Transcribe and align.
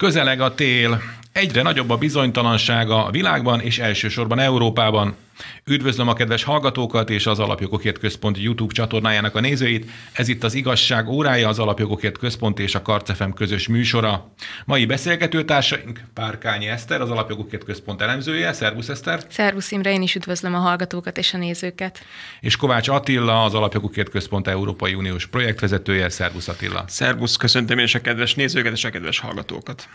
Közeleg 0.00 0.40
a 0.40 0.54
tél, 0.54 1.00
egyre 1.40 1.62
nagyobb 1.62 1.90
a 1.90 1.96
bizonytalansága 1.96 3.04
a 3.04 3.10
világban 3.10 3.60
és 3.60 3.78
elsősorban 3.78 4.38
Európában. 4.38 5.16
Üdvözlöm 5.64 6.08
a 6.08 6.12
kedves 6.12 6.42
hallgatókat 6.42 7.10
és 7.10 7.26
az 7.26 7.38
Alapjogokért 7.38 7.98
Központ 7.98 8.38
YouTube 8.38 8.74
csatornájának 8.74 9.34
a 9.34 9.40
nézőit. 9.40 9.90
Ez 10.12 10.28
itt 10.28 10.44
az 10.44 10.54
Igazság 10.54 11.08
órája, 11.08 11.48
az 11.48 11.58
Alapjogokért 11.58 12.18
Központ 12.18 12.58
és 12.58 12.74
a 12.74 12.82
Karcefem 12.82 13.32
közös 13.32 13.68
műsora. 13.68 14.32
Mai 14.64 14.86
beszélgetőtársaink 14.86 16.00
Párkányi 16.14 16.66
Eszter, 16.66 17.00
az 17.00 17.10
Alapjogokért 17.10 17.64
Központ 17.64 18.00
elemzője. 18.00 18.52
Szervusz 18.52 18.88
Eszter! 18.88 19.20
Szervusz 19.28 19.70
Imre, 19.70 19.92
én 19.92 20.02
is 20.02 20.14
üdvözlöm 20.14 20.54
a 20.54 20.58
hallgatókat 20.58 21.18
és 21.18 21.34
a 21.34 21.38
nézőket. 21.38 22.04
És 22.40 22.56
Kovács 22.56 22.88
Attila, 22.88 23.44
az 23.44 23.54
Alapjogokért 23.54 24.10
Központ 24.10 24.48
Európai 24.48 24.94
Uniós 24.94 25.26
projektvezetője. 25.26 26.08
Szervusz 26.08 26.48
Attila! 26.48 26.84
Szervusz, 26.86 27.36
köszöntöm 27.36 27.78
én 27.78 27.84
is 27.84 27.94
a 27.94 28.00
kedves 28.00 28.34
nézőket 28.34 28.72
és 28.72 28.84
a 28.84 28.90
kedves 28.90 29.18
hallgatókat! 29.18 29.88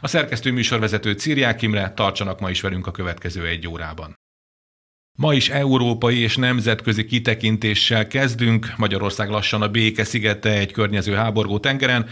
A 0.00 0.08
szerkesztő 0.08 0.52
műsorvezető 0.52 1.12
Círiák 1.12 1.62
Imre, 1.62 1.92
tartsanak 1.96 2.40
ma 2.40 2.50
is 2.50 2.60
velünk 2.60 2.86
a 2.86 2.90
következő 2.90 3.46
egy 3.46 3.68
órában. 3.68 4.14
Ma 5.18 5.34
is 5.34 5.48
európai 5.48 6.18
és 6.18 6.36
nemzetközi 6.36 7.04
kitekintéssel 7.04 8.06
kezdünk. 8.06 8.66
Magyarország 8.76 9.28
lassan 9.28 9.62
a 9.62 9.68
béke 9.68 10.04
szigete 10.04 10.58
egy 10.58 10.72
környező 10.72 11.14
háborgó 11.14 11.58
tengeren. 11.58 12.06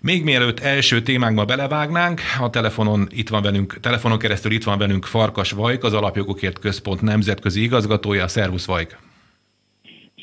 Még 0.00 0.24
mielőtt 0.24 0.60
első 0.60 1.02
témánkba 1.02 1.44
belevágnánk, 1.44 2.20
a 2.40 2.50
telefonon 2.50 3.06
itt 3.10 3.28
van 3.28 3.42
velünk, 3.42 3.80
telefonon 3.80 4.18
keresztül 4.18 4.52
itt 4.52 4.64
van 4.64 4.78
velünk 4.78 5.04
Farkas 5.04 5.50
Vajk, 5.50 5.84
az 5.84 5.94
Alapjogokért 5.94 6.58
Központ 6.58 7.00
nemzetközi 7.00 7.62
igazgatója. 7.62 8.28
Szervusz 8.28 8.66
Vajk! 8.66 8.98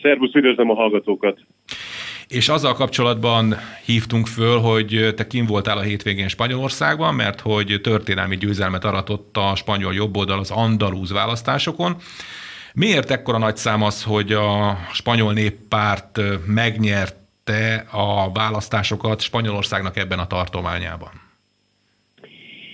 Szervusz, 0.02 0.34
üdvözlöm 0.34 0.70
a 0.70 0.74
hallgatókat! 0.76 1.40
És 2.32 2.50
azzal 2.50 2.74
kapcsolatban 2.74 3.56
hívtunk 3.86 4.28
föl, 4.28 4.60
hogy 4.60 5.14
te 5.16 5.28
kim 5.28 5.46
voltál 5.46 5.78
a 5.78 5.82
hétvégén 5.82 6.28
Spanyolországban, 6.28 7.16
mert 7.16 7.40
hogy 7.40 7.80
történelmi 7.84 8.38
győzelmet 8.38 8.84
aratott 8.86 9.38
a 9.38 9.56
spanyol 9.56 9.94
jobboldal 9.94 10.40
az 10.40 10.52
andalúz 10.52 11.12
választásokon. 11.12 11.96
Miért 12.74 13.12
ekkora 13.12 13.38
nagy 13.38 13.58
szám 13.58 13.82
az, 13.82 14.04
hogy 14.04 14.32
a 14.32 14.78
spanyol 14.94 15.34
néppárt 15.34 16.20
megnyerte 16.46 17.86
a 17.92 18.32
választásokat 18.32 19.22
Spanyolországnak 19.22 19.98
ebben 19.98 20.20
a 20.20 20.28
tartományában? 20.28 21.12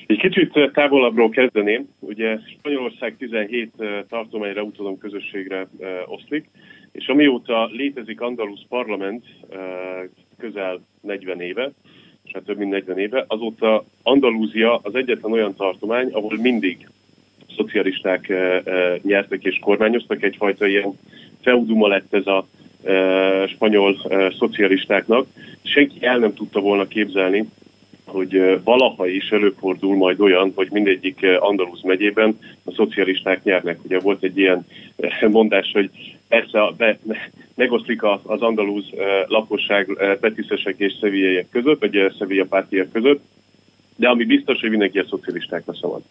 Egy 0.07 0.19
kicsit 0.19 0.71
távolabbról 0.73 1.29
kezdeném. 1.29 1.89
Ugye 1.99 2.37
Spanyolország 2.57 3.15
17 3.17 3.71
tartományra, 4.09 4.61
utalom 4.61 4.97
közösségre 4.97 5.67
oszlik, 6.05 6.45
és 6.97 7.07
amióta 7.07 7.69
létezik 7.71 8.21
Andalusz 8.21 8.65
parlament 8.69 9.25
közel 10.37 10.81
40 11.01 11.41
éve, 11.41 11.71
és 12.23 12.31
hát 12.33 12.43
több 12.43 12.57
mint 12.57 12.71
40 12.71 12.97
éve, 12.97 13.25
azóta 13.27 13.85
Andalúzia 14.03 14.79
az 14.83 14.95
egyetlen 14.95 15.31
olyan 15.31 15.55
tartomány, 15.55 16.09
ahol 16.11 16.37
mindig 16.41 16.89
szocialisták 17.55 18.33
nyertek 19.01 19.43
és 19.43 19.59
kormányoztak, 19.59 20.23
egyfajta 20.23 20.67
ilyen 20.67 20.99
feuduma 21.41 21.87
lett 21.87 22.13
ez 22.13 22.27
a 22.27 22.47
spanyol 23.47 23.97
szocialistáknak. 24.37 25.27
Senki 25.63 26.05
el 26.05 26.17
nem 26.17 26.33
tudta 26.33 26.59
volna 26.59 26.87
képzelni, 26.87 27.45
hogy 28.05 28.59
valaha 28.63 29.07
is 29.07 29.29
előfordul 29.29 29.95
majd 29.95 30.19
olyan, 30.19 30.51
hogy 30.55 30.67
mindegyik 30.71 31.25
Andalúz 31.39 31.81
megyében 31.81 32.39
a 32.63 32.71
szocialisták 32.71 33.43
nyernek. 33.43 33.79
Ugye 33.83 33.99
volt 33.99 34.23
egy 34.23 34.37
ilyen 34.37 34.65
mondás, 35.29 35.71
hogy 35.71 35.89
persze 36.27 36.59
be, 36.77 36.99
megoszlik 37.55 38.03
az 38.03 38.41
andalúz 38.41 38.85
lakosság 39.27 40.17
petiszesek 40.19 40.75
és 40.77 40.93
szevilyek 40.99 41.49
között, 41.49 41.79
vagy 41.79 42.13
szevilla 42.17 42.45
pártiek 42.45 42.91
között, 42.91 43.23
de 43.95 44.07
ami 44.07 44.25
biztos, 44.25 44.59
hogy 44.59 44.69
mindenki 44.69 44.99
a 44.99 45.05
szocialistákra 45.09 45.73
szavaz. 45.73 46.01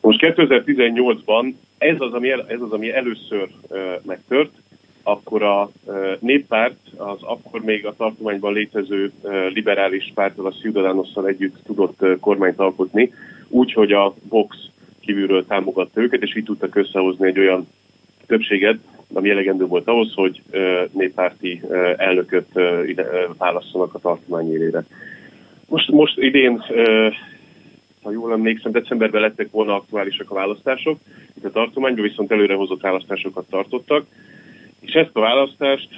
Most 0.00 0.18
2018-ban 0.22 1.54
ez 1.78 1.96
az, 1.98 2.12
ami, 2.12 2.30
ez 2.30 2.60
az, 2.60 2.72
ami 2.72 2.92
először 2.92 3.48
megtört, 4.06 4.52
akkor 5.02 5.42
a 5.42 5.70
néppárt 6.18 6.76
az 6.96 7.22
akkor 7.22 7.60
még 7.60 7.86
a 7.86 7.94
tartományban 7.96 8.52
létező 8.52 9.12
liberális 9.54 10.12
párttal, 10.14 10.46
a 10.46 10.52
Ciudadanosszal 10.52 11.26
együtt 11.26 11.56
tudott 11.66 12.20
kormányt 12.20 12.58
alkotni, 12.58 13.12
úgyhogy 13.48 13.92
a 13.92 14.14
Vox 14.28 14.56
kívülről 15.00 15.46
támogatta 15.46 16.00
őket, 16.00 16.22
és 16.22 16.36
így 16.36 16.44
tudtak 16.44 16.74
összehozni 16.74 17.26
egy 17.26 17.38
olyan 17.38 17.68
többséget, 18.26 18.78
ami 19.12 19.30
elegendő 19.30 19.66
volt 19.66 19.88
ahhoz, 19.88 20.12
hogy 20.14 20.42
néppárti 20.92 21.62
elnököt 21.96 22.48
ide 22.86 23.06
válasszanak 23.38 23.94
a 23.94 23.98
tartomány 23.98 24.52
élére. 24.52 24.84
Most, 25.68 25.90
most 25.90 26.18
idén, 26.18 26.64
ha 28.02 28.10
jól 28.10 28.32
emlékszem, 28.32 28.72
decemberben 28.72 29.20
lettek 29.20 29.50
volna 29.50 29.74
aktuálisak 29.74 30.30
a 30.30 30.34
választások, 30.34 30.98
itt 31.36 31.44
a 31.44 31.50
tartományban 31.50 32.02
viszont 32.04 32.32
előrehozott 32.32 32.80
választásokat 32.80 33.44
tartottak, 33.50 34.06
és 34.80 34.92
ezt 34.92 35.10
a 35.12 35.20
választást 35.20 35.88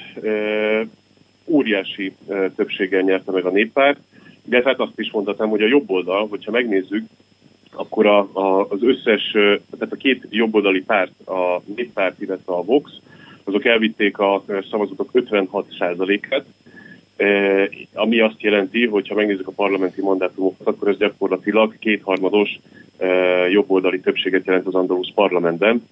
óriási 1.47 2.15
többséggel 2.57 3.01
nyerte 3.01 3.33
meg 3.33 3.45
a 3.45 3.51
néppárt, 3.51 3.99
de 4.45 4.63
hát 4.65 4.81
azt 4.81 4.99
is 4.99 5.11
mondhatnám, 5.11 5.49
hogy 5.49 5.63
a 5.63 5.67
jobb 5.67 5.91
oldal, 5.91 6.27
hogyha 6.27 6.51
megnézzük, 6.51 7.05
akkor 7.75 8.07
a, 8.07 8.29
a, 8.33 8.67
az 8.69 8.83
összes, 8.83 9.31
tehát 9.71 9.93
a 9.93 9.97
két 9.97 10.27
jobboldali 10.31 10.83
párt, 10.83 11.29
a 11.29 11.63
néppárt, 11.77 12.21
illetve 12.21 12.53
a 12.53 12.65
Vox, 12.65 12.91
azok 13.45 13.65
elvitték 13.65 14.19
a 14.19 14.45
szavazatok 14.71 15.11
56%-át, 15.13 16.45
ami 17.95 18.21
azt 18.21 18.43
jelenti, 18.43 18.87
hogy 18.87 19.09
ha 19.09 19.15
megnézzük 19.15 19.49
a 19.49 19.53
parlamenti 19.53 20.01
mandátumokat, 20.01 20.67
akkor 20.67 20.89
ez 20.89 20.97
gyakorlatilag 20.97 21.79
kétharmados 21.79 22.59
jobboldali 23.51 24.01
többséget 24.01 24.47
jelent 24.47 24.67
az 24.67 24.75
Andalusz 24.75 25.13
parlamentben. 25.15 25.89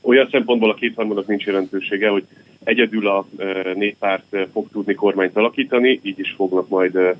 Olyan 0.00 0.28
szempontból 0.30 0.70
a 0.70 0.74
kétharmadnak 0.74 1.26
nincs 1.26 1.44
jelentősége, 1.44 2.08
hogy 2.08 2.24
egyedül 2.66 3.08
a 3.08 3.26
néppárt 3.74 4.36
fog 4.52 4.68
tudni 4.72 4.94
kormányt 4.94 5.36
alakítani, 5.36 6.00
így 6.02 6.18
is 6.18 6.34
fognak 6.36 6.68
majd 6.68 7.16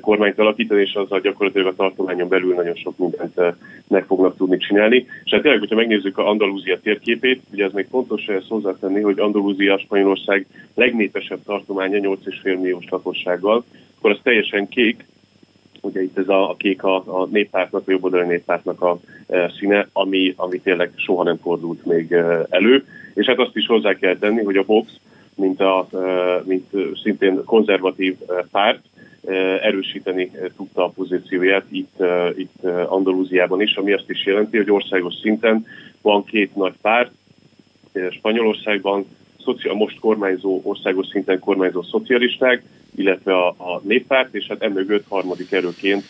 kormányt 0.00 0.38
alakítani, 0.38 0.80
és 0.80 0.94
azzal 0.94 1.20
gyakorlatilag 1.20 1.66
a 1.66 1.74
tartományon 1.74 2.28
belül 2.28 2.54
nagyon 2.54 2.74
sok 2.74 2.98
mindent 2.98 3.40
meg 3.88 4.04
fognak 4.04 4.36
tudni 4.36 4.56
csinálni. 4.56 5.06
És 5.24 5.30
hát 5.30 5.42
tényleg, 5.42 5.60
hogyha 5.60 5.76
megnézzük 5.76 6.18
a 6.18 6.28
Andalúzia 6.28 6.80
térképét, 6.80 7.42
ugye 7.52 7.64
ez 7.64 7.72
még 7.72 7.86
fontos 7.90 8.26
ezt 8.26 8.48
hozzátenni, 8.48 9.00
hogy 9.00 9.18
Andalúzia 9.18 9.78
Spanyolország 9.78 10.46
legnépesebb 10.74 11.38
tartománya 11.44 11.98
8,5 12.00 12.42
milliós 12.42 12.84
lakossággal, 12.90 13.64
akkor 13.98 14.10
az 14.10 14.18
teljesen 14.22 14.68
kék, 14.68 15.04
ugye 15.80 16.02
itt 16.02 16.18
ez 16.18 16.28
a, 16.28 16.50
a 16.50 16.56
kék 16.56 16.82
a, 16.82 16.96
a 16.96 17.26
néppártnak, 17.30 17.82
a 17.86 17.90
jobboldali 17.90 18.26
néppártnak 18.26 18.82
a 18.82 18.98
e, 19.26 19.52
színe, 19.58 19.88
ami, 19.92 20.34
ami 20.36 20.60
tényleg 20.60 20.92
soha 20.96 21.22
nem 21.22 21.36
fordult 21.36 21.84
még 21.84 22.12
elő. 22.50 22.84
És 23.18 23.26
hát 23.26 23.38
azt 23.38 23.56
is 23.56 23.66
hozzá 23.66 23.94
kell 23.94 24.16
tenni, 24.16 24.42
hogy 24.42 24.56
a 24.56 24.64
Vox, 24.64 24.92
mint, 25.34 25.60
a, 25.60 25.88
mint 26.44 26.66
szintén 27.02 27.44
konzervatív 27.44 28.16
párt, 28.50 28.80
erősíteni 29.62 30.30
tudta 30.56 30.84
a 30.84 30.88
pozícióját 30.88 31.64
itt, 31.70 32.02
itt 32.36 32.64
Andalúziában 32.64 33.62
is, 33.62 33.76
ami 33.76 33.92
azt 33.92 34.10
is 34.10 34.26
jelenti, 34.26 34.56
hogy 34.56 34.70
országos 34.70 35.14
szinten 35.22 35.66
van 36.02 36.24
két 36.24 36.54
nagy 36.54 36.74
párt, 36.82 37.10
Spanyolországban 38.10 39.06
a 39.68 39.74
most 39.74 39.98
kormányzó, 39.98 40.60
országos 40.62 41.06
szinten 41.06 41.38
kormányzó 41.38 41.82
szocialisták, 41.82 42.62
illetve 42.96 43.36
a, 43.36 43.48
a 43.48 43.80
néppárt, 43.82 44.34
és 44.34 44.46
hát 44.46 44.62
emögött 44.62 45.04
harmadik 45.08 45.52
erőként 45.52 46.04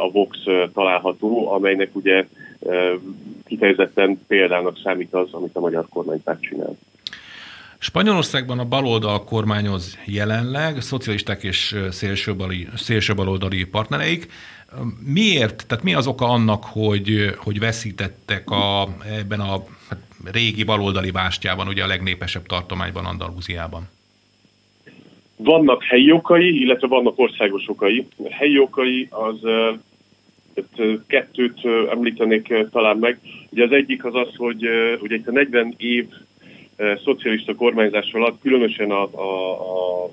a 0.00 0.10
Vox 0.10 0.38
található, 0.72 1.52
amelynek 1.52 1.90
ugye 1.92 2.26
kifejezetten 3.44 4.20
példának 4.26 4.78
számít 4.82 5.14
az, 5.14 5.32
amit 5.32 5.56
a 5.56 5.60
magyar 5.60 5.86
kormánypárt 5.88 6.42
csinál. 6.42 6.76
Spanyolországban 7.78 8.58
a 8.58 8.64
baloldal 8.64 9.24
kormányoz 9.24 9.98
jelenleg, 10.06 10.80
szocialisták 10.80 11.42
és 11.42 11.76
szélsőbali, 11.90 12.68
szélsőbaloldali 12.76 13.64
partnereik. 13.64 14.32
Miért, 15.06 15.66
tehát 15.66 15.84
mi 15.84 15.94
az 15.94 16.06
oka 16.06 16.24
annak, 16.24 16.64
hogy, 16.64 17.34
hogy 17.36 17.58
veszítettek 17.58 18.50
a, 18.50 18.88
ebben 19.18 19.40
a 19.40 19.64
hát, 19.88 19.98
régi 20.32 20.64
baloldali 20.64 21.10
bástyában, 21.10 21.68
ugye 21.68 21.82
a 21.82 21.86
legnépesebb 21.86 22.46
tartományban, 22.46 23.04
Andalúziában? 23.04 23.88
Vannak 25.36 25.82
helyi 25.82 26.12
okai, 26.12 26.60
illetve 26.60 26.86
vannak 26.86 27.18
országos 27.18 27.68
okai. 27.68 28.06
A 28.16 28.32
helyi 28.32 28.58
okai 28.58 29.08
az 29.10 29.38
kettőt 31.06 31.60
említenék 31.90 32.54
talán 32.70 32.96
meg. 32.96 33.18
Ugye 33.50 33.64
az 33.64 33.72
egyik 33.72 34.04
az 34.04 34.14
az, 34.14 34.34
hogy 34.36 34.68
ugye 35.00 35.14
itt 35.14 35.28
a 35.28 35.32
40 35.32 35.74
év 35.76 36.06
szocialista 37.04 37.54
kormányzás 37.54 38.12
alatt, 38.12 38.40
különösen 38.40 38.90
a, 38.90 39.02
a, 39.02 39.50
a 40.04 40.10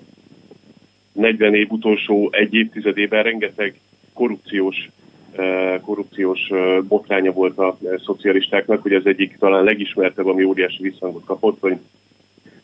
40 1.13 1.55
év 1.55 1.71
utolsó 1.71 2.29
egy 2.31 2.53
évtizedében 2.53 3.23
rengeteg 3.23 3.79
korrupciós 4.13 4.89
korrupciós 5.81 6.39
botránya 6.87 7.31
volt 7.31 7.57
a 7.57 7.77
szocialistáknak, 8.05 8.81
hogy 8.81 8.93
ez 8.93 9.05
egyik 9.05 9.37
talán 9.37 9.63
legismertebb, 9.63 10.25
ami 10.27 10.43
óriási 10.43 10.81
visszhangot 10.81 11.25
kapott, 11.25 11.59
hogy 11.59 11.77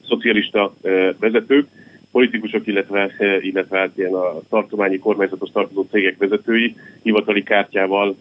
szocialista 0.07 0.73
vezetők 1.19 1.67
politikusok, 2.17 2.67
illetve, 2.67 3.11
illetve 3.41 3.77
hát 3.77 3.97
ilyen 3.97 4.13
a 4.13 4.39
tartományi 4.49 4.97
kormányzatos 4.97 5.49
tartozó 5.51 5.87
cégek 5.91 6.17
vezetői 6.17 6.75
hivatali 7.03 7.43
kártyával 7.43 8.15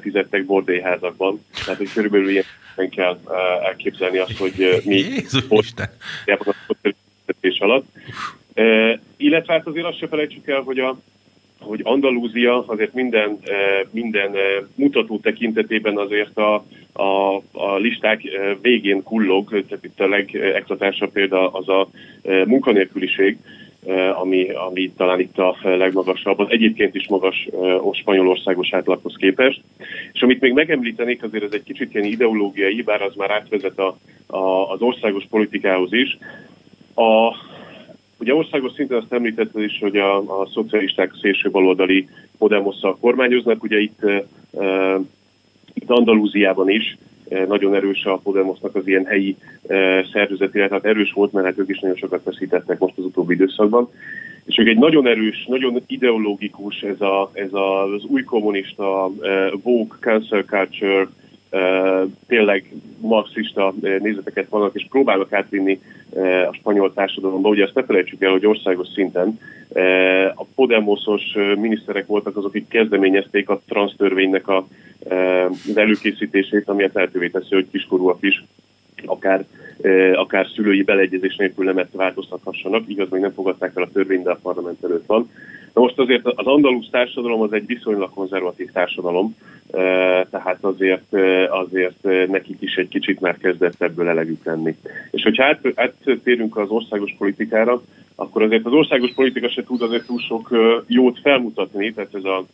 fizettek 0.00 0.44
bordélyházakban. 0.44 1.44
Tehát, 1.64 1.76
hogy 1.76 1.92
körülbelül 1.92 2.28
ilyen 2.28 2.44
kell 2.90 3.18
elképzelni 3.62 4.18
azt, 4.18 4.36
hogy 4.38 4.82
mi 4.84 5.04
a 6.26 6.44
alatt. 7.58 7.86
Illetve 9.16 9.52
hát 9.52 9.66
azért 9.66 9.86
azt 9.86 9.98
se 9.98 10.08
felejtsük 10.08 10.48
el, 10.48 10.60
hogy 10.60 10.78
a 10.78 10.98
hogy 11.60 11.80
Andalúzia 11.84 12.64
azért 12.66 12.94
minden, 12.94 13.38
minden 13.90 14.36
mutató 14.74 15.18
tekintetében 15.18 15.96
azért 15.96 16.38
a, 16.38 16.64
a, 16.92 17.36
a 17.52 17.76
listák 17.76 18.22
végén 18.62 19.02
kullog, 19.02 19.48
tehát 19.48 19.84
itt 19.84 20.00
a 20.00 20.08
legeklatánsabb 20.08 21.12
példa 21.12 21.48
az 21.48 21.68
a 21.68 21.88
munkanélküliség, 22.46 23.36
ami, 24.14 24.50
ami 24.50 24.92
talán 24.96 25.20
itt 25.20 25.38
a 25.38 25.56
legmagasabb, 25.62 26.38
az 26.38 26.50
egyébként 26.50 26.94
is 26.94 27.08
magas 27.08 27.48
a 27.90 27.94
spanyolországos 27.94 28.72
átlaghoz 28.72 29.14
képest. 29.16 29.60
És 30.12 30.22
amit 30.22 30.40
még 30.40 30.52
megemlítenék, 30.52 31.22
azért 31.22 31.44
ez 31.44 31.52
egy 31.52 31.62
kicsit 31.62 31.94
ilyen 31.94 32.06
ideológiai, 32.06 32.82
bár 32.82 33.02
az 33.02 33.14
már 33.14 33.30
átvezet 33.30 33.78
a, 33.78 33.96
a, 34.36 34.72
az 34.72 34.80
országos 34.80 35.24
politikához 35.30 35.92
is. 35.92 36.18
A, 36.94 37.34
Ugye 38.20 38.34
országos 38.34 38.72
szinten 38.72 38.98
azt 38.98 39.12
említetted 39.12 39.62
is, 39.62 39.78
hogy 39.80 39.96
a, 39.96 40.16
a 40.40 40.48
szocialisták 40.52 41.12
szélső 41.20 41.50
baloldali 41.50 42.08
Podemosszal 42.38 42.96
kormányoznak, 43.00 43.62
ugye 43.62 43.78
itt, 43.78 44.04
e, 44.04 44.24
itt 45.74 45.90
Andalúziában 45.90 46.70
is 46.70 46.98
e, 47.28 47.46
nagyon 47.46 47.74
erős 47.74 48.04
a 48.04 48.16
Podemosnak 48.16 48.74
az 48.74 48.86
ilyen 48.86 49.04
helyi 49.04 49.36
e, 49.66 50.04
szervezeti, 50.12 50.58
tehát 50.58 50.84
erős 50.84 51.12
volt, 51.12 51.32
mert 51.32 51.46
hát 51.46 51.58
ők 51.58 51.68
is 51.68 51.78
nagyon 51.78 51.96
sokat 51.96 52.24
veszítettek 52.24 52.78
most 52.78 52.98
az 52.98 53.04
utóbbi 53.04 53.34
időszakban. 53.34 53.90
És 54.44 54.58
ők 54.58 54.68
egy 54.68 54.78
nagyon 54.78 55.06
erős, 55.06 55.44
nagyon 55.48 55.82
ideológikus 55.86 56.80
ez, 56.80 57.00
a, 57.00 57.30
ez 57.32 57.52
a, 57.52 57.82
az 57.82 58.04
új 58.04 58.22
kommunista, 58.22 59.10
e, 59.22 59.50
woke, 59.62 59.96
cancel 60.00 60.42
culture, 60.42 61.08
tényleg 62.26 62.72
marxista 63.00 63.74
nézeteket 63.80 64.48
vannak, 64.48 64.74
és 64.74 64.86
próbálnak 64.90 65.32
átvinni 65.32 65.80
a 66.48 66.52
spanyol 66.52 66.92
társadalomba. 66.92 67.48
Ugye 67.48 67.64
ezt 67.64 67.74
ne 67.74 67.84
felejtsük 67.84 68.22
el, 68.22 68.30
hogy 68.30 68.46
országos 68.46 68.88
szinten 68.94 69.38
a 70.34 70.44
Podemosos 70.54 71.22
miniszterek 71.56 72.06
voltak 72.06 72.36
azok, 72.36 72.48
akik 72.48 72.68
kezdeményezték 72.68 73.48
a 73.48 73.60
transztörvénynek 73.68 74.48
a, 74.48 74.66
az 75.68 75.76
előkészítését, 75.76 76.68
ami 76.68 76.90
lehetővé 76.92 77.28
teszi, 77.28 77.54
hogy 77.54 77.66
kiskorúak 77.70 78.18
is 78.20 78.44
akár, 79.06 79.44
akár 80.14 80.46
szülői 80.54 80.82
beleegyezés 80.82 81.36
nélkül 81.36 81.64
nemet 81.64 81.88
változtathassanak. 81.92 82.88
Igaz, 82.88 83.10
még 83.10 83.20
nem 83.20 83.32
fogadták 83.32 83.72
el 83.74 83.82
a 83.82 83.90
törvényt, 83.92 84.24
de 84.24 84.30
a 84.30 84.38
parlament 84.42 84.84
előtt 84.84 85.06
van. 85.06 85.30
Na 85.74 85.80
most 85.80 85.98
azért 85.98 86.26
az 86.26 86.46
andalusz 86.46 86.88
társadalom 86.90 87.40
az 87.40 87.52
egy 87.52 87.66
viszonylag 87.66 88.10
konzervatív 88.14 88.70
társadalom, 88.72 89.36
tehát 90.30 90.58
azért, 90.60 91.14
azért 91.48 92.28
nekik 92.28 92.56
is 92.60 92.74
egy 92.74 92.88
kicsit 92.88 93.20
már 93.20 93.36
kezdett 93.38 93.82
ebből 93.82 94.08
elegük 94.08 94.44
lenni. 94.44 94.76
És 95.10 95.22
hogyha 95.22 95.44
át, 95.44 95.60
áttérünk 95.74 96.56
az 96.56 96.68
országos 96.68 97.14
politikára, 97.18 97.82
akkor 98.14 98.42
azért 98.42 98.66
az 98.66 98.72
országos 98.72 99.12
politika 99.14 99.48
se 99.48 99.64
tud 99.64 99.82
azért 99.82 100.06
túl 100.06 100.18
sok 100.18 100.48
jót 100.86 101.20
felmutatni, 101.22 101.92
tehát 101.92 102.14
ez 102.14 102.24
a 102.24 102.44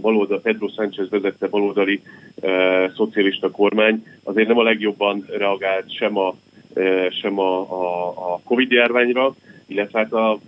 baloldal, 0.00 0.40
Pedro 0.40 0.68
Sánchez 0.68 1.08
vezette 1.08 1.48
baloldali 1.48 2.00
e, 2.40 2.50
szocialista 2.96 3.50
kormány 3.50 4.04
azért 4.22 4.48
nem 4.48 4.58
a 4.58 4.62
legjobban 4.62 5.24
reagált 5.28 5.94
sem 5.94 6.16
a, 6.16 6.34
e, 6.74 7.10
sem 7.10 7.38
a, 7.38 7.60
a, 7.60 8.08
a 8.08 8.40
Covid 8.44 8.70
járványra, 8.70 9.34
illetve 9.66 9.98
hát 9.98 10.12
a, 10.12 10.38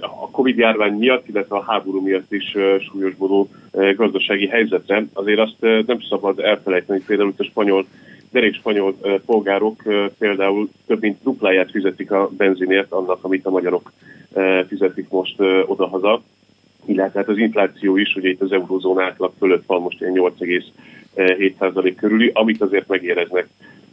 a 0.00 0.30
Covid 0.30 0.56
járvány 0.56 0.92
miatt, 0.92 1.28
illetve 1.28 1.56
a 1.56 1.62
háború 1.62 2.00
miatt 2.00 2.32
is 2.32 2.54
e, 2.54 2.78
súlyosbodó 2.78 3.48
e, 3.72 3.92
gazdasági 3.92 4.46
helyzetre. 4.46 5.04
Azért 5.12 5.38
azt 5.38 5.64
e, 5.64 5.82
nem 5.86 6.00
szabad 6.00 6.38
elfelejteni, 6.38 7.02
például 7.06 7.34
a 7.36 7.42
spanyol 7.42 7.86
derék 8.30 8.54
spanyol 8.54 8.94
polgárok 9.26 9.82
például 10.18 10.68
több 10.86 11.00
mint 11.00 11.22
dupláját 11.22 11.70
fizetik 11.70 12.10
a 12.10 12.30
benzinért 12.36 12.92
annak, 12.92 13.24
amit 13.24 13.46
a 13.46 13.50
magyarok 13.50 13.92
fizetik 14.66 15.08
most 15.08 15.40
odahaza 15.66 16.22
illetve 16.88 17.18
hát 17.18 17.28
az 17.28 17.38
infláció 17.38 17.96
is, 17.96 18.14
ugye 18.16 18.28
itt 18.28 18.40
az 18.40 18.52
eurozón 18.52 19.00
átlag 19.00 19.32
fölött 19.38 19.66
van 19.66 19.80
most 19.80 20.00
ilyen 20.00 20.12
8,7% 20.14 21.92
körüli, 21.96 22.30
amit 22.34 22.62
azért 22.62 22.88
megéreznek 22.88 23.48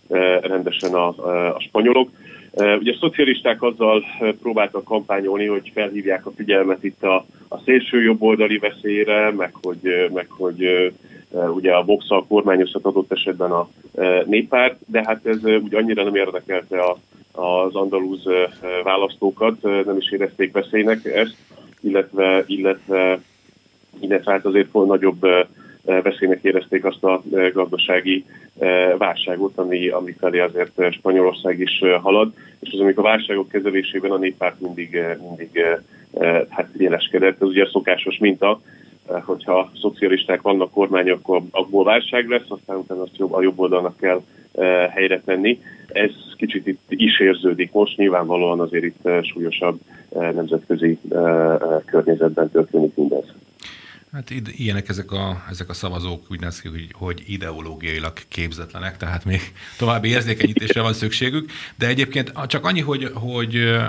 eh, 0.09 0.39
rendesen 0.41 0.93
a, 0.93 1.07
a 1.55 1.59
spanyolok. 1.59 2.09
Eh, 2.53 2.77
ugye 2.77 2.91
a 2.91 2.97
szocialisták 2.99 3.61
azzal 3.61 4.03
eh, 4.19 4.31
próbáltak 4.41 4.83
kampányolni, 4.83 5.45
hogy 5.45 5.71
felhívják 5.73 6.25
a 6.25 6.31
figyelmet 6.35 6.83
itt 6.83 7.03
a, 7.03 7.25
a 7.47 7.57
szélső 7.65 8.01
jobboldali 8.01 8.57
veszélyre, 8.57 9.31
meg 9.31 9.53
hogy, 9.61 10.09
meg 10.13 10.25
hogy 10.29 10.93
ugye 11.31 11.73
a 11.73 11.83
vox 11.83 12.05
kormányozhat 12.27 12.85
adott 12.85 13.11
esetben 13.11 13.51
a 13.51 13.69
néppárt, 14.25 14.77
de 14.85 15.03
hát 15.05 15.25
ez 15.25 15.43
ugye 15.43 15.77
annyira 15.77 16.03
nem 16.03 16.15
érdekelte 16.15 16.79
a, 16.79 16.97
az 17.41 17.75
andalúz 17.75 18.23
választókat, 18.83 19.61
nem 19.61 19.97
is 19.97 20.11
érezték 20.11 20.51
veszélynek 20.51 21.05
ezt 21.05 21.35
illetve, 21.85 22.43
illetve, 22.47 23.19
illetve 23.99 24.31
hát 24.31 24.45
azért 24.45 24.73
nagyobb 24.73 25.27
veszélynek 25.83 26.39
érezték 26.41 26.85
azt 26.85 27.03
a 27.03 27.21
gazdasági 27.53 28.25
válságot, 28.97 29.57
ami, 29.57 29.87
ami 29.87 30.15
felé 30.19 30.39
azért 30.39 30.93
Spanyolország 30.93 31.59
is 31.59 31.81
halad, 32.01 32.33
és 32.59 32.69
az, 32.73 32.79
amikor 32.79 33.05
a 33.05 33.07
válságok 33.07 33.49
kezelésében 33.49 34.11
a 34.11 34.17
néppárt 34.17 34.59
mindig, 34.59 34.99
mindig 35.19 35.59
hát 36.49 36.69
jeleskedett, 36.77 37.41
ez 37.41 37.47
ugye 37.47 37.67
szokásos 37.71 38.17
minta, 38.17 38.61
hogyha 39.05 39.71
szocialisták 39.81 40.41
vannak 40.41 40.71
kormányok, 40.71 41.19
akkor 41.19 41.41
abból 41.51 41.83
válság 41.83 42.27
lesz, 42.29 42.45
aztán 42.47 42.77
utána 42.77 43.01
azt 43.01 43.17
jobb, 43.17 43.33
a 43.33 43.41
jobb 43.41 43.59
oldalnak 43.59 43.97
kell 43.97 44.21
helyre 44.89 45.21
tenni. 45.25 45.61
Ez 45.87 46.11
kicsit 46.37 46.67
itt 46.67 46.81
is 46.89 47.19
érződik 47.19 47.71
most, 47.71 47.97
nyilvánvalóan 47.97 48.59
azért 48.59 48.83
itt 48.83 49.09
súlyosabb 49.21 49.79
nemzetközi 50.09 50.99
környezetben 51.85 52.49
történik 52.51 52.95
mindez. 52.95 53.33
Hát 54.15 54.29
ilyenek 54.29 54.89
ezek 54.89 55.11
a, 55.11 55.43
ezek 55.49 55.69
a 55.69 55.73
szavazók, 55.73 56.25
úgy 56.31 56.39
néz 56.39 56.61
ki, 56.61 56.67
hogy, 56.67 56.87
hogy 56.93 57.23
ideológiailag 57.25 58.13
képzetlenek, 58.27 58.97
tehát 58.97 59.25
még 59.25 59.53
további 59.77 60.09
érzékenyítésre 60.09 60.81
van 60.81 60.93
szükségük, 60.93 61.51
de 61.75 61.87
egyébként 61.87 62.31
csak 62.47 62.65
annyi, 62.65 62.81
hogy, 62.81 63.11
hogy 63.13 63.79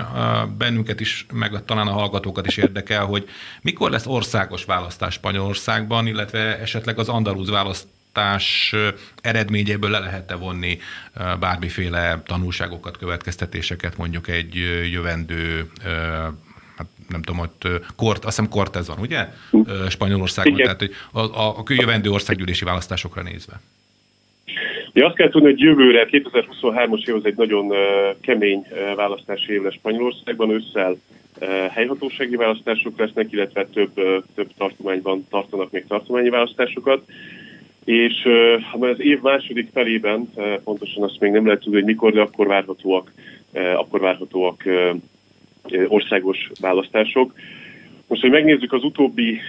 bennünket 0.57 0.99
is, 0.99 1.25
meg 1.33 1.65
talán 1.65 1.87
a 1.87 1.91
hallgatókat 1.91 2.47
is 2.47 2.57
érdekel, 2.57 3.05
hogy 3.05 3.29
mikor 3.61 3.91
lesz 3.91 4.05
országos 4.05 4.65
választás 4.65 5.13
Spanyolországban, 5.13 6.07
illetve 6.07 6.59
esetleg 6.59 6.99
az 6.99 7.09
andalúz 7.09 7.49
választás 7.49 8.75
eredményéből 9.21 9.89
le 9.89 9.99
lehet-e 9.99 10.35
vonni 10.35 10.79
bármiféle 11.39 12.21
tanulságokat, 12.25 12.97
következtetéseket 12.97 13.97
mondjuk 13.97 14.27
egy 14.27 14.55
jövendő 14.91 15.71
hát 16.77 16.87
nem 17.09 17.21
tudom, 17.21 17.41
ott 17.41 17.67
kort, 17.95 18.25
azt 18.25 18.35
hiszem 18.35 18.49
Cortez 18.49 18.87
van, 18.87 18.99
ugye? 18.99 19.27
Spanyolországban, 19.89 20.53
Igen. 20.53 20.65
tehát 20.65 20.79
hogy 20.79 20.91
a, 21.11 21.39
a, 21.39 21.57
a 21.57 21.63
jövendő 21.67 22.09
országgyűlési 22.09 22.63
választásokra 22.65 23.21
nézve. 23.21 23.61
Ja, 24.93 25.05
azt 25.05 25.15
kell 25.15 25.29
tudni, 25.29 25.49
hogy 25.49 25.59
jövőre, 25.59 26.07
2023-as 26.11 27.07
év 27.07 27.15
az 27.15 27.25
egy 27.25 27.35
nagyon 27.35 27.73
kemény 28.21 28.65
választási 28.95 29.53
év 29.53 29.61
lesz 29.61 29.73
Spanyolországban, 29.73 30.49
ősszel 30.49 30.97
helyhatósági 31.71 32.35
választások 32.35 32.99
lesznek, 32.99 33.31
illetve 33.31 33.65
több, 33.65 33.93
több 34.35 34.49
tartományban 34.57 35.25
tartanak 35.29 35.71
még 35.71 35.85
tartományi 35.87 36.29
választásokat. 36.29 37.01
És 37.85 38.25
uh, 38.25 38.83
az 38.83 38.99
év 38.99 39.21
második 39.21 39.69
felében, 39.73 40.29
pontosan 40.63 41.03
azt 41.03 41.19
még 41.19 41.31
nem 41.31 41.45
lehet 41.45 41.61
tudni, 41.61 41.77
hogy 41.77 41.87
mikor, 41.87 42.13
de 42.13 42.21
akkor 42.21 42.47
várhatóak, 42.47 43.11
akkor 43.75 43.99
várhatóak 43.99 44.63
országos 45.87 46.51
választások. 46.59 47.33
Most, 48.07 48.21
hogy 48.21 48.31
megnézzük 48.31 48.73
az 48.73 48.83
utóbbi 48.83 49.39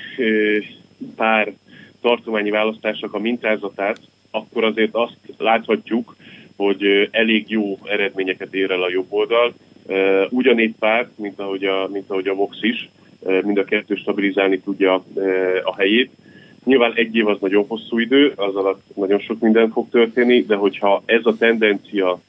pár 1.17 1.53
tartományi 2.01 2.51
választások 2.51 3.15
a 3.15 3.19
mintázatát, 3.19 4.01
akkor 4.31 4.65
azért 4.65 4.95
azt 4.95 5.19
láthatjuk, 5.39 6.17
hogy 6.57 7.09
elég 7.11 7.51
jó 7.51 7.79
eredményeket 7.85 8.55
ér 8.55 8.71
el 8.71 8.83
a 8.83 8.91
jobb 8.91 9.07
oldal. 9.09 9.55
Ugyanígy 10.31 10.75
párt, 10.79 11.19
mint 11.19 11.41
ahogy 11.41 11.65
a, 11.65 11.89
mint 11.93 12.11
ahogy 12.11 12.29
a 12.29 12.35
Vox 12.35 12.57
is, 12.61 12.89
mind 13.43 13.59
a 13.59 13.65
kettő 13.65 13.95
stabilizálni 13.95 14.61
tudja 14.61 15.05
a 15.65 15.77
helyét. 15.77 16.11
Nyilván 16.65 16.93
egy 16.95 17.17
év 17.17 17.27
az 17.29 17.37
nagyon 17.41 17.65
hosszú 17.69 17.99
idő, 17.99 18.33
az 18.37 18.57
alatt 18.57 18.83
nagyon 18.95 19.19
sok 19.19 19.41
minden 19.41 19.71
fog 19.71 19.89
történni, 19.91 20.43
de 20.43 20.55
hogyha 20.55 21.03
ez 21.05 21.27
a 21.27 21.37
tendencia 21.37 22.21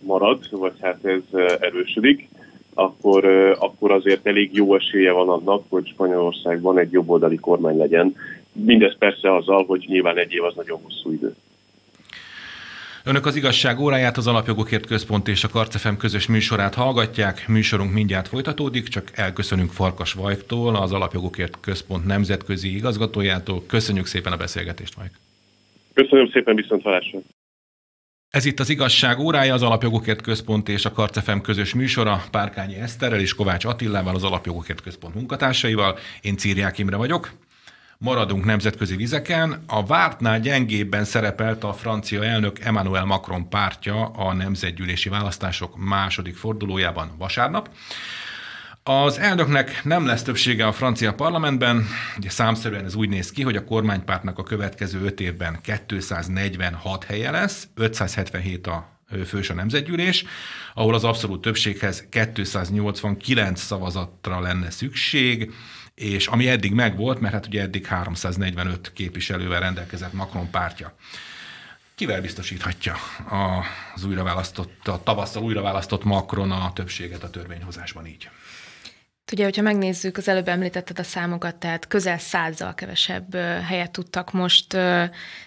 marad, 0.00 0.48
vagy 0.50 0.72
hát 0.80 1.04
ez 1.04 1.40
erősödik, 1.60 2.28
akkor, 2.74 3.24
akkor 3.58 3.90
azért 3.90 4.26
elég 4.26 4.54
jó 4.54 4.74
esélye 4.74 5.12
van 5.12 5.28
annak, 5.28 5.64
hogy 5.68 5.86
Spanyolországban 5.86 6.78
egy 6.78 6.92
jobboldali 6.92 7.36
kormány 7.36 7.76
legyen. 7.76 8.16
Mindez 8.52 8.96
persze 8.98 9.34
azzal, 9.34 9.64
hogy 9.64 9.84
nyilván 9.88 10.18
egy 10.18 10.32
év 10.32 10.44
az 10.44 10.54
nagyon 10.54 10.80
hosszú 10.82 11.12
idő. 11.12 11.34
Önök 13.04 13.26
az 13.26 13.36
igazság 13.36 13.80
óráját, 13.80 14.16
az 14.16 14.26
Alapjogokért 14.26 14.86
Központ 14.86 15.28
és 15.28 15.44
a 15.44 15.48
Karcefem 15.48 15.96
közös 15.96 16.26
műsorát 16.26 16.74
hallgatják. 16.74 17.48
Műsorunk 17.48 17.92
mindjárt 17.92 18.28
folytatódik, 18.28 18.88
csak 18.88 19.10
elköszönünk 19.14 19.70
Farkas 19.70 20.12
Vajktól, 20.12 20.76
az 20.76 20.92
Alapjogokért 20.92 21.60
Központ 21.60 22.06
nemzetközi 22.06 22.76
igazgatójától. 22.76 23.62
Köszönjük 23.66 24.06
szépen 24.06 24.32
a 24.32 24.36
beszélgetést, 24.36 24.94
Vajk. 24.94 25.12
Köszönöm 25.94 26.30
szépen, 26.30 26.54
viszont 26.54 26.82
hallásra. 26.82 27.18
Ez 28.32 28.44
itt 28.44 28.60
az 28.60 28.68
igazság 28.68 29.18
órája, 29.18 29.54
az 29.54 29.62
Alapjogokért 29.62 30.22
Központ 30.22 30.68
és 30.68 30.84
a 30.84 30.92
Karcefem 30.92 31.40
közös 31.40 31.74
műsora, 31.74 32.24
Párkányi 32.30 32.74
Eszterrel 32.74 33.20
és 33.20 33.34
Kovács 33.34 33.64
Attillával, 33.64 34.14
az 34.14 34.24
Alapjogokért 34.24 34.80
Központ 34.80 35.14
munkatársaival. 35.14 35.98
Én 36.20 36.36
Círiák 36.36 36.78
Imre 36.78 36.96
vagyok. 36.96 37.32
Maradunk 37.98 38.44
nemzetközi 38.44 38.96
vizeken. 38.96 39.64
A 39.66 39.86
vártnál 39.86 40.40
gyengébben 40.40 41.04
szerepelt 41.04 41.64
a 41.64 41.72
francia 41.72 42.24
elnök 42.24 42.58
Emmanuel 42.58 43.04
Macron 43.04 43.48
pártja 43.48 44.04
a 44.04 44.32
nemzetgyűlési 44.32 45.08
választások 45.08 45.76
második 45.76 46.36
fordulójában 46.36 47.10
vasárnap. 47.18 47.70
Az 48.84 49.18
elnöknek 49.18 49.84
nem 49.84 50.06
lesz 50.06 50.22
többsége 50.22 50.66
a 50.66 50.72
francia 50.72 51.14
parlamentben, 51.14 51.86
ugye 52.16 52.30
számszerűen 52.30 52.84
ez 52.84 52.94
úgy 52.94 53.08
néz 53.08 53.30
ki, 53.30 53.42
hogy 53.42 53.56
a 53.56 53.64
kormánypártnak 53.64 54.38
a 54.38 54.42
következő 54.42 55.00
öt 55.00 55.20
évben 55.20 55.58
246 55.62 57.04
helye 57.04 57.30
lesz, 57.30 57.68
577 57.74 58.66
a 58.66 59.00
fős 59.26 59.50
a 59.50 59.54
nemzetgyűlés, 59.54 60.24
ahol 60.74 60.94
az 60.94 61.04
abszolút 61.04 61.40
többséghez 61.40 62.06
289 62.10 63.60
szavazatra 63.60 64.40
lenne 64.40 64.70
szükség, 64.70 65.52
és 65.94 66.26
ami 66.26 66.48
eddig 66.48 66.72
megvolt, 66.72 67.20
mert 67.20 67.34
hát 67.34 67.46
ugye 67.46 67.60
eddig 67.60 67.86
345 67.86 68.92
képviselővel 68.92 69.60
rendelkezett 69.60 70.12
Macron 70.12 70.50
pártja. 70.50 70.96
Kivel 71.94 72.20
biztosíthatja 72.20 72.96
az 73.94 74.04
újraválasztott, 74.04 74.88
a 74.88 75.02
tavasszal 75.02 75.42
újraválasztott 75.42 76.04
Macron 76.04 76.50
a 76.50 76.72
többséget 76.72 77.22
a 77.22 77.30
törvényhozásban 77.30 78.06
így? 78.06 78.30
Ugye, 79.32 79.44
hogyha 79.44 79.62
megnézzük, 79.62 80.16
az 80.16 80.28
előbb 80.28 80.48
említetted 80.48 80.98
a 80.98 81.02
számokat, 81.02 81.56
tehát 81.56 81.86
közel 81.86 82.18
százzal 82.18 82.74
kevesebb 82.74 83.34
helyet 83.68 83.90
tudtak 83.90 84.32
most 84.32 84.76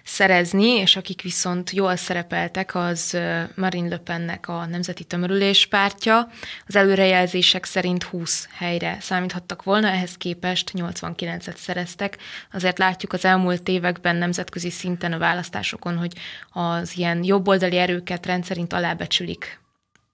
szerezni, 0.04 0.68
és 0.68 0.96
akik 0.96 1.22
viszont 1.22 1.72
jól 1.72 1.96
szerepeltek, 1.96 2.76
az 2.76 3.18
Marine 3.56 3.88
Le 3.88 3.98
Pennek 3.98 4.48
a 4.48 4.66
Nemzeti 4.66 5.04
Tömörülés 5.04 5.66
pártja. 5.66 6.30
Az 6.68 6.76
előrejelzések 6.76 7.66
szerint 7.66 8.04
20 8.04 8.48
helyre 8.54 8.98
számíthattak 9.00 9.64
volna, 9.64 9.88
ehhez 9.88 10.18
képest 10.18 10.72
89-et 10.74 11.56
szereztek. 11.56 12.18
Azért 12.54 12.78
látjuk 12.78 13.14
az 13.14 13.26
elmúlt 13.26 13.68
években 13.68 14.16
nemzetközi 14.16 14.70
szinten 14.70 15.14
a 15.14 15.18
választásokon, 15.18 15.98
hogy 15.98 16.14
az 16.50 16.98
ilyen 16.98 17.24
jobboldali 17.24 17.78
erőket 17.78 18.26
rendszerint 18.26 18.74
alábecsülik 18.74 19.64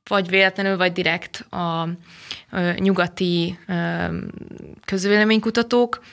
vagy 0.10 0.29
véletlenül, 0.29 0.77
vagy 0.77 0.91
direkt 0.91 1.39
a 1.51 1.89
nyugati 2.75 3.60
közvéleménykutatók. 4.86 6.03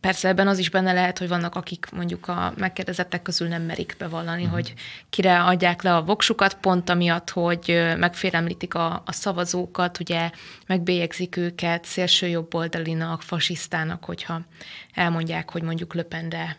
Persze 0.00 0.28
ebben 0.28 0.48
az 0.48 0.58
is 0.58 0.70
benne 0.70 0.92
lehet, 0.92 1.18
hogy 1.18 1.28
vannak, 1.28 1.54
akik 1.54 1.86
mondjuk 1.92 2.28
a 2.28 2.52
megkérdezettek 2.56 3.22
közül 3.22 3.48
nem 3.48 3.62
merik 3.62 3.94
bevallani, 3.98 4.42
uh-huh. 4.42 4.54
hogy 4.54 4.74
kire 5.10 5.42
adják 5.42 5.82
le 5.82 5.96
a 5.96 6.02
voksukat, 6.02 6.54
pont 6.54 6.88
amiatt, 6.90 7.30
hogy 7.30 7.92
megfélemlítik 7.96 8.74
a, 8.74 9.02
a 9.06 9.12
szavazókat, 9.12 10.00
ugye 10.00 10.30
megbélyegzik 10.66 11.36
őket 11.36 11.84
szélső 11.84 12.26
jobb 12.26 12.54
oldalinak, 12.54 13.22
fasisztának, 13.22 14.04
hogyha 14.04 14.40
elmondják, 14.94 15.50
hogy 15.50 15.62
mondjuk 15.62 15.94
löpendre 15.94 16.56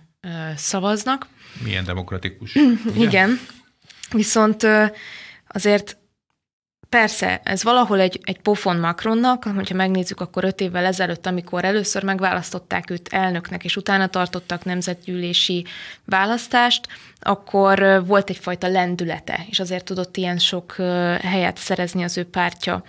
szavaznak. 0.55 1.27
Milyen 1.63 1.83
demokratikus. 1.83 2.57
Igen. 2.97 3.39
Viszont 4.11 4.67
azért 5.47 5.97
Persze, 6.95 7.41
ez 7.43 7.63
valahol 7.63 7.99
egy, 7.99 8.19
egy 8.23 8.39
pofon 8.39 8.77
Macronnak, 8.77 9.43
hogyha 9.43 9.75
megnézzük, 9.75 10.21
akkor 10.21 10.43
öt 10.43 10.61
évvel 10.61 10.85
ezelőtt, 10.85 11.25
amikor 11.25 11.65
először 11.65 12.03
megválasztották 12.03 12.89
őt 12.89 13.07
elnöknek, 13.07 13.63
és 13.63 13.75
utána 13.75 14.07
tartottak 14.07 14.63
nemzetgyűlési 14.63 15.65
választást, 16.05 16.87
akkor 17.19 18.03
volt 18.05 18.29
egyfajta 18.29 18.67
lendülete, 18.67 19.45
és 19.49 19.59
azért 19.59 19.85
tudott 19.85 20.17
ilyen 20.17 20.37
sok 20.37 20.75
helyet 21.21 21.57
szerezni 21.57 22.03
az 22.03 22.17
ő 22.17 22.23
pártja 22.23 22.83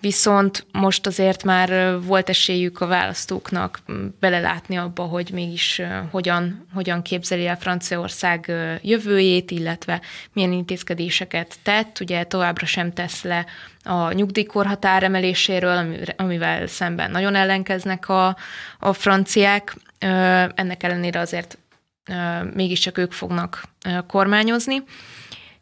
viszont 0.00 0.66
most 0.72 1.06
azért 1.06 1.44
már 1.44 2.00
volt 2.00 2.28
esélyük 2.28 2.80
a 2.80 2.86
választóknak 2.86 3.80
belelátni 4.20 4.76
abba, 4.76 5.02
hogy 5.02 5.30
mégis 5.32 5.82
hogyan, 6.10 6.66
hogyan 6.74 7.02
képzeli 7.02 7.46
el 7.46 7.56
Franciaország 7.56 8.52
jövőjét, 8.82 9.50
illetve 9.50 10.00
milyen 10.32 10.52
intézkedéseket 10.52 11.54
tett. 11.62 12.00
Ugye 12.00 12.24
továbbra 12.24 12.66
sem 12.66 12.92
tesz 12.92 13.22
le 13.22 13.46
a 13.84 14.12
nyugdíjkorhatár 14.12 15.02
emeléséről, 15.02 15.96
amivel 16.16 16.66
szemben 16.66 17.10
nagyon 17.10 17.34
ellenkeznek 17.34 18.08
a, 18.08 18.36
a 18.78 18.92
franciák. 18.92 19.76
Ennek 20.54 20.82
ellenére 20.82 21.20
azért 21.20 21.58
mégiscsak 22.54 22.98
ők 22.98 23.12
fognak 23.12 23.62
kormányozni 24.06 24.82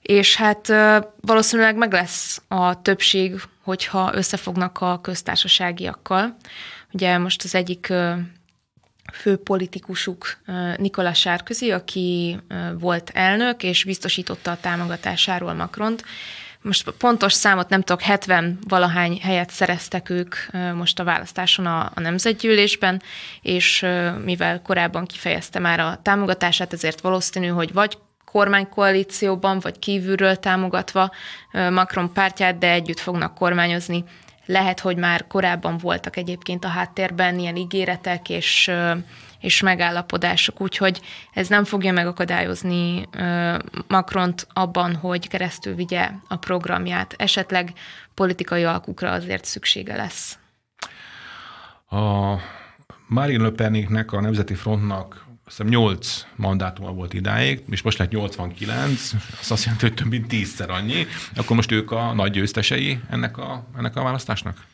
és 0.02 0.36
hát 0.36 0.72
valószínűleg 1.20 1.76
meg 1.76 1.92
lesz 1.92 2.42
a 2.48 2.82
többség, 2.82 3.40
hogyha 3.68 4.10
összefognak 4.14 4.80
a 4.80 5.00
köztársaságiakkal. 5.00 6.36
Ugye 6.92 7.18
most 7.18 7.42
az 7.44 7.54
egyik 7.54 7.92
fő 9.12 9.36
politikusuk 9.36 10.38
Nikola 10.76 11.14
Sárközi, 11.14 11.70
aki 11.70 12.38
volt 12.78 13.10
elnök, 13.14 13.62
és 13.62 13.84
biztosította 13.84 14.50
a 14.50 14.60
támogatásáról 14.60 15.52
Macront. 15.52 16.04
Most 16.62 16.90
pontos 16.90 17.32
számot 17.32 17.68
nem 17.68 17.82
tudok, 17.82 18.02
70 18.02 18.58
valahány 18.68 19.18
helyet 19.22 19.50
szereztek 19.50 20.10
ők 20.10 20.34
most 20.74 20.98
a 20.98 21.04
választáson 21.04 21.66
a, 21.66 21.90
a 21.94 22.00
nemzetgyűlésben, 22.00 23.02
és 23.42 23.86
mivel 24.24 24.62
korábban 24.62 25.04
kifejezte 25.06 25.58
már 25.58 25.80
a 25.80 26.00
támogatását, 26.02 26.72
ezért 26.72 27.00
valószínű, 27.00 27.46
hogy 27.46 27.72
vagy 27.72 27.98
kormánykoalícióban, 28.30 29.58
vagy 29.60 29.78
kívülről 29.78 30.36
támogatva 30.36 31.10
Macron 31.52 32.12
pártját, 32.12 32.58
de 32.58 32.70
együtt 32.70 32.98
fognak 32.98 33.34
kormányozni. 33.34 34.04
Lehet, 34.46 34.80
hogy 34.80 34.96
már 34.96 35.26
korábban 35.26 35.78
voltak 35.78 36.16
egyébként 36.16 36.64
a 36.64 36.68
háttérben 36.68 37.38
ilyen 37.38 37.56
ígéretek 37.56 38.28
és, 38.28 38.70
és 39.40 39.60
megállapodások, 39.60 40.60
úgyhogy 40.60 41.00
ez 41.32 41.48
nem 41.48 41.64
fogja 41.64 41.92
megakadályozni 41.92 43.08
Macront 43.88 44.46
abban, 44.52 44.94
hogy 44.94 45.28
keresztül 45.28 45.74
vigye 45.74 46.10
a 46.28 46.36
programját. 46.36 47.14
Esetleg 47.18 47.72
politikai 48.14 48.64
alkukra 48.64 49.10
azért 49.10 49.44
szüksége 49.44 49.96
lesz. 49.96 50.38
A 51.90 52.34
Marine 53.06 53.42
Le 53.42 53.50
Peniknek, 53.50 54.12
a 54.12 54.20
Nemzeti 54.20 54.54
Frontnak 54.54 55.26
azt 55.48 55.56
hiszem 55.56 55.72
8 55.72 56.26
mandátuma 56.36 56.92
volt 56.92 57.14
idáig, 57.14 57.62
és 57.70 57.82
most 57.82 57.98
lett 57.98 58.10
89, 58.10 59.12
az 59.40 59.50
azt 59.50 59.64
jelenti, 59.64 59.86
hogy 59.86 59.94
több 59.94 60.08
mint 60.08 60.28
tízszer 60.28 60.70
annyi. 60.70 61.06
Akkor 61.36 61.56
most 61.56 61.72
ők 61.72 61.90
a 61.90 62.12
nagy 62.12 62.30
győztesei 62.30 63.00
ennek 63.10 63.36
a, 63.36 63.66
ennek 63.76 63.96
a 63.96 64.02
választásnak? 64.02 64.64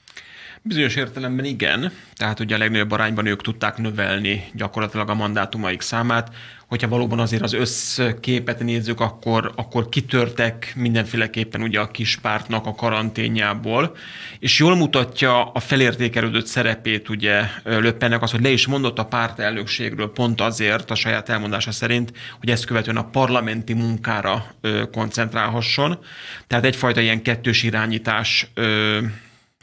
Bizonyos 0.67 0.97
értelemben 0.97 1.45
igen, 1.45 1.93
tehát 2.15 2.41
ugye 2.41 2.55
a 2.55 2.59
legnagyobb 2.59 2.91
arányban 2.91 3.27
ők 3.27 3.43
tudták 3.43 3.77
növelni 3.77 4.45
gyakorlatilag 4.53 5.09
a 5.09 5.15
mandátumaik 5.15 5.81
számát. 5.81 6.35
Hogyha 6.67 6.89
valóban 6.89 7.19
azért 7.19 7.43
az 7.43 7.53
összképet 7.53 8.59
nézzük, 8.61 9.01
akkor, 9.01 9.53
akkor 9.57 9.89
kitörtek 9.89 10.73
mindenféleképpen 10.77 11.63
ugye 11.63 11.81
a 11.81 11.91
kis 11.91 12.17
pártnak 12.17 12.67
a 12.67 12.75
karanténjából, 12.75 13.97
és 14.39 14.59
jól 14.59 14.77
mutatja 14.77 15.45
a 15.45 15.61
felértékelődött 15.61 16.47
szerepét 16.47 17.09
ugye 17.09 17.43
Löppennek 17.65 18.23
az, 18.23 18.31
hogy 18.31 18.43
le 18.43 18.51
is 18.51 18.67
mondott 18.67 18.99
a 18.99 19.05
párt 19.05 19.39
elnökségről 19.39 20.13
pont 20.13 20.41
azért 20.41 20.91
a 20.91 20.95
saját 20.95 21.29
elmondása 21.29 21.73
szerint, 21.73 22.13
hogy 22.41 22.51
ezt 22.51 22.65
követően 22.65 22.97
a 22.97 23.11
parlamenti 23.11 23.73
munkára 23.73 24.47
koncentrálhasson. 24.93 25.99
Tehát 26.47 26.65
egyfajta 26.65 27.01
ilyen 27.01 27.23
kettős 27.23 27.63
irányítás 27.63 28.47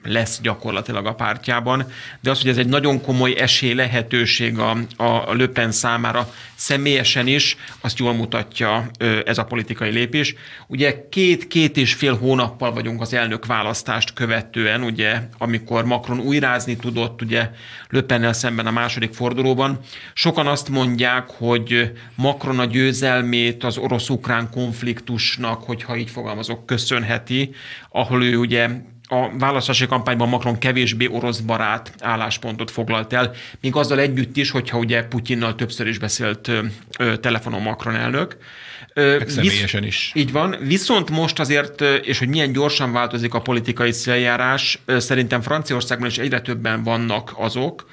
lesz 0.03 0.39
gyakorlatilag 0.41 1.05
a 1.05 1.13
pártjában, 1.13 1.86
de 2.20 2.29
az, 2.29 2.41
hogy 2.41 2.50
ez 2.50 2.58
egy 2.58 2.67
nagyon 2.67 3.01
komoly 3.01 3.36
esély, 3.38 3.74
lehetőség 3.74 4.60
a, 4.60 4.77
a 4.98 5.34
Löpen 5.34 5.72
számára 5.72 6.34
személyesen 6.55 7.27
is, 7.27 7.58
azt 7.81 8.00
jól 8.00 8.13
mutatja 8.13 8.91
ez 9.25 9.38
a 9.38 9.43
politikai 9.43 9.89
lépés. 9.89 10.36
Ugye 10.67 11.08
két-két 11.10 11.77
és 11.77 11.93
fél 11.93 12.17
hónappal 12.17 12.74
vagyunk 12.74 13.01
az 13.01 13.13
elnök 13.13 13.46
választást 13.46 14.13
követően, 14.13 14.84
ugye, 14.84 15.22
amikor 15.38 15.86
Macron 15.86 16.20
újrázni 16.20 16.75
tudott, 16.75 17.22
ugye 17.22 17.50
Löpennel 17.89 18.34
szemben 18.34 18.67
a 18.67 18.72
második 18.72 19.13
fordulóban. 19.13 19.79
Sokan 20.13 20.48
azt 20.48 20.70
mondják, 20.70 21.29
hogy 21.29 21.91
Macron 22.15 22.60
a 22.60 22.65
győzelmét 22.65 23.63
az 23.63 23.77
orosz-ukrán 23.77 24.50
konfliktusnak, 24.50 25.63
hogyha 25.63 25.98
így 25.98 26.10
fogalmazok, 26.10 26.65
köszönheti, 26.65 27.55
ahol 27.89 28.24
ő 28.24 28.38
ugye 28.38 28.70
a 29.13 29.30
választási 29.38 29.88
kampányban 29.88 30.30
Macron 30.30 30.58
kevésbé 30.58 31.08
orosz 31.08 31.39
barát 31.39 31.94
álláspontot 32.00 32.72
foglalt 32.72 33.13
el, 33.13 33.34
még 33.62 33.75
azzal 33.75 34.00
együtt 34.00 34.38
is, 34.38 34.51
hogyha 34.51 34.77
ugye 34.77 35.03
Putyinnal 35.03 35.56
többször 35.56 35.88
is 35.88 35.98
beszélt 35.98 36.48
ö, 36.48 36.60
ö, 37.00 37.18
telefonon 37.18 37.62
Macron 37.62 37.96
elnök. 37.96 38.38
Meg 38.94 39.30
személyesen 39.30 39.84
is. 39.84 40.12
Így 40.15 40.32
van, 40.32 40.56
viszont 40.60 41.10
most 41.10 41.39
azért, 41.39 41.82
és 41.82 42.20
hogy 42.20 42.27
milyen 42.27 42.51
gyorsan 42.51 42.91
változik 42.91 43.34
a 43.34 43.41
politikai 43.41 43.91
széljárás, 43.91 44.80
szerintem 44.86 45.41
Franciaországban 45.41 46.08
is 46.08 46.18
egyre 46.18 46.41
többen 46.41 46.84
vannak 46.84 47.34
azok, 47.36 47.86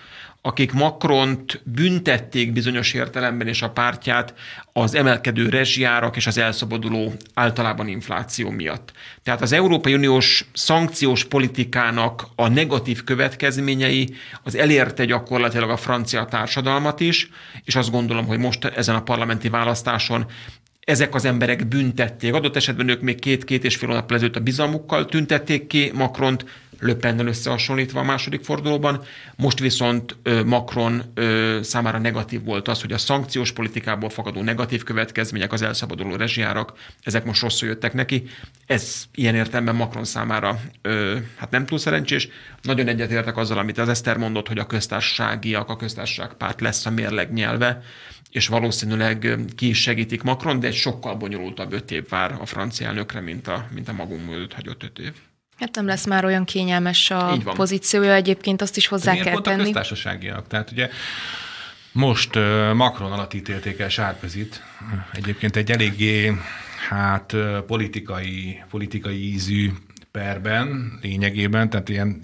akik 0.48 0.72
Macront 0.72 1.60
büntették 1.64 2.52
bizonyos 2.52 2.94
értelemben 2.94 3.48
és 3.48 3.62
a 3.62 3.70
pártját 3.70 4.34
az 4.72 4.94
emelkedő 4.94 5.48
rezsijárak 5.48 6.16
és 6.16 6.26
az 6.26 6.38
elszabaduló 6.38 7.12
általában 7.34 7.88
infláció 7.88 8.50
miatt. 8.50 8.92
Tehát 9.22 9.40
az 9.40 9.52
Európai 9.52 9.94
Uniós 9.94 10.44
szankciós 10.52 11.24
politikának 11.24 12.26
a 12.34 12.48
negatív 12.48 13.04
következményei 13.04 14.08
az 14.42 14.54
elérte 14.54 15.04
gyakorlatilag 15.04 15.70
a 15.70 15.76
francia 15.76 16.24
társadalmat 16.24 17.00
is, 17.00 17.30
és 17.64 17.76
azt 17.76 17.90
gondolom, 17.90 18.26
hogy 18.26 18.38
most 18.38 18.64
ezen 18.64 18.94
a 18.94 19.02
parlamenti 19.02 19.48
választáson 19.48 20.26
ezek 20.80 21.14
az 21.14 21.24
emberek 21.24 21.66
büntették. 21.66 22.34
Adott 22.34 22.56
esetben 22.56 22.88
ők 22.88 23.00
még 23.00 23.18
két-két 23.18 23.64
és 23.64 23.76
fél 23.76 23.88
hónap 23.88 24.12
ezelőtt 24.12 24.36
a 24.36 24.40
bizalmukkal 24.40 25.06
tüntették 25.06 25.66
ki 25.66 25.90
Macront, 25.94 26.44
Löpennel 26.80 27.26
összehasonlítva 27.26 28.00
a 28.00 28.04
második 28.04 28.44
fordulóban. 28.44 29.02
Most 29.36 29.58
viszont 29.58 30.16
Macron 30.44 31.02
számára 31.62 31.98
negatív 31.98 32.44
volt 32.44 32.68
az, 32.68 32.80
hogy 32.80 32.92
a 32.92 32.98
szankciós 32.98 33.52
politikából 33.52 34.10
fakadó 34.10 34.42
negatív 34.42 34.82
következmények, 34.82 35.52
az 35.52 35.62
elszabaduló 35.62 36.16
rezsijárak, 36.16 36.72
ezek 37.02 37.24
most 37.24 37.42
rosszul 37.42 37.68
jöttek 37.68 37.92
neki. 37.92 38.24
Ez 38.66 39.04
ilyen 39.14 39.34
értelemben 39.34 39.74
Macron 39.74 40.04
számára 40.04 40.60
hát 41.36 41.50
nem 41.50 41.66
túl 41.66 41.78
szerencsés. 41.78 42.28
Nagyon 42.62 42.88
egyetértek 42.88 43.36
azzal, 43.36 43.58
amit 43.58 43.78
az 43.78 43.88
Eszter 43.88 44.16
mondott, 44.16 44.48
hogy 44.48 44.58
a 44.58 44.66
köztársaságiak, 44.66 45.68
a 45.68 45.76
köztársaságpárt 45.76 46.60
lesz 46.60 46.86
a 46.86 46.90
mérleg 46.90 47.32
nyelve 47.32 47.82
és 48.30 48.46
valószínűleg 48.46 49.38
ki 49.56 49.68
is 49.68 49.82
segítik 49.82 50.22
Macron, 50.22 50.60
de 50.60 50.66
egy 50.66 50.74
sokkal 50.74 51.14
bonyolultabb 51.14 51.72
öt 51.72 51.90
év 51.90 52.08
vár 52.08 52.36
a 52.40 52.46
francia 52.46 52.86
elnökre, 52.86 53.20
mint 53.20 53.48
a, 53.48 53.68
mint 53.74 53.88
a 53.88 53.92
magunk 53.92 54.26
mögött 54.26 54.52
hagyott 54.52 54.82
öt 54.82 54.98
év. 54.98 55.12
Hát 55.58 55.74
nem 55.74 55.86
lesz 55.86 56.06
már 56.06 56.24
olyan 56.24 56.44
kényelmes 56.44 57.10
a 57.10 57.36
pozíciója, 57.44 58.14
egyébként 58.14 58.62
azt 58.62 58.76
is 58.76 58.86
hozzá 58.86 59.14
kell 59.14 59.32
pont 59.32 59.44
tenni. 59.44 59.60
a 59.60 59.64
köztársaságiak? 59.64 60.46
Tehát 60.46 60.70
ugye 60.70 60.88
most 61.92 62.34
Macron 62.74 63.12
alatt 63.12 63.34
ítélték 63.34 63.78
el 63.78 63.88
Sárközit, 63.88 64.62
egyébként 65.12 65.56
egy 65.56 65.70
eléggé 65.70 66.32
hát 66.88 67.36
politikai, 67.66 68.62
politikai 68.70 69.32
ízű 69.32 69.72
perben 70.10 70.98
lényegében, 71.02 71.70
tehát 71.70 71.88
ilyen 71.88 72.18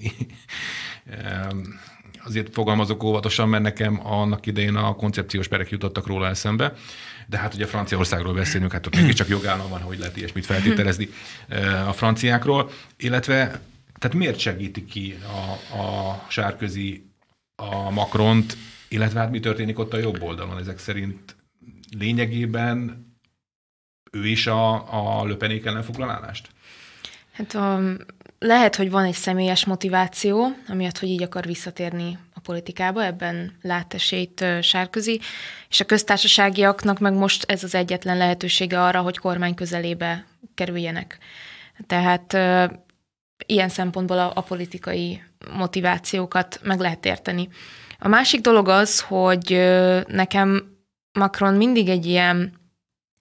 azért 2.25 2.49
fogalmazok 2.53 3.03
óvatosan, 3.03 3.49
mert 3.49 3.63
nekem 3.63 4.07
annak 4.07 4.47
idején 4.47 4.77
a 4.77 4.95
koncepciós 4.95 5.49
perek 5.49 5.71
jutottak 5.71 6.07
róla 6.07 6.29
eszembe, 6.29 6.73
de 7.27 7.39
hát 7.39 7.55
ugye 7.55 7.67
Franciaországról 7.67 8.35
beszélünk, 8.35 8.73
hát 8.73 8.87
ott 8.87 9.13
csak 9.13 9.29
jogállam 9.29 9.69
van, 9.69 9.81
hogy 9.81 9.99
lehet 9.99 10.17
ilyesmit 10.17 10.47
feltételezni 10.47 11.09
a 11.87 11.93
franciákról, 11.93 12.71
illetve 12.97 13.61
tehát 13.99 14.17
miért 14.17 14.39
segíti 14.39 14.85
ki 14.85 15.19
a, 15.71 15.77
a 15.79 16.25
sárközi 16.29 17.11
a 17.57 17.91
Macront, 17.91 18.57
illetve 18.89 19.21
hát 19.21 19.31
mi 19.31 19.41
történik 19.41 19.79
ott 19.79 19.93
a 19.93 19.99
jobb 19.99 20.23
oldalon? 20.23 20.59
Ezek 20.59 20.79
szerint 20.79 21.37
lényegében 21.99 23.07
ő 24.11 24.27
is 24.27 24.47
a, 24.47 25.19
a 25.21 25.25
löpenék 25.25 25.65
ellen 25.65 25.83
foglal 25.83 26.11
állást? 26.11 26.49
Hát 27.33 27.55
um, 27.55 27.97
lehet, 28.39 28.77
hogy 28.77 28.91
van 28.91 29.05
egy 29.05 29.15
személyes 29.15 29.65
motiváció, 29.65 30.57
amiatt, 30.69 30.99
hogy 30.99 31.09
így 31.09 31.23
akar 31.23 31.47
visszatérni 31.47 32.19
a 32.24 32.24
politikába, 32.45 33.05
ebben 33.05 33.59
lát 33.63 33.95
esélyt 33.95 34.45
Sárközi, 34.63 35.21
és 35.69 35.81
a 35.81 35.85
köztársaságiaknak 35.85 36.99
meg 36.99 37.13
most 37.13 37.45
ez 37.51 37.65
az 37.65 37.75
egyetlen 37.75 38.17
lehetősége 38.17 38.83
arra, 38.83 39.01
hogy 39.01 39.19
kormány 39.19 39.55
közelébe 39.55 40.27
kerüljenek. 40.55 41.19
Tehát 41.87 42.33
ilyen 43.47 43.69
szempontból 43.69 44.19
a, 44.19 44.33
a 44.35 44.41
politikai 44.41 45.23
motivációkat 45.53 46.61
meg 46.63 46.79
lehet 46.79 47.05
érteni. 47.05 47.49
A 47.99 48.09
másik 48.09 48.41
dolog 48.41 48.69
az, 48.69 49.01
hogy 49.01 49.51
nekem 50.07 50.77
Macron 51.13 51.55
mindig 51.55 51.89
egy 51.89 52.07
ilyen 52.07 52.53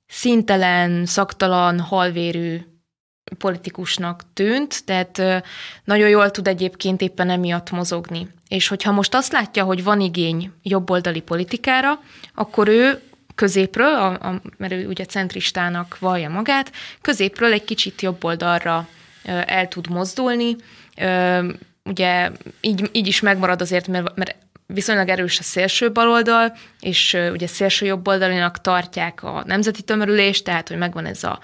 szintelen, 0.06 1.06
szaktalan, 1.06 1.80
halvérű 1.80 2.62
politikusnak 3.38 4.22
tűnt, 4.34 4.86
tehát 4.86 5.44
nagyon 5.84 6.10
jól 6.10 6.32
tud 6.32 6.48
egyébként 6.48 7.02
éppen 7.02 7.30
emiatt 7.30 7.72
mozogni. 7.72 8.28
És 8.48 8.68
hogyha 8.68 8.92
most 8.92 9.16
azt 9.16 9.32
látja, 9.32 9.64
hogy 9.64 9.84
van 9.84 10.02
igény 10.02 10.52
jobboldali 10.64 11.22
politikára, 11.22 12.00
akkor 12.34 12.68
ő 12.68 13.02
középről, 13.36 13.96
a, 13.96 14.12
a, 14.12 14.42
mert 14.58 14.74
ő 14.74 14.88
ugye 14.88 15.06
centristának 15.06 16.00
vallja 16.00 16.30
magát, 16.30 16.72
középről 17.02 17.52
egy 17.52 17.64
kicsit 17.64 18.02
jobb 18.02 18.24
oldalra 18.24 18.88
el 19.46 19.68
tud 19.68 19.90
mozdulni. 19.90 20.56
Ugye 21.84 22.32
így, 22.62 22.90
így 22.92 23.08
is 23.08 23.20
megmarad 23.20 23.62
azért, 23.62 23.88
mert, 23.88 24.16
mert 24.16 24.36
viszonylag 24.66 25.10
erős 25.10 25.40
a 25.40 25.44
szélső 25.44 25.92
baloldal, 25.92 26.58
és 26.80 27.18
ugye 27.32 27.48
szélső 27.48 27.86
jobboldalinak 27.86 28.62
tartják 28.62 29.24
a 29.24 29.44
nemzeti 29.46 29.82
tömörülést, 29.82 30.44
tehát 30.44 30.68
hogy 30.68 30.78
megvan 30.78 31.06
ez 31.06 31.24
a 31.24 31.40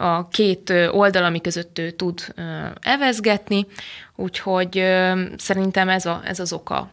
a 0.00 0.28
két 0.28 0.70
oldal, 0.90 1.24
ami 1.24 1.40
között 1.40 1.78
ő 1.78 1.90
tud 1.90 2.34
evezgetni, 2.80 3.66
úgyhogy 4.16 4.84
szerintem 5.36 5.88
ez, 5.88 6.06
a, 6.06 6.20
ez 6.24 6.40
az 6.40 6.52
oka 6.52 6.90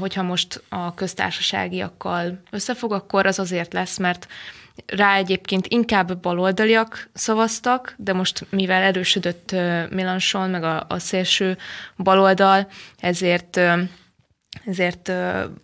hogyha 0.00 0.22
most 0.22 0.62
a 0.68 0.94
köztársaságiakkal 0.94 2.40
összefog, 2.50 2.92
akkor 2.92 3.26
az 3.26 3.38
azért 3.38 3.72
lesz, 3.72 3.98
mert 3.98 4.26
rá 4.86 5.16
egyébként 5.16 5.66
inkább 5.66 6.18
baloldaliak 6.18 7.08
szavaztak, 7.12 7.94
de 7.96 8.12
most 8.12 8.46
mivel 8.50 8.82
erősödött 8.82 9.52
Milanson, 9.90 10.50
meg 10.50 10.62
a, 10.62 10.84
a 10.88 10.98
szélső 10.98 11.56
baloldal, 11.96 12.68
ezért, 12.98 13.60
ezért 14.64 15.12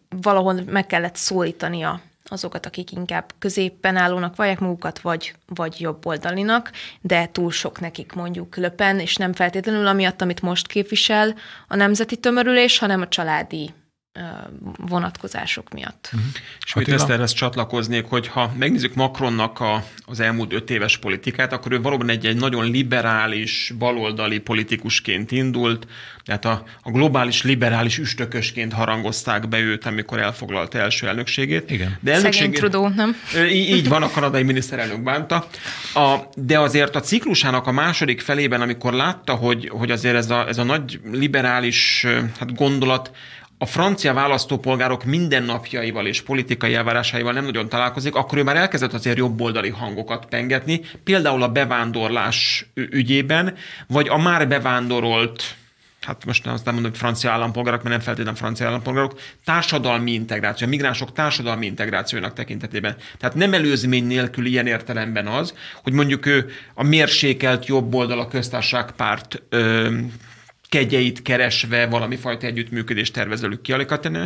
valahol 0.09 0.61
meg 0.67 0.87
kellett 0.87 1.17
szólítania 1.17 2.01
azokat, 2.31 2.67
akik 2.67 2.93
inkább 2.93 3.33
középen 3.39 3.97
állónak 3.97 4.37
vallják 4.37 4.61
magukat, 4.61 4.99
vagy, 4.99 5.35
vagy 5.47 5.89
oldalinak, 6.03 6.71
de 7.01 7.29
túl 7.33 7.51
sok 7.51 7.81
nekik 7.81 8.13
mondjuk 8.13 8.57
löpen, 8.57 9.01
és 9.01 9.17
nem 9.17 9.33
feltétlenül 9.33 9.87
amiatt, 9.87 10.23
amit 10.23 10.43
most 10.43 10.67
képvisel 10.67 11.35
a 11.69 11.77
nemzeti 11.77 12.17
tömörülés, 12.17 12.79
hanem 12.79 13.01
a 13.01 13.09
családi 13.09 13.71
vonatkozások 14.77 15.73
miatt. 15.73 16.11
Uh-huh. 16.13 16.31
És 16.65 16.75
mit 16.75 16.89
ezt 16.89 17.11
erre 17.11 17.25
csatlakoznék, 17.25 18.05
hogy 18.05 18.27
ha 18.27 18.53
megnézzük 18.59 18.95
Macronnak 18.95 19.61
a, 19.61 19.85
az 20.07 20.21
elmúlt 20.21 20.53
öt 20.53 20.71
éves 20.71 20.97
politikát, 20.97 21.53
akkor 21.53 21.73
ő 21.73 21.81
valóban 21.81 22.09
egy, 22.09 22.27
egy 22.27 22.37
nagyon 22.37 22.71
liberális, 22.71 23.73
baloldali 23.79 24.39
politikusként 24.39 25.31
indult, 25.31 25.87
tehát 26.25 26.45
a, 26.45 26.63
a 26.83 26.91
globális 26.91 27.43
liberális 27.43 27.99
üstökösként 27.99 28.73
harangozták 28.73 29.49
be 29.49 29.59
őt, 29.59 29.87
amikor 29.87 30.19
elfoglalta 30.19 30.79
első 30.79 31.09
elnökségét. 31.09 31.71
Igen. 31.71 31.99
De 32.01 32.13
elnökség... 32.13 32.43
Szegény 32.43 32.59
Trudeau, 32.59 32.89
nem? 32.89 33.17
Így, 33.51 33.69
így 33.69 33.89
van, 33.89 34.03
a 34.03 34.11
kanadai 34.11 34.43
miniszterelnök 34.43 35.03
bánta. 35.03 35.47
A, 35.95 36.17
de 36.35 36.59
azért 36.59 36.97
a 36.97 37.01
ciklusának 37.01 37.67
a 37.67 37.73
második 37.73 38.21
felében, 38.21 38.61
amikor 38.61 38.93
látta, 38.93 39.35
hogy, 39.35 39.69
hogy 39.69 39.91
azért 39.91 40.15
ez 40.15 40.31
a, 40.31 40.49
ez 40.49 40.59
a 40.59 40.63
nagy 40.63 41.01
liberális 41.13 42.07
hát 42.39 42.55
gondolat 42.55 43.11
a 43.63 43.67
francia 43.67 44.15
választópolgárok 44.15 45.05
mindennapjaival 45.05 46.07
és 46.07 46.23
politikai 46.23 46.75
elvárásaival 46.75 47.33
nem 47.33 47.45
nagyon 47.45 47.69
találkozik, 47.69 48.15
akkor 48.15 48.39
ő 48.39 48.43
már 48.43 48.57
elkezdett 48.57 48.93
azért 48.93 49.17
jobboldali 49.17 49.69
hangokat 49.69 50.27
pengetni, 50.27 50.81
például 51.05 51.43
a 51.43 51.49
bevándorlás 51.49 52.67
ügyében, 52.75 53.55
vagy 53.87 54.09
a 54.09 54.19
már 54.19 54.49
bevándorolt 54.49 55.55
hát 56.01 56.25
most 56.25 56.45
nem 56.45 56.55
azt 56.55 56.65
nem 56.65 56.75
mondom, 56.75 56.91
hogy 56.91 57.01
francia 57.01 57.31
állampolgárok, 57.31 57.83
mert 57.83 57.95
nem 57.95 58.05
feltétlenül 58.05 58.41
francia 58.41 58.67
állampolgárok, 58.67 59.21
társadalmi 59.45 60.13
integráció, 60.13 60.67
a 60.67 60.71
migránsok 60.71 61.13
társadalmi 61.13 61.67
integrációnak 61.67 62.33
tekintetében. 62.33 62.97
Tehát 63.19 63.37
nem 63.37 63.55
előzmény 63.55 64.07
nélkül 64.07 64.47
ilyen 64.47 64.67
értelemben 64.67 65.27
az, 65.27 65.55
hogy 65.83 65.93
mondjuk 65.93 66.27
ő 66.27 66.51
a 66.75 66.83
mérsékelt 66.83 67.67
jobb 67.67 67.95
oldal 67.95 68.19
a 68.21 68.29
köztársaságpárt 68.29 69.43
ö, 69.49 69.97
kegyeit 70.71 71.23
keresve 71.23 71.87
valami 71.87 72.17
fajta 72.17 72.47
együttműködést 72.47 73.13
tervez 73.13 73.41
velük 73.41 73.63
kialakítani. 73.63 74.19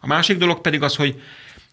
A 0.00 0.06
másik 0.06 0.38
dolog 0.38 0.60
pedig 0.60 0.82
az, 0.82 0.96
hogy 0.96 1.20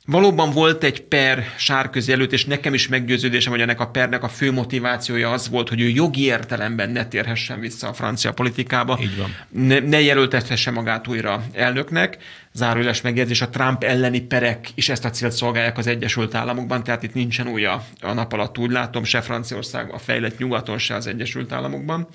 Valóban 0.05 0.51
volt 0.51 0.83
egy 0.83 1.01
per 1.01 1.45
sárközi 1.57 2.11
előtt, 2.11 2.31
és 2.31 2.45
nekem 2.45 2.73
is 2.73 2.87
meggyőződésem, 2.87 3.51
hogy 3.51 3.61
ennek 3.61 3.79
a 3.79 3.87
pernek 3.87 4.23
a 4.23 4.27
fő 4.27 4.51
motivációja 4.51 5.31
az 5.31 5.49
volt, 5.49 5.69
hogy 5.69 5.81
ő 5.81 5.87
jogi 5.87 6.23
értelemben 6.23 6.89
ne 6.89 7.05
térhessen 7.05 7.59
vissza 7.59 7.87
a 7.87 7.93
francia 7.93 8.31
politikába. 8.31 8.97
Így 9.01 9.17
van. 9.17 9.35
Ne, 9.49 9.79
ne 9.79 10.01
jelöltethesse 10.01 10.71
magát 10.71 11.07
újra 11.07 11.43
elnöknek. 11.53 12.17
Zárójeles 12.53 13.01
megjegyzés, 13.01 13.41
a 13.41 13.49
Trump 13.49 13.83
elleni 13.83 14.21
perek 14.21 14.69
is 14.75 14.89
ezt 14.89 15.05
a 15.05 15.09
célt 15.09 15.31
szolgálják 15.31 15.77
az 15.77 15.87
Egyesült 15.87 16.35
Államokban, 16.35 16.83
tehát 16.83 17.03
itt 17.03 17.13
nincsen 17.13 17.47
új 17.47 17.65
a, 17.65 17.85
a 18.01 18.13
nap 18.13 18.33
alatt, 18.33 18.57
úgy 18.57 18.71
látom, 18.71 19.03
se 19.03 19.21
Franciaországban, 19.21 19.95
a 19.95 19.99
fejlett 19.99 20.37
nyugaton, 20.37 20.77
se 20.77 20.95
az 20.95 21.07
Egyesült 21.07 21.51
Államokban. 21.51 22.07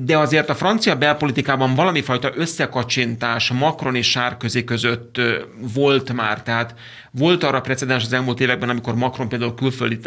De 0.00 0.18
azért 0.18 0.48
a 0.48 0.54
francia 0.54 0.96
belpolitikában 0.96 1.74
valami 1.74 2.02
fajta 2.02 2.30
összekacsintás 2.34 3.50
Macron 3.50 3.94
és 3.94 4.10
Sárközi 4.10 4.64
között 4.64 5.20
volt 5.74 6.12
már, 6.12 6.42
tehát 6.42 6.74
volt 7.10 7.44
arra 7.44 7.60
precedens 7.60 8.04
az 8.04 8.12
elmúlt 8.12 8.40
években, 8.40 8.68
amikor 8.68 8.94
Macron 8.94 9.28
például 9.28 9.54
külföldi, 9.54 9.98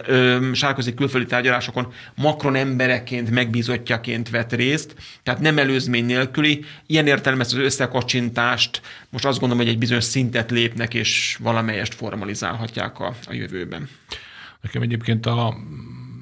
Sárközi 0.53 0.93
külföldi 0.93 1.25
tárgyalásokon 1.25 1.93
Macron 2.15 2.55
embereként, 2.55 3.29
megbízottjaként 3.29 4.29
vett 4.29 4.53
részt, 4.53 4.95
tehát 5.23 5.39
nem 5.39 5.57
előzmény 5.57 6.05
nélküli. 6.05 6.65
Ilyen 6.86 7.07
értelemben 7.07 7.47
ezt 7.47 7.55
az 7.55 7.63
összekacsintást 7.63 8.81
most 9.10 9.25
azt 9.25 9.39
gondolom, 9.39 9.63
hogy 9.63 9.73
egy 9.73 9.79
bizonyos 9.79 10.03
szintet 10.03 10.51
lépnek, 10.51 10.93
és 10.93 11.38
valamelyest 11.39 11.93
formalizálhatják 11.93 12.99
a, 12.99 13.13
a 13.25 13.33
jövőben. 13.33 13.89
Nekem 14.62 14.81
egyébként 14.81 15.25
a 15.25 15.57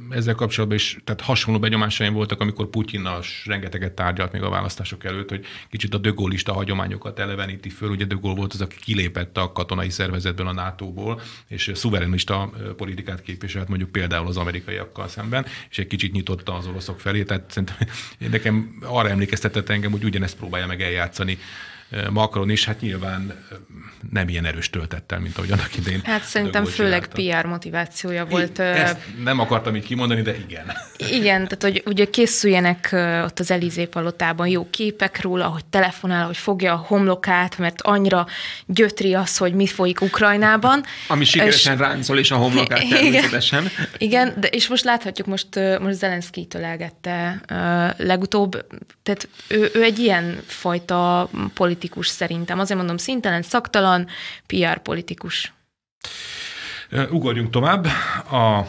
ezzel 0.10 0.36
kapcsolatban 0.36 0.78
is, 0.78 0.98
tehát 1.04 1.22
hasonló 1.22 1.60
benyomásaim 1.60 2.14
voltak, 2.14 2.42
amikor 2.42 2.70
Putyinnal 2.70 3.24
rengeteget 3.46 3.92
tárgyalt 3.92 4.32
még 4.32 4.42
a 4.42 4.50
választások 4.50 5.04
előtt, 5.04 5.30
hogy 5.30 5.46
kicsit 5.70 5.94
a 5.94 5.98
dögolista 5.98 6.54
hagyományokat 6.54 7.20
eleveníti 7.20 7.70
föl. 7.70 7.90
Ugye 7.90 8.06
Dögol 8.06 8.36
volt 8.36 8.54
az, 8.54 8.62
aki 8.62 8.76
kilépett 8.80 9.38
a 9.38 9.52
katonai 9.52 9.90
szervezetből 9.90 10.48
a 10.48 10.54
NATO-ból, 10.54 11.22
és 11.48 11.72
szuverenista 11.74 12.52
politikát 12.78 13.22
képviselt 13.22 13.68
mondjuk 13.68 13.92
például 13.92 14.28
az 14.28 14.38
amerikaiakkal 14.38 15.08
szemben, 15.08 15.46
és 15.70 15.78
egy 15.78 15.88
kicsit 15.88 16.12
nyitotta 16.12 16.54
az 16.54 16.68
oroszok 16.68 17.00
felé. 17.00 17.24
Tehát 17.24 17.52
szerintem 17.52 17.78
nekem 18.18 18.78
arra 18.82 19.10
emlékeztetett 19.10 19.70
engem, 19.70 19.92
hogy 19.92 20.04
ugyanezt 20.04 20.38
próbálja 20.38 20.68
meg 20.68 20.82
eljátszani 20.82 21.38
Macron 22.10 22.50
is, 22.50 22.66
hát 22.66 22.82
nyilván 22.82 23.34
nem 24.12 24.30
ilyen 24.30 24.46
erős 24.46 24.70
töltettel, 24.70 25.20
mint 25.20 25.38
ahogy 25.38 25.52
annak 25.52 25.78
idején. 25.78 26.02
Hát 26.04 26.24
szerintem 26.24 26.66
főleg 26.66 27.08
csinálta. 27.14 27.42
PR 27.42 27.48
motivációja 27.48 28.26
volt. 28.26 28.60
Ezt 28.60 28.98
nem 29.24 29.40
akartam 29.40 29.76
így 29.76 29.86
kimondani, 29.86 30.22
de 30.22 30.36
igen. 30.36 30.72
Igen, 30.98 31.48
tehát 31.48 31.62
hogy 31.62 31.84
ugye 31.86 32.06
készüljenek 32.06 32.90
ott 33.24 33.40
az 33.40 33.52
Elizé 33.52 33.86
palotában 33.86 34.48
jó 34.48 34.68
képek 34.70 35.22
róla, 35.22 35.46
hogy 35.46 35.66
telefonál, 35.66 36.26
hogy 36.26 36.38
fogja 36.38 36.74
a 36.74 36.84
homlokát, 36.88 37.58
mert 37.58 37.82
annyira 37.82 38.28
gyötri 38.66 39.14
az, 39.14 39.38
hogy 39.38 39.54
mi 39.54 39.68
folyik 39.68 40.02
Ukrajnában. 40.02 40.84
Ami 41.08 41.26
sikeresen 41.26 41.74
és... 41.74 41.80
ráncol 41.80 42.18
is 42.18 42.32
a 42.32 42.36
homlokát 42.36 42.88
természetesen. 42.90 43.64
Igen, 43.64 43.88
igen, 43.98 44.34
de 44.40 44.48
és 44.48 44.68
most 44.68 44.84
láthatjuk, 44.84 45.28
most, 45.28 45.48
most 45.80 45.96
Zelenszkijtől 45.96 46.64
elgette 46.64 47.42
legutóbb, 47.98 48.66
tehát 49.04 49.28
ő, 49.48 49.70
ő 49.74 49.84
egy 49.84 50.00
ilyen 50.00 50.40
fajta 50.46 51.30
politikus 51.54 51.85
politikus 51.86 52.08
szerintem. 52.08 52.60
Azért 52.60 52.78
mondom, 52.78 52.98
szintelen, 52.98 53.42
szaktalan, 53.42 54.08
PR 54.48 54.78
politikus. 54.78 55.54
Ugorjunk 57.10 57.50
tovább. 57.50 57.86
A 58.32 58.68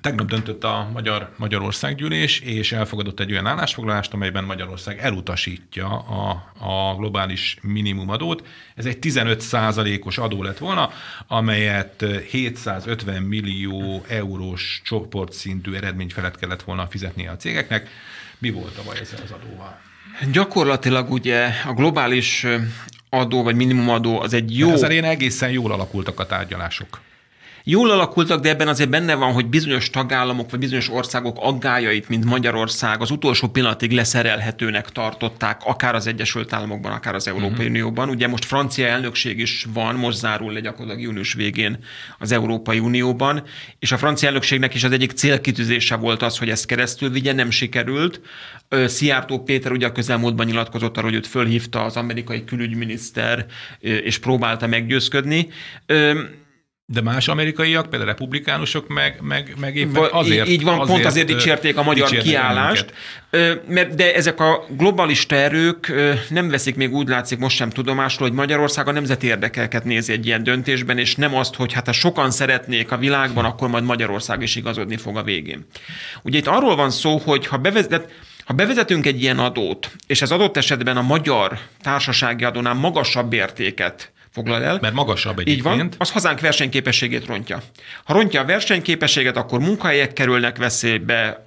Tegnap 0.00 0.28
döntött 0.28 0.64
a 0.64 0.90
Magyar 0.92 1.34
Magyarországgyűlés, 1.36 2.40
és 2.40 2.72
elfogadott 2.72 3.20
egy 3.20 3.32
olyan 3.32 3.46
állásfoglalást, 3.46 4.12
amelyben 4.12 4.44
Magyarország 4.44 4.98
elutasítja 4.98 5.98
a, 5.98 6.52
a 6.58 6.94
globális 6.96 7.56
minimumadót. 7.62 8.46
Ez 8.74 8.86
egy 8.86 8.98
15% 9.00 10.04
os 10.04 10.18
adó 10.18 10.42
lett 10.42 10.58
volna, 10.58 10.90
amelyet 11.26 12.04
750 12.30 13.22
millió 13.22 14.04
eurós 14.08 14.80
csoportszintű 14.84 15.72
eredmény 15.72 16.10
felett 16.10 16.36
kellett 16.36 16.62
volna 16.62 16.86
fizetnie 16.86 17.30
a 17.30 17.36
cégeknek. 17.36 17.88
Mi 18.38 18.50
volt 18.50 18.78
a 18.78 18.82
baj 18.84 18.98
ezzel 18.98 19.20
az 19.24 19.30
adóval? 19.30 19.80
Gyakorlatilag 20.32 21.10
ugye 21.10 21.48
a 21.66 21.72
globális 21.72 22.46
adó 23.10 23.42
vagy 23.42 23.54
minimumadó 23.54 24.20
az 24.20 24.32
egy 24.32 24.58
jó... 24.58 24.70
Ezzel 24.70 24.90
én 24.90 25.04
egészen 25.04 25.50
jól 25.50 25.72
alakultak 25.72 26.20
a 26.20 26.26
tárgyalások 26.26 27.00
jól 27.68 27.90
alakultak, 27.90 28.40
de 28.40 28.48
ebben 28.48 28.68
azért 28.68 28.90
benne 28.90 29.14
van, 29.14 29.32
hogy 29.32 29.46
bizonyos 29.46 29.90
tagállamok 29.90 30.50
vagy 30.50 30.60
bizonyos 30.60 30.90
országok 30.90 31.36
aggájait, 31.40 32.08
mint 32.08 32.24
Magyarország, 32.24 33.00
az 33.00 33.10
utolsó 33.10 33.48
pillanatig 33.48 33.90
leszerelhetőnek 33.90 34.90
tartották, 34.90 35.60
akár 35.64 35.94
az 35.94 36.06
Egyesült 36.06 36.52
Államokban, 36.52 36.92
akár 36.92 37.14
az 37.14 37.28
Európai 37.28 37.50
uh-huh. 37.50 37.66
Unióban. 37.66 38.08
Ugye 38.08 38.28
most 38.28 38.44
francia 38.44 38.86
elnökség 38.86 39.38
is 39.38 39.66
van, 39.72 39.94
most 39.94 40.18
zárul 40.18 40.52
le 40.52 40.60
gyakorlatilag 40.60 41.02
június 41.02 41.32
végén 41.32 41.78
az 42.18 42.32
Európai 42.32 42.78
Unióban, 42.78 43.42
és 43.78 43.92
a 43.92 43.98
francia 43.98 44.28
elnökségnek 44.28 44.74
is 44.74 44.84
az 44.84 44.92
egyik 44.92 45.10
célkitűzése 45.12 45.96
volt 45.96 46.22
az, 46.22 46.38
hogy 46.38 46.50
ezt 46.50 46.66
keresztül 46.66 47.10
vigye, 47.10 47.32
nem 47.32 47.50
sikerült. 47.50 48.20
Szijjártó 48.86 49.42
Péter 49.42 49.72
ugye 49.72 49.86
a 49.86 49.92
közelmúltban 49.92 50.46
nyilatkozott 50.46 50.96
arra, 50.96 51.06
hogy 51.06 51.16
őt 51.16 51.26
fölhívta 51.26 51.84
az 51.84 51.96
amerikai 51.96 52.44
külügyminiszter, 52.44 53.46
és 53.80 54.18
próbálta 54.18 54.66
meggyőzködni. 54.66 55.48
De 56.88 57.00
más 57.00 57.28
amerikaiak, 57.28 57.90
például 57.90 58.10
republikánusok 58.10 58.88
meg, 58.88 59.18
meg, 59.20 59.54
meg 59.60 59.76
éppen 59.76 60.08
azért... 60.10 60.48
Így 60.48 60.62
van, 60.62 60.74
azért, 60.80 60.88
pont 60.88 61.04
azért 61.04 61.26
dicsérték 61.26 61.76
a 61.76 61.82
magyar 61.82 62.08
kiállást, 62.08 62.92
mert 63.68 63.94
de 63.94 64.14
ezek 64.14 64.40
a 64.40 64.66
globalista 64.68 65.34
erők 65.34 65.92
nem 66.28 66.48
veszik 66.48 66.76
még 66.76 66.94
úgy 66.94 67.08
látszik 67.08 67.38
most 67.38 67.56
sem 67.56 67.70
tudomásul, 67.70 68.26
hogy 68.26 68.36
Magyarország 68.36 68.88
a 68.88 68.92
nemzeti 68.92 69.26
érdekeket 69.26 69.84
nézi 69.84 70.12
egy 70.12 70.26
ilyen 70.26 70.42
döntésben, 70.42 70.98
és 70.98 71.14
nem 71.14 71.34
azt, 71.34 71.54
hogy 71.54 71.72
hát 71.72 71.86
ha 71.86 71.92
sokan 71.92 72.30
szeretnék 72.30 72.92
a 72.92 72.96
világban, 72.96 73.44
akkor 73.44 73.68
majd 73.68 73.84
Magyarország 73.84 74.42
is 74.42 74.56
igazodni 74.56 74.96
fog 74.96 75.16
a 75.16 75.22
végén. 75.22 75.66
Ugye 76.22 76.38
itt 76.38 76.46
arról 76.46 76.76
van 76.76 76.90
szó, 76.90 77.16
hogy 77.16 77.46
ha 77.46 77.56
bevezet, 77.56 78.12
ha 78.44 78.54
bevezetünk 78.54 79.06
egy 79.06 79.22
ilyen 79.22 79.38
adót, 79.38 79.90
és 80.06 80.22
ez 80.22 80.30
adott 80.30 80.56
esetben 80.56 80.96
a 80.96 81.02
magyar 81.02 81.58
társasági 81.80 82.44
adónál 82.44 82.74
magasabb 82.74 83.32
értéket 83.32 84.10
foglal 84.36 84.62
el. 84.62 84.78
Mert 84.80 84.94
magasabb 84.94 85.38
egyébként. 85.38 85.56
Így 85.56 85.78
van, 85.78 85.90
az 85.98 86.10
hazánk 86.10 86.40
versenyképességét 86.40 87.26
rontja. 87.26 87.62
Ha 88.04 88.12
rontja 88.12 88.40
a 88.40 88.44
versenyképességet, 88.44 89.36
akkor 89.36 89.60
munkahelyek 89.60 90.12
kerülnek 90.12 90.56
veszélybe, 90.56 91.42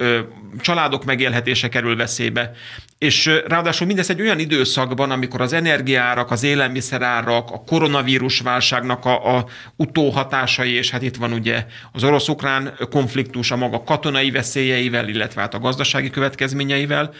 családok 0.60 1.04
megélhetése 1.04 1.68
kerül 1.68 1.96
veszélybe, 1.96 2.52
és 2.98 3.30
ráadásul 3.46 3.86
mindez 3.86 4.10
egy 4.10 4.20
olyan 4.20 4.38
időszakban, 4.38 5.10
amikor 5.10 5.40
az 5.40 5.52
energiárak, 5.52 6.30
az 6.30 6.42
élelmiszerárak, 6.42 7.50
a 7.50 7.62
koronavírus 7.66 8.40
válságnak 8.40 9.04
a, 9.04 9.36
a 9.36 9.46
utóhatásai, 9.76 10.72
és 10.72 10.90
hát 10.90 11.02
itt 11.02 11.16
van 11.16 11.32
ugye 11.32 11.66
az 11.92 12.04
orosz-ukrán 12.04 12.74
konfliktus 12.90 13.50
a 13.50 13.56
maga 13.56 13.82
katonai 13.82 14.30
veszélyeivel, 14.30 15.08
illetve 15.08 15.40
hát 15.40 15.54
a 15.54 15.58
gazdasági 15.58 16.10
következményeivel, 16.10 17.14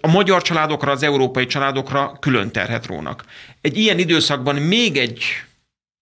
a 0.00 0.10
magyar 0.10 0.42
családokra, 0.42 0.90
az 0.90 1.02
európai 1.02 1.46
családokra 1.46 2.16
külön 2.20 2.50
terhet 2.50 2.86
rónak. 2.86 3.24
Egy 3.62 3.76
ilyen 3.76 3.98
időszakban 3.98 4.54
még 4.54 4.96
egy 4.96 5.24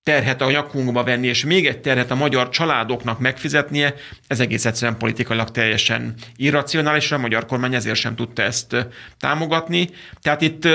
terhet 0.03 0.41
a 0.41 0.51
nyakunkba 0.51 1.05
venni, 1.05 1.27
és 1.27 1.45
még 1.45 1.67
egy 1.67 1.81
terhet 1.81 2.11
a 2.11 2.15
magyar 2.15 2.49
családoknak 2.49 3.19
megfizetnie, 3.19 3.95
ez 4.27 4.41
egész 4.41 4.65
egyszerűen 4.65 4.99
politikailag 4.99 5.51
teljesen 5.51 6.15
irracionális, 6.37 7.13
a 7.13 7.19
magyar 7.19 7.47
kormány 7.47 7.75
ezért 7.75 7.99
sem 7.99 8.15
tudta 8.15 8.43
ezt 8.43 8.87
támogatni. 9.19 9.89
Tehát 10.21 10.41
itt 10.41 10.69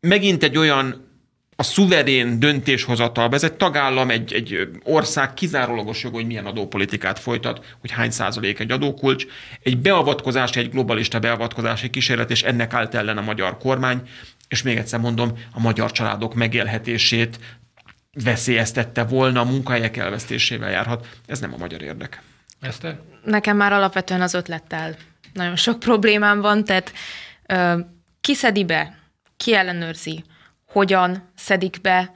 megint 0.00 0.42
egy 0.42 0.56
olyan 0.56 1.05
a 1.56 1.62
szuverén 1.62 2.38
döntéshozatal, 2.38 3.32
ez 3.32 3.44
egy 3.44 3.52
tagállam, 3.52 4.10
egy, 4.10 4.32
egy 4.32 4.68
ország 4.82 5.34
kizárólagos 5.34 6.02
jog, 6.02 6.14
hogy 6.14 6.26
milyen 6.26 6.46
adópolitikát 6.46 7.18
folytat, 7.18 7.76
hogy 7.80 7.90
hány 7.90 8.10
százalék 8.10 8.58
egy 8.58 8.70
adókulcs. 8.70 9.26
Egy 9.62 9.78
beavatkozás, 9.78 10.56
egy 10.56 10.70
globalista 10.70 11.18
beavatkozási 11.18 11.90
kísérlet, 11.90 12.30
és 12.30 12.42
ennek 12.42 12.74
állt 12.74 12.94
ellen 12.94 13.18
a 13.18 13.22
magyar 13.22 13.58
kormány, 13.58 14.02
és 14.48 14.62
még 14.62 14.76
egyszer 14.76 15.00
mondom, 15.00 15.32
a 15.52 15.60
magyar 15.60 15.92
családok 15.92 16.34
megélhetését 16.34 17.38
veszélyeztette 18.24 19.04
volna, 19.04 19.40
a 19.40 19.44
munkahelyek 19.44 19.96
elvesztésével 19.96 20.70
járhat. 20.70 21.08
Ez 21.26 21.40
nem 21.40 21.54
a 21.54 21.56
magyar 21.56 21.82
érdek. 21.82 22.22
Eszter? 22.60 22.98
Nekem 23.24 23.56
már 23.56 23.72
alapvetően 23.72 24.20
az 24.20 24.34
ötlettel 24.34 24.96
nagyon 25.36 25.56
sok 25.56 25.78
problémám 25.78 26.40
van, 26.40 26.64
tehát 26.64 26.92
ö, 27.46 27.78
ki 28.20 28.34
szedi 28.34 28.64
be, 28.64 28.98
ki 29.36 29.54
ellenőrzi, 29.54 30.24
hogyan 30.76 31.32
szedik 31.36 31.80
be, 31.80 32.12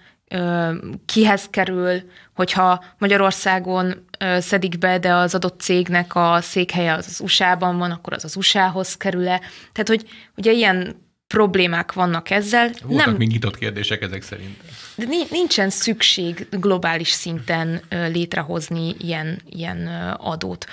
kihez 1.06 1.46
kerül, 1.50 2.02
hogyha 2.34 2.84
Magyarországon 2.98 4.06
szedik 4.38 4.78
be, 4.78 4.98
de 4.98 5.14
az 5.14 5.34
adott 5.34 5.60
cégnek 5.60 6.14
a 6.14 6.38
székhelye 6.40 6.92
az, 6.92 7.06
az 7.06 7.20
USA-ban 7.20 7.78
van, 7.78 7.90
akkor 7.90 8.12
az 8.12 8.24
az 8.24 8.36
USA-hoz 8.36 8.96
kerül-e. 8.96 9.38
Tehát, 9.72 9.88
hogy 9.88 10.08
ugye 10.36 10.52
ilyen 10.52 10.96
problémák 11.26 11.92
vannak 11.92 12.30
ezzel. 12.30 12.70
Voltak 12.82 13.06
nem, 13.06 13.16
még 13.16 13.28
nyitott 13.28 13.58
kérdések 13.58 14.02
ezek 14.02 14.22
szerint. 14.22 14.56
De 14.94 15.04
nincsen 15.30 15.70
szükség 15.70 16.46
globális 16.50 17.10
szinten 17.10 17.80
létrehozni 17.88 18.94
ilyen, 18.98 19.40
ilyen 19.46 19.86
adót. 20.16 20.66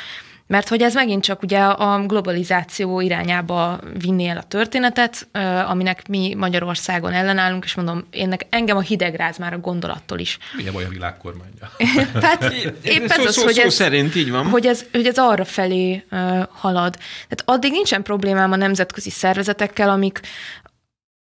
Mert 0.48 0.68
hogy 0.68 0.82
ez 0.82 0.94
megint 0.94 1.24
csak 1.24 1.42
ugye 1.42 1.60
a 1.60 2.06
globalizáció 2.06 3.00
irányába 3.00 3.80
vinné 4.00 4.28
el 4.28 4.38
a 4.38 4.44
történetet, 4.44 5.28
aminek 5.68 6.08
mi 6.08 6.34
Magyarországon 6.34 7.14
ellenállunk, 7.14 7.64
és 7.64 7.76
mondom, 7.76 8.08
én 8.12 8.36
engem 8.50 8.78
a 8.78 8.82
hidegráz 8.82 9.38
már 9.38 9.54
a 9.54 9.60
gondolattól 9.60 10.20
is. 10.20 10.38
Milyen 10.56 10.74
baj 10.74 10.84
a 10.84 10.90
világkormánya? 10.90 11.72
Tehát 12.14 12.54
épp 12.82 13.10
ez 13.10 13.26
az, 13.26 13.44
hogy 13.44 13.58
ez, 13.58 13.74
szerint 13.74 14.16
így 14.16 14.32
van. 14.32 14.50
Hogy 14.50 14.66
ez, 14.66 14.86
hogy 14.92 15.08
ez 15.08 15.18
arra 15.18 15.46
felé 15.46 16.06
halad. 16.52 16.94
Tehát 17.28 17.44
addig 17.46 17.72
nincsen 17.72 18.04
problémám 18.04 18.52
a 18.52 18.56
nemzetközi 18.56 19.10
szervezetekkel, 19.10 19.90
amik, 19.90 20.20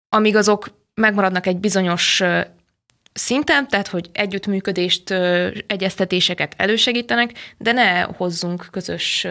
amíg 0.08 0.36
azok 0.36 0.68
megmaradnak 0.94 1.46
egy 1.46 1.56
bizonyos 1.56 2.22
szinten, 3.18 3.68
tehát 3.68 3.88
hogy 3.88 4.10
együttműködést, 4.12 5.10
egyeztetéseket 5.66 6.54
elősegítenek, 6.56 7.54
de 7.58 7.72
ne 7.72 8.00
hozzunk 8.00 8.68
közös 8.70 9.26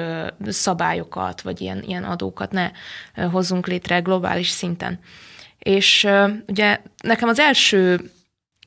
szabályokat, 0.47 1.41
vagy 1.41 1.61
ilyen, 1.61 1.83
ilyen 1.83 2.03
adókat, 2.03 2.51
ne 2.51 2.71
hozzunk 3.31 3.67
létre 3.67 3.99
globális 3.99 4.49
szinten. 4.49 4.99
És 5.59 6.07
ugye 6.47 6.79
nekem 7.03 7.29
az 7.29 7.39
első 7.39 8.11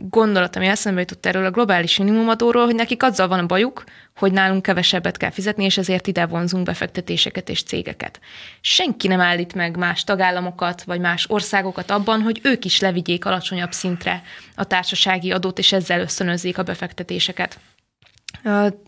gondolat, 0.08 0.56
ami 0.56 0.66
eszembe 0.66 1.00
jutott 1.00 1.26
erről 1.26 1.44
a 1.44 1.50
globális 1.50 1.98
minimumadóról, 1.98 2.64
hogy 2.64 2.74
nekik 2.74 3.02
azzal 3.02 3.28
van 3.28 3.38
a 3.38 3.46
bajuk, 3.46 3.84
hogy 4.16 4.32
nálunk 4.32 4.62
kevesebbet 4.62 5.16
kell 5.16 5.30
fizetni, 5.30 5.64
és 5.64 5.78
ezért 5.78 6.06
ide 6.06 6.26
vonzunk 6.26 6.64
befektetéseket 6.64 7.48
és 7.48 7.62
cégeket. 7.62 8.20
Senki 8.60 9.08
nem 9.08 9.20
állít 9.20 9.54
meg 9.54 9.76
más 9.76 10.04
tagállamokat, 10.04 10.82
vagy 10.82 11.00
más 11.00 11.26
országokat 11.28 11.90
abban, 11.90 12.20
hogy 12.20 12.40
ők 12.42 12.64
is 12.64 12.80
levigyék 12.80 13.24
alacsonyabb 13.24 13.72
szintre 13.72 14.22
a 14.54 14.64
társasági 14.64 15.32
adót, 15.32 15.58
és 15.58 15.72
ezzel 15.72 16.00
összönözzék 16.00 16.58
a 16.58 16.62
befektetéseket. 16.62 17.58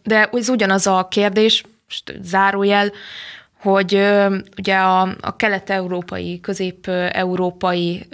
De 0.03 0.29
ez 0.33 0.49
ugyanaz 0.49 0.87
a 0.87 1.09
kérdés, 1.11 1.65
zárójel, 2.21 2.93
hogy 3.61 3.95
ugye 4.59 4.77
a, 4.77 5.01
a 5.21 5.37
kelet-európai, 5.37 6.41
közép-európai 6.41 8.07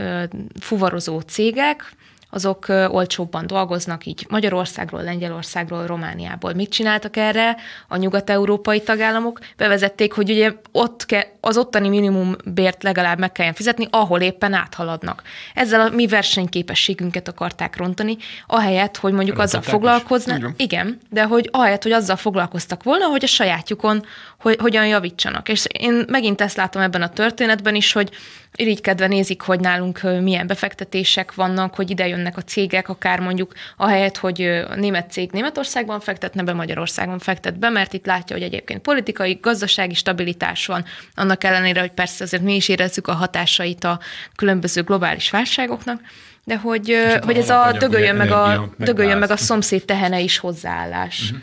fuvarozó 0.61 1.21
cégek, 1.21 1.93
azok 2.31 2.67
olcsóbban 2.69 3.47
dolgoznak, 3.47 4.07
így 4.07 4.27
Magyarországról, 4.29 5.03
Lengyelországról, 5.03 5.87
Romániából. 5.87 6.53
Mit 6.53 6.71
csináltak 6.71 7.17
erre 7.17 7.57
a 7.89 7.97
nyugat-európai 7.97 8.83
tagállamok? 8.83 9.39
Bevezették, 9.57 10.13
hogy 10.13 10.31
ugye 10.31 10.53
ott 10.73 11.07
ke, 11.07 11.33
az 11.41 11.57
ottani 11.57 11.89
minimumbért 11.89 12.83
legalább 12.83 13.19
meg 13.19 13.33
kelljen 13.33 13.55
fizetni, 13.55 13.87
ahol 13.91 14.21
éppen 14.21 14.53
áthaladnak. 14.53 15.23
Ezzel 15.55 15.81
a 15.81 15.89
mi 15.89 16.07
versenyképességünket 16.07 17.29
akarták 17.29 17.77
rontani, 17.77 18.17
ahelyett, 18.47 18.97
hogy 18.97 19.13
mondjuk 19.13 19.39
azzal 19.39 19.63
foglalkoznak. 19.63 20.53
Igen, 20.57 20.99
de 21.11 21.23
hogy 21.23 21.49
ahelyett, 21.53 21.83
hogy 21.83 21.93
azzal 21.93 22.17
foglalkoztak 22.17 22.83
volna, 22.83 23.05
hogy 23.05 23.25
a 23.25 23.27
sajátjukon 23.27 24.05
hogy 24.41 24.57
hogyan 24.61 24.87
javítsanak. 24.87 25.49
És 25.49 25.67
én 25.79 26.05
megint 26.09 26.41
ezt 26.41 26.57
látom 26.57 26.83
ebben 26.83 27.03
a 27.03 27.09
történetben 27.09 27.75
is, 27.75 27.93
hogy 27.93 28.11
irigykedve 28.55 29.07
nézik, 29.07 29.43
hogy 29.43 29.61
nálunk 29.61 30.01
milyen 30.21 30.47
befektetések 30.47 31.35
vannak, 31.35 31.75
hogy 31.75 31.91
ide 31.91 32.09
jönnek 32.09 32.37
a 32.37 32.43
cégek, 32.43 32.89
akár 32.89 33.21
mondjuk 33.21 33.53
ahelyett, 33.77 34.17
hogy 34.17 34.43
a 34.43 34.75
német 34.75 35.11
cég 35.11 35.31
Németországban 35.33 36.01
fektetne 36.01 36.43
be, 36.43 36.53
Magyarországon 36.53 37.19
fektet 37.19 37.59
be, 37.59 37.69
mert 37.69 37.93
itt 37.93 38.07
látja, 38.07 38.37
hogy 38.37 38.45
egyébként 38.45 38.81
politikai, 38.81 39.39
gazdasági 39.43 39.95
stabilitás 39.95 40.67
van, 40.67 40.85
annak 41.15 41.45
ellenére, 41.45 41.81
hogy 41.81 41.93
persze 41.93 42.25
azért 42.25 42.43
mi 42.43 42.55
is 42.55 42.69
érezzük 42.69 43.07
a 43.07 43.13
hatásait 43.13 43.85
a 43.85 44.01
különböző 44.37 44.83
globális 44.83 45.31
válságoknak, 45.31 46.01
de 46.45 46.57
hogy, 46.57 46.97
hogy 47.21 47.37
ez 47.37 47.51
a 47.51 47.73
dögöljön 47.79 48.17
meg 48.17 48.31
a, 48.31 48.73
dögöljön 48.77 49.19
meg 49.19 49.31
a 49.31 49.37
szomszéd 49.37 49.85
tehene 49.85 50.21
is 50.21 50.39
hozzáállás. 50.39 51.23
Uh-huh. 51.23 51.41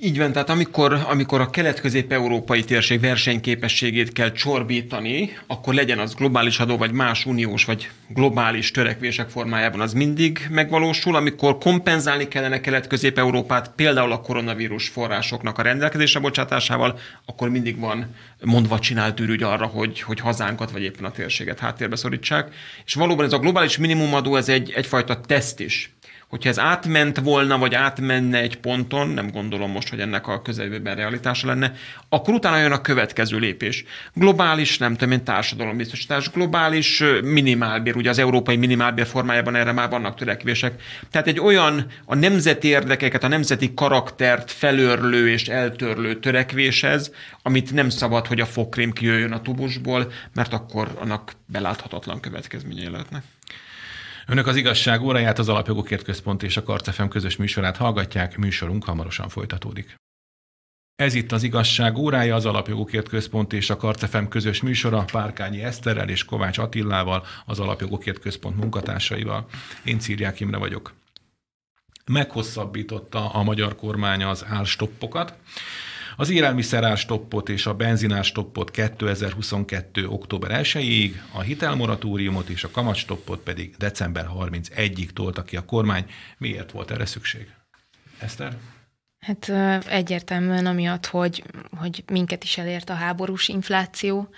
Így 0.00 0.18
van, 0.18 0.32
tehát 0.32 0.50
amikor, 0.50 0.92
amikor 0.92 1.40
a 1.40 1.50
kelet-közép-európai 1.50 2.64
térség 2.64 3.00
versenyképességét 3.00 4.12
kell 4.12 4.32
csorbítani, 4.32 5.38
akkor 5.46 5.74
legyen 5.74 5.98
az 5.98 6.14
globális 6.14 6.58
adó, 6.58 6.76
vagy 6.76 6.92
más 6.92 7.26
uniós, 7.26 7.64
vagy 7.64 7.90
globális 8.08 8.70
törekvések 8.70 9.28
formájában 9.28 9.80
az 9.80 9.92
mindig 9.92 10.46
megvalósul. 10.50 11.16
Amikor 11.16 11.58
kompenzálni 11.58 12.28
kellene 12.28 12.60
kelet-közép-európát, 12.60 13.72
például 13.76 14.12
a 14.12 14.20
koronavírus 14.20 14.88
forrásoknak 14.88 15.58
a 15.58 15.62
rendelkezésre 15.62 16.20
bocsátásával, 16.20 16.98
akkor 17.26 17.48
mindig 17.48 17.78
van 17.78 18.14
mondva 18.40 18.78
csinált 18.78 19.20
ürügy 19.20 19.42
arra, 19.42 19.66
hogy, 19.66 20.00
hogy 20.00 20.20
hazánkat, 20.20 20.70
vagy 20.70 20.82
éppen 20.82 21.04
a 21.04 21.10
térséget 21.12 21.58
háttérbe 21.58 21.96
szorítsák. 21.96 22.54
És 22.84 22.94
valóban 22.94 23.24
ez 23.24 23.32
a 23.32 23.38
globális 23.38 23.78
minimumadó, 23.78 24.36
ez 24.36 24.48
egy, 24.48 24.72
egyfajta 24.76 25.20
teszt 25.20 25.60
is 25.60 25.92
Hogyha 26.28 26.48
ez 26.48 26.58
átment 26.58 27.18
volna, 27.18 27.58
vagy 27.58 27.74
átmenne 27.74 28.38
egy 28.38 28.56
ponton, 28.56 29.08
nem 29.08 29.30
gondolom 29.30 29.70
most, 29.70 29.88
hogy 29.88 30.00
ennek 30.00 30.26
a 30.26 30.42
közeljövőben 30.42 30.96
realitása 30.96 31.46
lenne, 31.46 31.72
akkor 32.08 32.34
utána 32.34 32.58
jön 32.58 32.72
a 32.72 32.80
következő 32.80 33.38
lépés. 33.38 33.84
Globális, 34.14 34.78
nem 34.78 34.92
tudom 34.92 35.12
én, 35.12 35.24
társadalombiztosítás, 35.24 36.30
globális 36.30 37.02
minimálbér, 37.22 37.96
ugye 37.96 38.10
az 38.10 38.18
európai 38.18 38.56
minimálbér 38.56 39.06
formájában 39.06 39.54
erre 39.54 39.72
már 39.72 39.88
vannak 39.90 40.16
törekvések. 40.16 40.82
Tehát 41.10 41.26
egy 41.26 41.40
olyan 41.40 41.86
a 42.04 42.14
nemzeti 42.14 42.68
érdekeket, 42.68 43.24
a 43.24 43.28
nemzeti 43.28 43.74
karaktert 43.74 44.50
felörlő 44.50 45.30
és 45.30 45.48
eltörlő 45.48 46.18
törekvéshez, 46.18 47.12
amit 47.42 47.72
nem 47.72 47.88
szabad, 47.88 48.26
hogy 48.26 48.40
a 48.40 48.46
fokrém 48.46 48.92
kijöjjön 48.92 49.32
a 49.32 49.42
tubusból, 49.42 50.12
mert 50.34 50.52
akkor 50.52 50.88
annak 51.00 51.32
beláthatatlan 51.46 52.20
következményei 52.20 52.90
lehetnek. 52.90 53.22
Önök 54.30 54.46
az 54.46 54.56
igazság 54.56 55.02
óráját, 55.02 55.38
az 55.38 55.48
Alapjogokért 55.48 56.02
Központ 56.02 56.42
és 56.42 56.56
a 56.56 56.62
Karcefem 56.62 57.08
közös 57.08 57.36
műsorát 57.36 57.76
hallgatják, 57.76 58.36
műsorunk 58.36 58.84
hamarosan 58.84 59.28
folytatódik. 59.28 59.94
Ez 60.94 61.14
itt 61.14 61.32
az 61.32 61.42
igazság 61.42 61.96
órája, 61.96 62.34
az 62.34 62.46
Alapjogokért 62.46 63.08
Központ 63.08 63.52
és 63.52 63.70
a 63.70 63.76
Karcefem 63.76 64.28
közös 64.28 64.62
műsora 64.62 65.04
Párkányi 65.12 65.62
Eszterrel 65.62 66.08
és 66.08 66.24
Kovács 66.24 66.58
Attillával, 66.58 67.26
az 67.46 67.60
Alapjogokért 67.60 68.18
Központ 68.18 68.56
munkatársaival. 68.56 69.46
Én 69.84 69.98
Círják 69.98 70.40
Imre 70.40 70.56
vagyok. 70.56 70.94
Meghosszabbította 72.06 73.30
a 73.30 73.42
magyar 73.42 73.76
kormány 73.76 74.24
az 74.24 74.44
álstoppokat. 74.48 75.34
Az 76.20 76.30
élelmiszerárstoppot 76.30 77.48
és 77.48 77.66
a 77.66 77.74
benzinárstoppot 77.74 78.70
2022. 78.70 80.08
október 80.08 80.60
1-ig, 80.62 81.12
a 81.32 81.40
hitelmoratóriumot 81.40 82.48
és 82.48 82.64
a 82.64 82.70
kamatstoppot 82.70 83.40
pedig 83.40 83.74
december 83.76 84.28
31-ig 84.34 85.10
tolta 85.10 85.42
ki 85.42 85.56
a 85.56 85.64
kormány. 85.64 86.04
Miért 86.38 86.70
volt 86.70 86.90
erre 86.90 87.06
szükség? 87.06 87.54
Eszter? 88.18 88.56
Hát 89.18 89.48
egyértelműen 89.86 90.66
amiatt, 90.66 91.06
hogy, 91.06 91.44
hogy 91.76 92.04
minket 92.12 92.44
is 92.44 92.58
elért 92.58 92.90
a 92.90 92.94
háborús 92.94 93.48
infláció, 93.48 94.28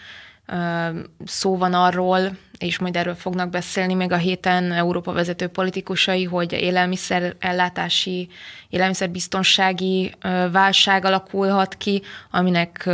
Szó 1.24 1.56
van 1.56 1.74
arról, 1.74 2.36
és 2.60 2.78
majd 2.78 2.96
erről 2.96 3.14
fognak 3.14 3.50
beszélni 3.50 3.94
még 3.94 4.12
a 4.12 4.16
héten 4.16 4.72
Európa 4.72 5.12
vezető 5.12 5.46
politikusai, 5.46 6.24
hogy 6.24 6.52
élelmiszer 6.52 7.34
ellátási, 7.38 8.28
élelmiszerbiztonsági 8.68 10.12
válság 10.52 11.04
alakulhat 11.04 11.74
ki, 11.74 12.02
aminek 12.30 12.88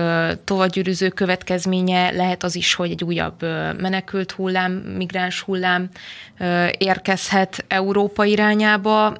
tovagyűrűző 0.44 1.08
következménye 1.08 2.10
lehet 2.10 2.42
az 2.42 2.54
is, 2.54 2.74
hogy 2.74 2.90
egy 2.90 3.04
újabb 3.04 3.42
menekült 3.80 4.32
hullám, 4.32 4.72
migráns 4.72 5.40
hullám 5.40 5.88
érkezhet 6.78 7.64
Európa 7.68 8.24
irányába, 8.24 9.16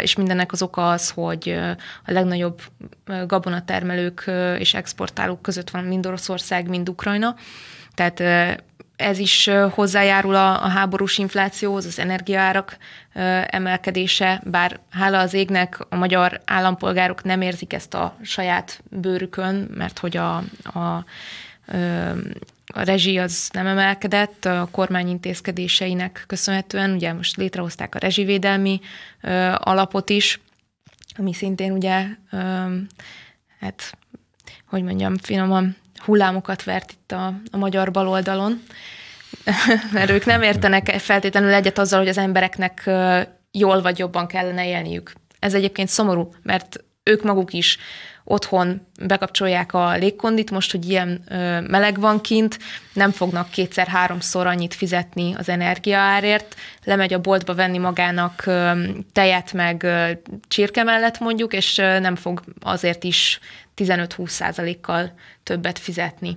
és 0.00 0.16
mindennek 0.16 0.52
az 0.52 0.62
oka 0.62 0.90
az, 0.90 1.10
hogy 1.10 1.58
a 2.04 2.12
legnagyobb 2.12 2.60
gabonatermelők 3.26 4.30
és 4.58 4.74
exportálók 4.74 5.42
között 5.42 5.70
van 5.70 5.84
mind 5.84 6.06
Oroszország, 6.06 6.68
mind 6.68 6.88
Ukrajna, 6.88 7.34
tehát 7.94 8.20
ez 8.96 9.18
is 9.18 9.50
hozzájárul 9.70 10.34
a, 10.34 10.64
a 10.64 10.68
háborús 10.68 11.18
inflációhoz, 11.18 11.86
az 11.86 11.98
energiaárak 11.98 12.76
emelkedése, 13.46 14.42
bár 14.44 14.80
hála 14.90 15.18
az 15.18 15.34
égnek 15.34 15.78
a 15.88 15.96
magyar 15.96 16.40
állampolgárok 16.44 17.24
nem 17.24 17.40
érzik 17.40 17.72
ezt 17.72 17.94
a 17.94 18.16
saját 18.22 18.82
bőrükön, 18.90 19.68
mert 19.74 19.98
hogy 19.98 20.16
a, 20.16 20.36
a 20.64 21.04
a 22.66 22.82
rezsi 22.82 23.18
az 23.18 23.48
nem 23.52 23.66
emelkedett 23.66 24.44
a 24.44 24.68
kormány 24.70 25.08
intézkedéseinek 25.08 26.24
köszönhetően. 26.26 26.90
Ugye 26.90 27.12
most 27.12 27.36
létrehozták 27.36 27.94
a 27.94 27.98
rezsivédelmi 27.98 28.80
alapot 29.54 30.10
is, 30.10 30.40
ami 31.16 31.32
szintén 31.32 31.72
ugye, 31.72 32.06
hát, 33.60 33.98
hogy 34.64 34.82
mondjam, 34.82 35.16
finoman 35.16 35.76
hullámokat 36.04 36.64
vert 36.64 36.90
itt 36.90 37.12
a, 37.12 37.34
a 37.50 37.56
magyar 37.56 37.90
baloldalon, 37.90 38.62
mert 39.92 40.10
ők 40.10 40.24
nem 40.24 40.42
értenek 40.42 40.88
feltétlenül 40.88 41.52
egyet 41.52 41.78
azzal, 41.78 41.98
hogy 41.98 42.08
az 42.08 42.18
embereknek 42.18 42.90
jól 43.50 43.82
vagy 43.82 43.98
jobban 43.98 44.26
kellene 44.26 44.66
élniük. 44.66 45.12
Ez 45.38 45.54
egyébként 45.54 45.88
szomorú, 45.88 46.30
mert 46.42 46.84
ők 47.02 47.22
maguk 47.22 47.52
is 47.52 47.78
otthon 48.28 48.86
bekapcsolják 49.00 49.72
a 49.72 49.96
légkondit, 49.96 50.50
most, 50.50 50.70
hogy 50.70 50.88
ilyen 50.88 51.22
ö, 51.28 51.60
meleg 51.60 52.00
van 52.00 52.20
kint, 52.20 52.58
nem 52.92 53.10
fognak 53.10 53.50
kétszer-háromszor 53.50 54.46
annyit 54.46 54.74
fizetni 54.74 55.34
az 55.38 55.48
energiaárért, 55.48 56.54
lemegy 56.84 57.12
a 57.12 57.20
boltba 57.20 57.54
venni 57.54 57.78
magának 57.78 58.42
ö, 58.46 58.70
tejet 59.12 59.52
meg 59.52 59.82
ö, 59.82 60.10
csirke 60.48 60.82
mellett 60.82 61.18
mondjuk, 61.18 61.52
és 61.52 61.78
ö, 61.78 61.98
nem 61.98 62.14
fog 62.16 62.42
azért 62.60 63.04
is 63.04 63.40
15-20 63.76 64.28
százalékkal 64.28 65.12
többet 65.42 65.78
fizetni. 65.78 66.36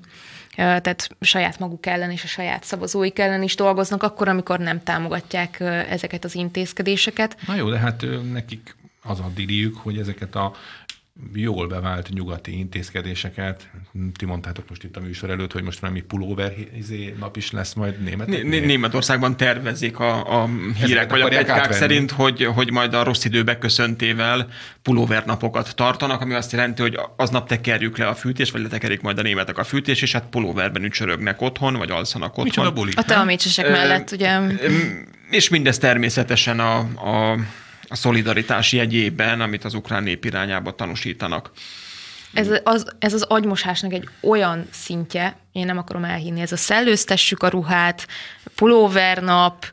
Tehát 0.56 1.10
saját 1.22 1.60
maguk 1.60 1.86
ellen 1.86 2.12
és 2.12 2.24
a 2.24 2.28
saját 2.28 2.64
szavazóik 2.64 3.20
ellen 3.20 3.44
is 3.44 3.56
dolgoznak, 3.56 4.04
akkor, 4.04 4.28
amikor 4.28 4.60
nem 4.60 4.84
támogatják 4.84 5.60
ezeket 5.90 6.24
az 6.24 6.36
intézkedéseket. 6.36 7.38
Na 7.48 7.56
jó, 7.56 7.70
de 7.70 7.78
hát 7.78 8.06
nekik 8.32 8.76
az 9.04 9.20
a 9.20 9.32
diriük, 9.36 9.78
hogy 9.78 9.98
ezeket 9.98 10.36
a 10.36 10.54
jól 11.34 11.68
bevált 11.68 12.10
nyugati 12.10 12.58
intézkedéseket. 12.58 13.70
Ti 14.16 14.26
mondtátok 14.26 14.70
most 14.70 14.84
itt 14.84 14.98
a 14.98 15.00
műsor 15.00 15.30
előtt, 15.30 15.52
hogy 15.52 15.64
most 15.64 15.80
valami 15.80 16.02
pulóver 16.02 16.54
izé 16.78 17.16
nap 17.20 17.38
is 17.38 17.52
lesz 17.52 17.74
majd 17.74 18.04
német. 18.04 18.28
Né- 18.28 18.66
Németországban 18.66 19.38
tervezik 19.38 20.00
a, 20.00 20.42
a 20.42 20.50
hírek 20.86 21.10
vagy 21.10 21.22
a 21.22 21.28
plegykák 21.28 21.72
szerint, 21.72 22.12
hogy, 22.12 22.44
hogy 22.44 22.72
majd 22.72 22.94
a 22.94 23.04
rossz 23.04 23.26
idő 23.26 23.44
beköszöntével 23.44 24.48
pulóver 24.82 25.26
napokat 25.26 25.76
tartanak, 25.76 26.22
ami 26.22 26.34
azt 26.34 26.52
jelenti, 26.52 26.82
hogy 26.82 27.00
aznap 27.16 27.48
tekerjük 27.48 27.98
le 27.98 28.08
a 28.08 28.16
fűtés, 28.16 28.52
vagy 28.52 28.62
letekerik 28.62 29.02
majd 29.02 29.20
a 29.20 29.22
németek 29.22 29.58
a 29.58 29.64
fűtés, 29.64 30.02
és 30.02 30.12
hát 30.12 30.26
pulóverben 30.30 30.84
ücsörögnek 30.84 31.42
otthon, 31.42 31.74
vagy 31.74 31.92
alszanak 31.92 32.30
otthon. 32.30 32.44
Micsoda 32.44 32.72
buli? 32.72 32.92
A 32.96 33.04
teamécsesek 33.04 33.70
mellett, 33.70 34.12
ugye? 34.12 34.40
És 35.30 35.50
mindez 35.50 35.78
természetesen 35.78 36.60
a, 36.60 36.78
a 36.78 37.38
a 37.90 37.96
szolidaritás 37.96 38.72
jegyében, 38.74 39.42
amit 39.42 39.64
az 39.64 39.74
ukrán 39.74 40.04
nép 40.04 40.26
irányába 40.26 40.76
tanúsítanak. 40.76 41.52
Ez 42.34 42.48
az, 42.64 42.86
ez 43.00 43.14
az 43.14 43.22
agymosásnak 43.22 43.94
egy 43.94 44.10
olyan 44.22 44.68
szintje, 44.72 45.38
én 45.52 45.66
nem 45.66 45.78
akarom 45.78 46.04
elhinni, 46.04 46.42
ez 46.42 46.52
a 46.52 46.58
szellőztessük 46.58 47.44
a 47.44 47.48
ruhát, 47.48 48.08
pulóvernap, 48.56 49.66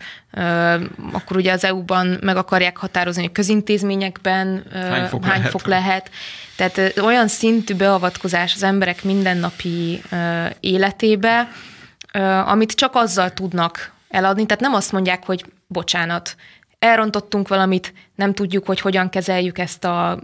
akkor 1.13 1.37
ugye 1.37 1.53
az 1.53 1.65
EU-ban 1.65 2.19
meg 2.21 2.37
akarják 2.37 2.77
határozni, 2.77 3.23
hogy 3.23 3.33
közintézményekben 3.33 4.65
hány 4.73 5.07
fok, 5.07 5.25
hány 5.25 5.37
lehet. 5.37 5.51
fok 5.51 5.67
lehet. 5.67 6.11
Tehát 6.57 6.99
olyan 6.99 7.29
szintű 7.29 7.75
beavatkozás 7.75 8.55
az 8.55 8.63
emberek 8.63 9.05
mindennapi 9.05 10.03
életébe, 10.61 11.49
amit 12.47 12.73
csak 12.73 12.95
azzal 12.95 13.33
tudnak 13.33 13.93
eladni. 14.09 14.47
Tehát 14.47 14.63
nem 14.63 14.75
azt 14.75 14.93
mondják, 14.93 15.25
hogy 15.25 15.45
bocsánat, 15.67 16.37
elrontottunk 16.79 17.49
valamit, 17.49 17.93
nem 18.15 18.35
tudjuk, 18.35 18.67
hogy 18.67 18.81
hogyan 18.81 19.09
kezeljük 19.09 19.59
ezt 19.59 19.85
a 19.85 20.21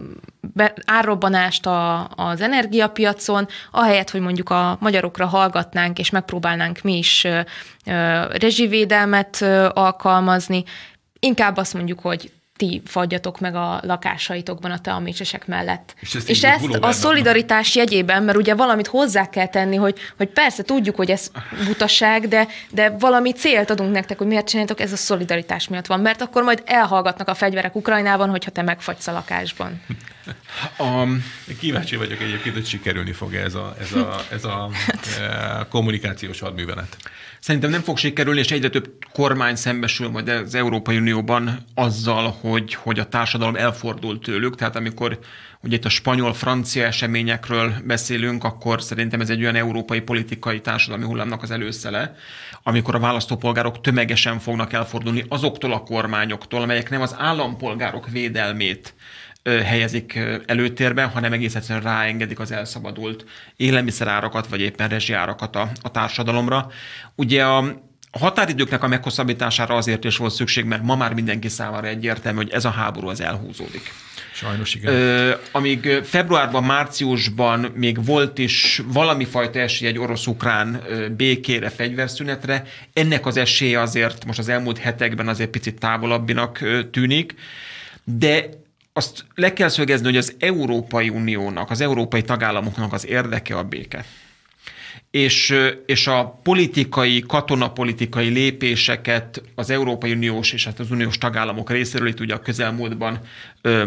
árrobbanást 0.85 1.65
a, 1.65 2.07
az 2.07 2.41
energiapiacon, 2.41 3.47
ahelyett, 3.71 4.09
hogy 4.09 4.21
mondjuk 4.21 4.49
a 4.49 4.77
magyarokra 4.79 5.25
hallgatnánk, 5.25 5.99
és 5.99 6.09
megpróbálnánk 6.09 6.81
mi 6.81 6.97
is 6.97 7.23
ö, 7.23 7.41
rezsivédelmet 8.31 9.41
ö, 9.41 9.69
alkalmazni, 9.73 10.63
inkább 11.19 11.57
azt 11.57 11.73
mondjuk, 11.73 11.99
hogy 11.99 12.31
ti 12.55 12.81
fagyjatok 12.85 13.39
meg 13.39 13.55
a 13.55 13.79
lakásaitokban 13.83 14.71
a 14.71 14.79
teamécsesek 14.79 15.47
mellett. 15.47 15.95
És 15.99 16.15
ezt, 16.15 16.29
és 16.29 16.43
ezt 16.43 16.73
a 16.81 16.91
szolidaritás 16.91 17.75
jegyében, 17.75 18.23
mert 18.23 18.37
ugye 18.37 18.55
valamit 18.55 18.87
hozzá 18.87 19.29
kell 19.29 19.47
tenni, 19.47 19.75
hogy, 19.75 19.99
hogy 20.17 20.27
persze 20.27 20.63
tudjuk, 20.63 20.95
hogy 20.95 21.11
ez 21.11 21.31
butaság, 21.65 22.27
de, 22.27 22.47
de 22.69 22.89
valami 22.89 23.31
célt 23.31 23.69
adunk 23.69 23.91
nektek, 23.91 24.17
hogy 24.17 24.27
miért 24.27 24.47
csináltok, 24.47 24.79
ez 24.79 24.91
a 24.91 24.95
szolidaritás 24.95 25.67
miatt 25.67 25.85
van, 25.85 25.99
mert 25.99 26.21
akkor 26.21 26.43
majd 26.43 26.63
elhallgatnak 26.65 27.27
a 27.27 27.33
fegyverek 27.33 27.75
Ukrajnában, 27.75 28.29
hogyha 28.29 28.51
te 28.51 28.61
megfagysz 28.61 29.07
a 29.07 29.11
lakásban. 29.11 29.81
Um, 30.79 31.25
kíváncsi 31.59 31.95
vagyok 31.95 32.21
egyébként, 32.21 32.55
hogy 32.55 32.65
sikerülni 32.65 33.11
fog 33.11 33.33
ez 33.33 33.53
a, 33.53 33.75
ez 33.79 33.93
a, 33.93 34.21
ez 34.31 34.43
a 34.43 34.69
e, 35.19 35.67
kommunikációs 35.69 36.39
hadművelet. 36.39 36.97
Szerintem 37.43 37.69
nem 37.69 37.81
fog 37.81 37.97
sikerülni, 37.97 38.39
és 38.39 38.51
egyre 38.51 38.69
több 38.69 38.89
kormány 39.13 39.55
szembesül 39.55 40.09
majd 40.09 40.27
az 40.27 40.55
Európai 40.55 40.97
Unióban 40.97 41.65
azzal, 41.75 42.35
hogy, 42.41 42.73
hogy 42.73 42.99
a 42.99 43.09
társadalom 43.09 43.55
elfordult 43.55 44.21
tőlük. 44.21 44.55
Tehát 44.55 44.75
amikor 44.75 45.19
ugye 45.61 45.75
itt 45.75 45.85
a 45.85 45.89
spanyol-francia 45.89 46.85
eseményekről 46.85 47.73
beszélünk, 47.85 48.43
akkor 48.43 48.81
szerintem 48.81 49.21
ez 49.21 49.29
egy 49.29 49.41
olyan 49.41 49.55
európai 49.55 50.01
politikai 50.01 50.61
társadalmi 50.61 51.05
hullámnak 51.05 51.43
az 51.43 51.51
előszele, 51.51 52.15
amikor 52.63 52.95
a 52.95 52.99
választópolgárok 52.99 53.81
tömegesen 53.81 54.39
fognak 54.39 54.73
elfordulni 54.73 55.25
azoktól 55.27 55.73
a 55.73 55.83
kormányoktól, 55.83 56.61
amelyek 56.61 56.89
nem 56.89 57.01
az 57.01 57.15
állampolgárok 57.17 58.09
védelmét 58.09 58.93
helyezik 59.43 60.19
előtérben, 60.45 61.09
hanem 61.09 61.33
egész 61.33 61.55
egyszerűen 61.55 61.83
ráengedik 61.83 62.39
az 62.39 62.51
elszabadult 62.51 63.25
élelmiszerárakat, 63.55 64.47
vagy 64.47 64.61
éppen 64.61 64.89
rezsiárakat 64.89 65.55
a, 65.55 65.71
a 65.81 65.91
társadalomra. 65.91 66.71
Ugye 67.15 67.45
a, 67.45 67.57
a 68.11 68.19
határidőknek 68.19 68.83
a 68.83 68.87
meghosszabbítására 68.87 69.75
azért 69.75 70.03
is 70.03 70.17
volt 70.17 70.33
szükség, 70.33 70.65
mert 70.65 70.83
ma 70.83 70.95
már 70.95 71.13
mindenki 71.13 71.47
számára 71.47 71.87
egyértelmű, 71.87 72.37
hogy 72.37 72.51
ez 72.51 72.65
a 72.65 72.69
háború 72.69 73.07
az 73.07 73.21
elhúzódik. 73.21 73.91
Sajnos 74.33 74.75
igen. 74.75 74.93
Ö, 74.93 75.35
amíg 75.51 75.99
februárban, 76.03 76.63
márciusban 76.63 77.59
még 77.75 78.05
volt 78.05 78.37
is 78.37 78.81
valami 78.85 79.25
fajta 79.25 79.59
esély 79.59 79.87
egy 79.87 79.99
orosz-ukrán 79.99 80.83
békére, 81.17 81.69
fegyverszünetre, 81.69 82.63
ennek 82.93 83.25
az 83.25 83.37
esélye 83.37 83.81
azért 83.81 84.25
most 84.25 84.39
az 84.39 84.49
elmúlt 84.49 84.77
hetekben 84.77 85.27
azért 85.27 85.49
picit 85.49 85.79
távolabbinak 85.79 86.59
tűnik, 86.91 87.35
de 88.03 88.49
azt 88.93 89.25
le 89.35 89.53
kell 89.53 89.69
szögezni, 89.69 90.05
hogy 90.05 90.17
az 90.17 90.35
Európai 90.39 91.09
Uniónak, 91.09 91.69
az 91.69 91.81
európai 91.81 92.21
tagállamoknak 92.21 92.93
az 92.93 93.07
érdeke 93.07 93.57
a 93.57 93.63
béke. 93.63 94.05
És, 95.11 95.55
és 95.85 96.07
a 96.07 96.39
politikai, 96.43 97.23
katonapolitikai 97.27 98.27
lépéseket 98.27 99.41
az 99.55 99.69
Európai 99.69 100.11
Uniós 100.11 100.51
és 100.51 100.65
hát 100.65 100.79
az 100.79 100.91
uniós 100.91 101.17
tagállamok 101.17 101.69
részéről, 101.69 102.07
itt 102.07 102.19
ugye 102.19 102.33
a 102.33 102.39
közelmúltban 102.39 103.19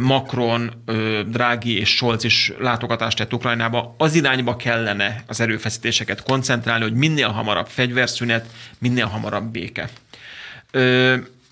Macron, 0.01 0.83
Draghi 1.27 1.79
és 1.79 1.88
Scholz 1.88 2.25
is 2.25 2.53
látogatást 2.59 3.16
tett 3.16 3.33
Ukrajnába, 3.33 3.95
az 3.99 4.14
irányba 4.14 4.57
kellene 4.57 5.25
az 5.27 5.40
erőfeszítéseket 5.40 6.23
koncentrálni, 6.23 6.83
hogy 6.83 6.95
minél 6.95 7.29
hamarabb 7.29 7.66
fegyverszünet, 7.66 8.47
minél 8.79 9.07
hamarabb 9.07 9.51
béke 9.51 9.88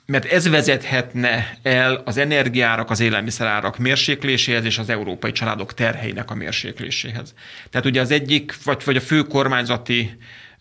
mert 0.07 0.25
ez 0.25 0.49
vezethetne 0.49 1.59
el 1.62 2.03
az 2.05 2.17
energiárak, 2.17 2.90
az 2.90 3.01
élelmiszerárak 3.01 3.79
mérsékléséhez 3.79 4.64
és 4.64 4.79
az 4.79 4.88
európai 4.88 5.33
családok 5.33 5.75
terheinek 5.75 6.31
a 6.31 6.35
mérsékléséhez. 6.35 7.35
Tehát 7.71 7.87
ugye 7.87 8.01
az 8.01 8.11
egyik, 8.11 8.64
vagy, 8.64 8.83
vagy 8.85 8.97
a 8.97 9.01
fő 9.01 9.23
kormányzati 9.23 10.17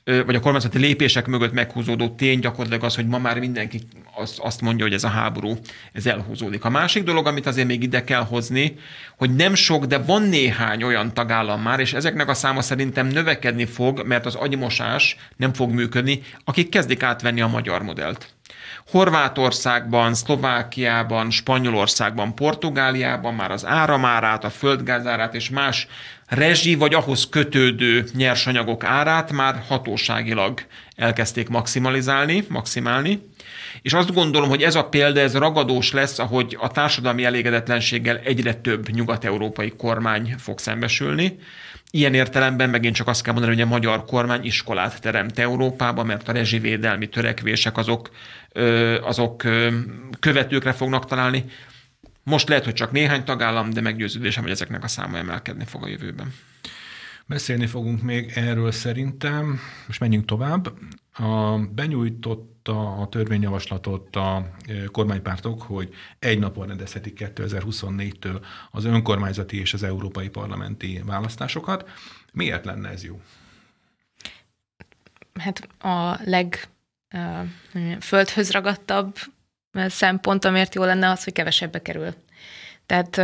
vagy 0.06 0.36
a 0.36 0.40
kormányzati 0.40 0.78
lépések 0.78 1.28
mögött 1.28 1.54
meghúzódó 1.54 2.10
tény 2.10 2.40
gyakorlatilag 2.40 2.84
az, 2.84 2.96
hogy 2.96 3.08
ma 3.08 3.18
már 3.18 3.40
mindenki 3.40 3.82
azt, 4.16 4.40
azt 4.40 4.62
mondja, 4.62 4.86
hogy 4.86 4.94
ez 4.94 5.04
a 5.04 5.08
háború, 5.08 5.58
ez 5.92 6.06
elhúzódik. 6.06 6.66
A 6.66 6.70
másik 6.70 7.04
dolog, 7.04 7.28
amit 7.28 7.46
azért 7.46 7.68
még 7.68 7.84
ide 7.84 8.04
kell 8.04 8.26
hozni, 8.26 8.76
hogy 9.18 9.36
nem 9.36 9.56
sok, 9.56 9.86
de 9.86 9.98
van 9.98 10.22
néhány 10.22 10.84
olyan 10.84 11.14
tagállam 11.14 11.62
már, 11.62 11.80
és 11.80 11.94
ezeknek 11.94 12.30
a 12.30 12.34
száma 12.34 12.62
szerintem 12.62 13.08
növekedni 13.08 13.66
fog, 13.66 14.04
mert 14.06 14.26
az 14.26 14.36
agymosás 14.36 15.16
nem 15.36 15.54
fog 15.54 15.72
működni, 15.72 16.22
akik 16.44 16.70
kezdik 16.70 17.04
átvenni 17.04 17.42
a 17.42 17.48
magyar 17.48 17.82
modellt. 17.82 18.34
Horvátországban, 18.92 20.14
Szlovákiában, 20.14 21.32
Spanyolországban, 21.32 22.36
Portugáliában 22.36 23.34
már 23.34 23.52
az 23.52 23.66
áramárát, 23.66 24.44
a 24.44 24.50
földgázárát 24.50 25.36
és 25.36 25.50
más 25.50 25.88
rezsi 26.28 26.76
vagy 26.76 26.94
ahhoz 26.94 27.30
kötődő 27.30 28.06
nyersanyagok 28.14 28.84
árát 28.84 29.32
már 29.32 29.64
hatóságilag 29.68 30.62
elkezdték 30.96 31.50
maximalizálni, 31.50 32.46
maximálni. 32.50 33.32
És 33.82 33.94
azt 33.94 34.14
gondolom, 34.14 34.50
hogy 34.50 34.62
ez 34.62 34.76
a 34.76 34.84
példa, 34.84 35.20
ez 35.20 35.36
ragadós 35.36 35.92
lesz, 35.92 36.20
ahogy 36.20 36.58
a 36.60 36.68
társadalmi 36.68 37.24
elégedetlenséggel 37.24 38.18
egyre 38.18 38.54
több 38.54 38.90
nyugat-európai 38.90 39.74
kormány 39.78 40.36
fog 40.38 40.60
szembesülni. 40.60 41.40
Ilyen 41.96 42.14
értelemben 42.14 42.70
megint 42.70 42.96
csak 42.96 43.08
azt 43.08 43.24
kell 43.24 43.34
mondani, 43.34 43.54
hogy 43.54 43.64
a 43.64 43.68
magyar 43.68 44.06
kormány 44.06 44.46
iskolát 44.46 45.02
teremt 45.02 45.40
Európába, 45.40 46.04
mert 46.04 46.28
a 46.28 46.32
rezsivédelmi 46.32 47.10
törekvések 47.10 47.78
azok, 47.78 48.10
azok 49.02 49.44
követőkre 50.20 50.72
fognak 50.72 51.06
találni. 51.06 51.46
Most 52.24 52.48
lehet, 52.48 52.64
hogy 52.64 52.74
csak 52.74 52.92
néhány 52.92 53.24
tagállam, 53.24 53.70
de 53.70 53.82
meggyőződésem, 53.82 54.44
hogy 54.44 54.52
ezeknek 54.52 54.84
a 54.84 54.88
száma 54.88 55.18
emelkedni 55.18 55.66
fog 55.66 55.84
a 55.84 55.88
jövőben. 55.88 56.34
Beszélni 57.26 57.66
fogunk 57.66 58.02
még 58.02 58.32
erről 58.36 58.72
szerintem. 58.72 59.60
Most 59.88 60.00
menjünk 60.00 60.26
tovább. 60.26 60.72
A, 61.14 61.58
benyújtotta 61.58 62.53
a 62.68 63.08
törvényjavaslatot 63.10 64.16
a 64.16 64.48
kormánypártok, 64.92 65.62
hogy 65.62 65.94
egy 66.20 66.40
napon 66.40 66.68
rendezhetik 66.68 67.32
2024-től 67.36 68.42
az 68.72 68.86
önkormányzati 68.86 69.60
és 69.60 69.74
az 69.74 69.84
európai 69.84 70.30
parlamenti 70.30 71.02
választásokat. 71.06 71.90
Miért 72.34 72.66
lenne 72.66 72.90
ez 72.90 73.04
jó? 73.04 73.22
Hát 75.34 75.68
a 75.80 76.20
leg 76.24 76.68
földhöz 78.00 78.52
ragadtabb 78.52 79.16
szempont, 79.74 80.46
amiért 80.46 80.76
jó 80.76 80.84
lenne 80.84 81.10
az, 81.10 81.24
hogy 81.24 81.34
kevesebbe 81.34 81.82
kerül. 81.82 82.14
Tehát 82.86 83.22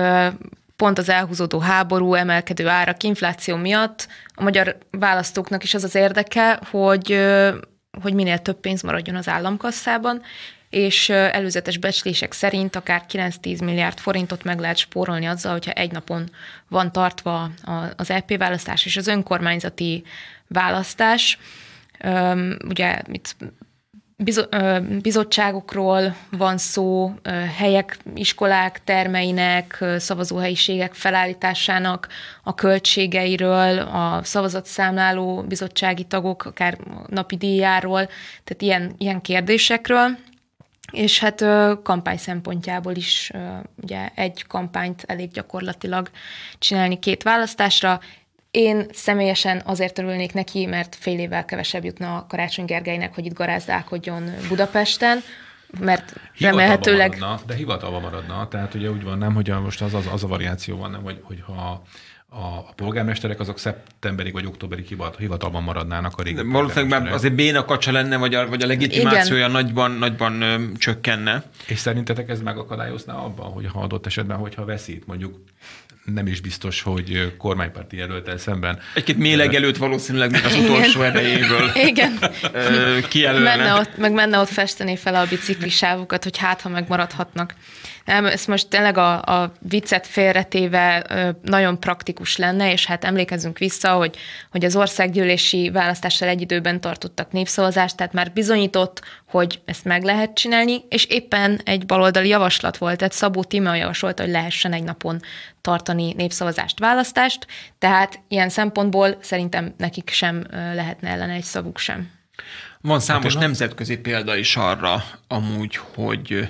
pont 0.76 0.98
az 0.98 1.10
elhúzódó 1.10 1.60
háború, 1.60 2.14
emelkedő 2.14 2.68
árak, 2.68 3.04
infláció 3.04 3.56
miatt 3.56 4.08
a 4.36 4.44
magyar 4.44 4.78
választóknak 4.92 5.64
is 5.64 5.74
az 5.74 5.84
az 5.84 5.96
érdeke, 5.96 6.60
hogy, 6.72 7.12
hogy 8.02 8.14
minél 8.14 8.40
több 8.40 8.60
pénz 8.60 8.82
maradjon 8.82 9.16
az 9.16 9.28
államkasszában, 9.28 10.22
és 10.70 11.10
előzetes 11.10 11.78
becslések 11.78 12.32
szerint 12.34 12.76
akár 12.76 13.06
9-10 13.12 13.64
milliárd 13.64 14.00
forintot 14.00 14.44
meg 14.44 14.60
lehet 14.60 14.78
spórolni 14.78 15.26
azzal, 15.26 15.52
hogyha 15.52 15.72
egy 15.72 15.92
napon 15.92 16.30
van 16.68 16.92
tartva 16.92 17.52
az 17.96 18.10
EP 18.10 18.38
választás 18.38 18.86
és 18.86 18.98
az 18.98 19.08
önkormányzati 19.08 20.04
választás. 20.48 21.38
Ugye 22.68 23.02
itt 23.12 23.36
bizottságokról 25.02 26.16
van 26.32 26.58
szó, 26.58 27.14
helyek, 27.58 27.98
iskolák 28.16 28.84
termeinek, 28.84 29.84
szavazóhelyiségek 29.98 30.94
felállításának 30.94 32.08
a 32.44 32.56
költségeiről, 32.56 33.78
a 33.78 34.24
szavazatszámláló 34.24 35.44
bizottsági 35.44 36.04
tagok, 36.04 36.46
akár 36.46 36.78
napi 37.08 37.38
díjáról, 37.38 38.06
tehát 38.44 38.62
ilyen, 38.62 38.96
ilyen 38.98 39.22
kérdésekről. 39.22 40.18
És 40.92 41.20
hát 41.20 41.46
kampány 41.84 42.18
szempontjából 42.18 42.96
is 42.96 43.32
ugye 43.82 44.10
egy 44.16 44.48
kampányt 44.48 45.04
elég 45.08 45.32
gyakorlatilag 45.32 46.10
csinálni 46.58 47.00
két 47.00 47.24
választásra. 47.24 48.00
Én 48.52 48.86
személyesen 48.92 49.62
azért 49.66 50.00
örülnék 50.00 50.34
neki, 50.34 50.66
mert 50.66 50.96
fél 50.96 51.20
évvel 51.20 51.46
kevesebb 51.46 51.84
jutna 51.84 52.16
a 52.16 52.26
Karácsony 52.30 52.66
Gergelynek, 52.66 53.16
hogy 53.16 53.26
itt 53.26 53.34
garázdálkodjon 53.34 54.24
Budapesten, 54.48 55.20
mert 55.80 56.16
remélhetőleg... 56.40 57.10
Maradna, 57.10 57.40
de 57.48 57.56
hivatalban 57.56 58.02
maradna, 58.02 58.48
tehát 58.48 58.74
ugye 58.74 58.90
úgy 58.90 59.04
van, 59.04 59.18
nem, 59.18 59.34
hogy 59.34 59.54
most 59.64 59.82
az, 59.82 59.94
az, 59.94 60.08
az 60.12 60.24
a 60.24 60.28
variáció 60.28 60.78
van, 60.78 60.92
nem, 60.92 61.04
hogy, 61.04 61.20
hogy 61.24 61.44
ha 61.46 61.84
a 62.32 62.74
polgármesterek 62.74 63.40
azok 63.40 63.60
szeptemberig 63.60 64.34
vagy 64.34 64.46
októberig 64.46 64.98
hivatalban 65.18 65.64
maradnának 65.64 66.18
a 66.18 66.24
régi 66.24 66.42
Valószínűleg 66.44 67.02
már 67.02 67.14
azért 67.14 67.34
béna 67.34 67.66
kacsa 67.66 67.92
lenne, 67.92 68.18
vagy 68.18 68.36
a, 68.36 68.48
vagy 68.48 68.62
a 68.62 68.68
legitimációja 68.68 69.48
Igen. 69.48 69.52
nagyban, 69.52 69.92
nagyban 69.92 70.42
ö, 70.42 70.56
csökkenne. 70.78 71.44
És 71.68 71.80
szerintetek 71.80 72.30
ez 72.30 72.42
megakadályozná 72.42 73.14
abban, 73.14 73.52
hogy 73.52 73.66
ha 73.68 73.80
adott 73.80 74.06
esetben, 74.06 74.38
hogyha 74.38 74.66
veszít, 74.66 75.08
mondjuk 75.08 75.40
nem 76.14 76.28
is 76.28 76.42
biztos, 76.42 76.82
hogy 76.82 77.36
kormánypárti 77.38 77.98
jelöltel 77.98 78.38
szemben. 78.38 78.80
Egy-két 78.94 79.18
méleg 79.18 79.54
előtt 79.54 79.78
valószínűleg 79.78 80.32
még 80.32 80.46
az 80.46 80.56
utolsó 80.56 81.02
erejéből 81.02 81.72
Igen. 81.92 82.20
Menne 83.14 83.74
ott, 83.74 83.98
meg 83.98 84.12
menne 84.12 84.40
ott 84.40 84.50
festeni 84.50 84.96
fel 84.98 85.16
a 85.16 85.26
biciklisávokat, 85.30 86.24
hogy 86.24 86.38
hát, 86.38 86.62
ha 86.62 86.70
megmaradhatnak. 86.70 87.54
Nem, 88.10 88.26
ezt 88.26 88.48
most 88.48 88.68
tényleg 88.68 88.98
a, 88.98 89.22
a 89.22 89.52
viccet 89.60 90.08
félretéve 90.08 91.06
nagyon 91.42 91.80
praktikus 91.80 92.38
lenne, 92.38 92.72
és 92.72 92.86
hát 92.86 93.04
emlékezzünk 93.04 93.58
vissza, 93.58 93.92
hogy, 93.92 94.18
hogy 94.52 94.66
az 94.66 94.76
országgyűlési 94.76 95.70
választással 95.70 96.28
egy 96.28 96.42
időben 96.42 96.82
tartottak 96.82 97.32
népszavazást, 97.32 97.96
tehát 97.96 98.14
már 98.14 98.32
bizonyított, 98.34 99.02
hogy 99.28 99.62
ezt 99.66 99.86
meg 99.86 100.04
lehet 100.04 100.34
csinálni, 100.34 100.82
és 100.90 101.06
éppen 101.06 101.62
egy 101.64 101.86
baloldali 101.86 102.28
javaslat 102.28 102.78
volt, 102.78 102.98
tehát 102.98 103.14
Szabó 103.14 103.44
Tímea 103.44 103.76
javasolta, 103.76 104.24
hogy 104.24 104.32
lehessen 104.32 104.74
egy 104.74 104.84
napon 104.84 105.20
tartani 105.62 106.14
népszavazást, 106.14 106.80
választást, 106.80 107.48
tehát 107.80 108.20
ilyen 108.28 108.50
szempontból 108.50 109.18
szerintem 109.22 109.74
nekik 109.78 110.10
sem 110.10 110.46
lehetne 110.52 111.10
ellene 111.10 111.34
egy 111.34 111.44
szavuk 111.44 111.78
sem. 111.78 112.12
Van 112.82 113.00
számos 113.00 113.34
hát 113.34 113.42
nemzetközi 113.42 113.98
példa 113.98 114.36
is 114.36 114.56
arra 114.56 115.04
amúgy, 115.28 115.80
hogy 115.96 116.50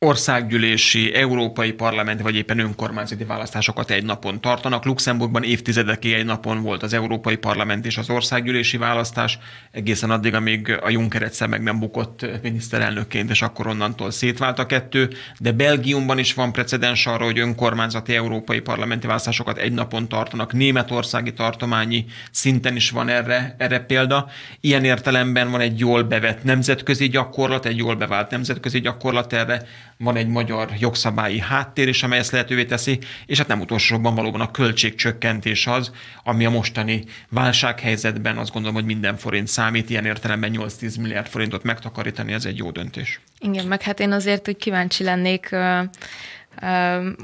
országgyűlési, 0.00 1.14
európai 1.14 1.72
parlamenti 1.72 2.22
vagy 2.22 2.34
éppen 2.34 2.58
önkormányzati 2.58 3.24
választásokat 3.24 3.90
egy 3.90 4.04
napon 4.04 4.40
tartanak. 4.40 4.84
Luxemburgban 4.84 5.42
évtizedekig 5.42 6.12
egy 6.12 6.24
napon 6.24 6.62
volt 6.62 6.82
az 6.82 6.92
európai 6.92 7.36
parlament 7.36 7.86
és 7.86 7.96
az 7.96 8.10
országgyűlési 8.10 8.76
választás, 8.76 9.38
egészen 9.70 10.10
addig, 10.10 10.34
amíg 10.34 10.78
a 10.82 10.90
Juncker 10.90 11.22
egyszer 11.22 11.48
meg 11.48 11.62
nem 11.62 11.78
bukott 11.78 12.26
miniszterelnökként, 12.42 13.30
és 13.30 13.42
akkor 13.42 13.66
onnantól 13.66 14.10
szétvált 14.10 14.58
a 14.58 14.66
kettő. 14.66 15.10
De 15.38 15.52
Belgiumban 15.52 16.18
is 16.18 16.34
van 16.34 16.52
precedens 16.52 17.06
arra, 17.06 17.24
hogy 17.24 17.38
önkormányzati 17.38 18.14
európai 18.14 18.60
parlamenti 18.60 19.06
választásokat 19.06 19.58
egy 19.58 19.72
napon 19.72 20.08
tartanak. 20.08 20.52
Németországi 20.52 21.32
tartományi 21.32 22.04
szinten 22.30 22.76
is 22.76 22.90
van 22.90 23.08
erre, 23.08 23.54
erre 23.58 23.78
példa. 23.80 24.28
Ilyen 24.60 24.84
értelemben 24.84 25.50
van 25.50 25.60
egy 25.60 25.78
jól 25.78 26.02
bevett 26.02 26.44
nemzetközi 26.44 27.08
gyakorlat, 27.08 27.66
egy 27.66 27.76
jól 27.76 27.96
bevált 27.96 28.30
nemzetközi 28.30 28.80
gyakorlat 28.80 29.32
erre 29.32 29.66
van 29.98 30.16
egy 30.16 30.28
magyar 30.28 30.70
jogszabályi 30.78 31.38
háttér 31.38 31.88
is, 31.88 32.02
amely 32.02 32.18
ezt 32.18 32.30
lehetővé 32.30 32.64
teszi, 32.64 32.98
és 33.26 33.38
hát 33.38 33.46
nem 33.46 33.60
utolsóban 33.60 34.14
valóban 34.14 34.40
a 34.40 34.50
költségcsökkentés 34.50 35.66
az, 35.66 35.92
ami 36.24 36.44
a 36.44 36.50
mostani 36.50 37.04
válsághelyzetben 37.28 38.38
azt 38.38 38.52
gondolom, 38.52 38.76
hogy 38.76 38.84
minden 38.84 39.16
forint 39.16 39.46
számít, 39.46 39.90
ilyen 39.90 40.04
értelemben 40.04 40.52
8-10 40.54 41.00
milliárd 41.00 41.26
forintot 41.26 41.62
megtakarítani, 41.62 42.32
ez 42.32 42.44
egy 42.44 42.56
jó 42.56 42.70
döntés. 42.70 43.20
Igen, 43.38 43.66
meg 43.66 43.82
hát 43.82 44.00
én 44.00 44.12
azért, 44.12 44.44
hogy 44.44 44.56
kíváncsi 44.56 45.04
lennék, 45.04 45.56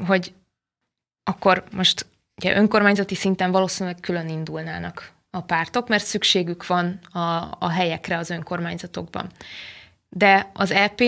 hogy 0.06 0.32
akkor 1.30 1.64
most 1.72 2.06
ugye 2.36 2.56
önkormányzati 2.56 3.14
szinten 3.14 3.50
valószínűleg 3.50 4.00
külön 4.00 4.28
indulnának 4.28 5.12
a 5.30 5.40
pártok, 5.40 5.88
mert 5.88 6.04
szükségük 6.04 6.66
van 6.66 6.98
a, 7.12 7.56
a 7.58 7.68
helyekre 7.68 8.18
az 8.18 8.30
önkormányzatokban. 8.30 9.30
De 10.16 10.50
az 10.52 10.70
EP 10.70 11.00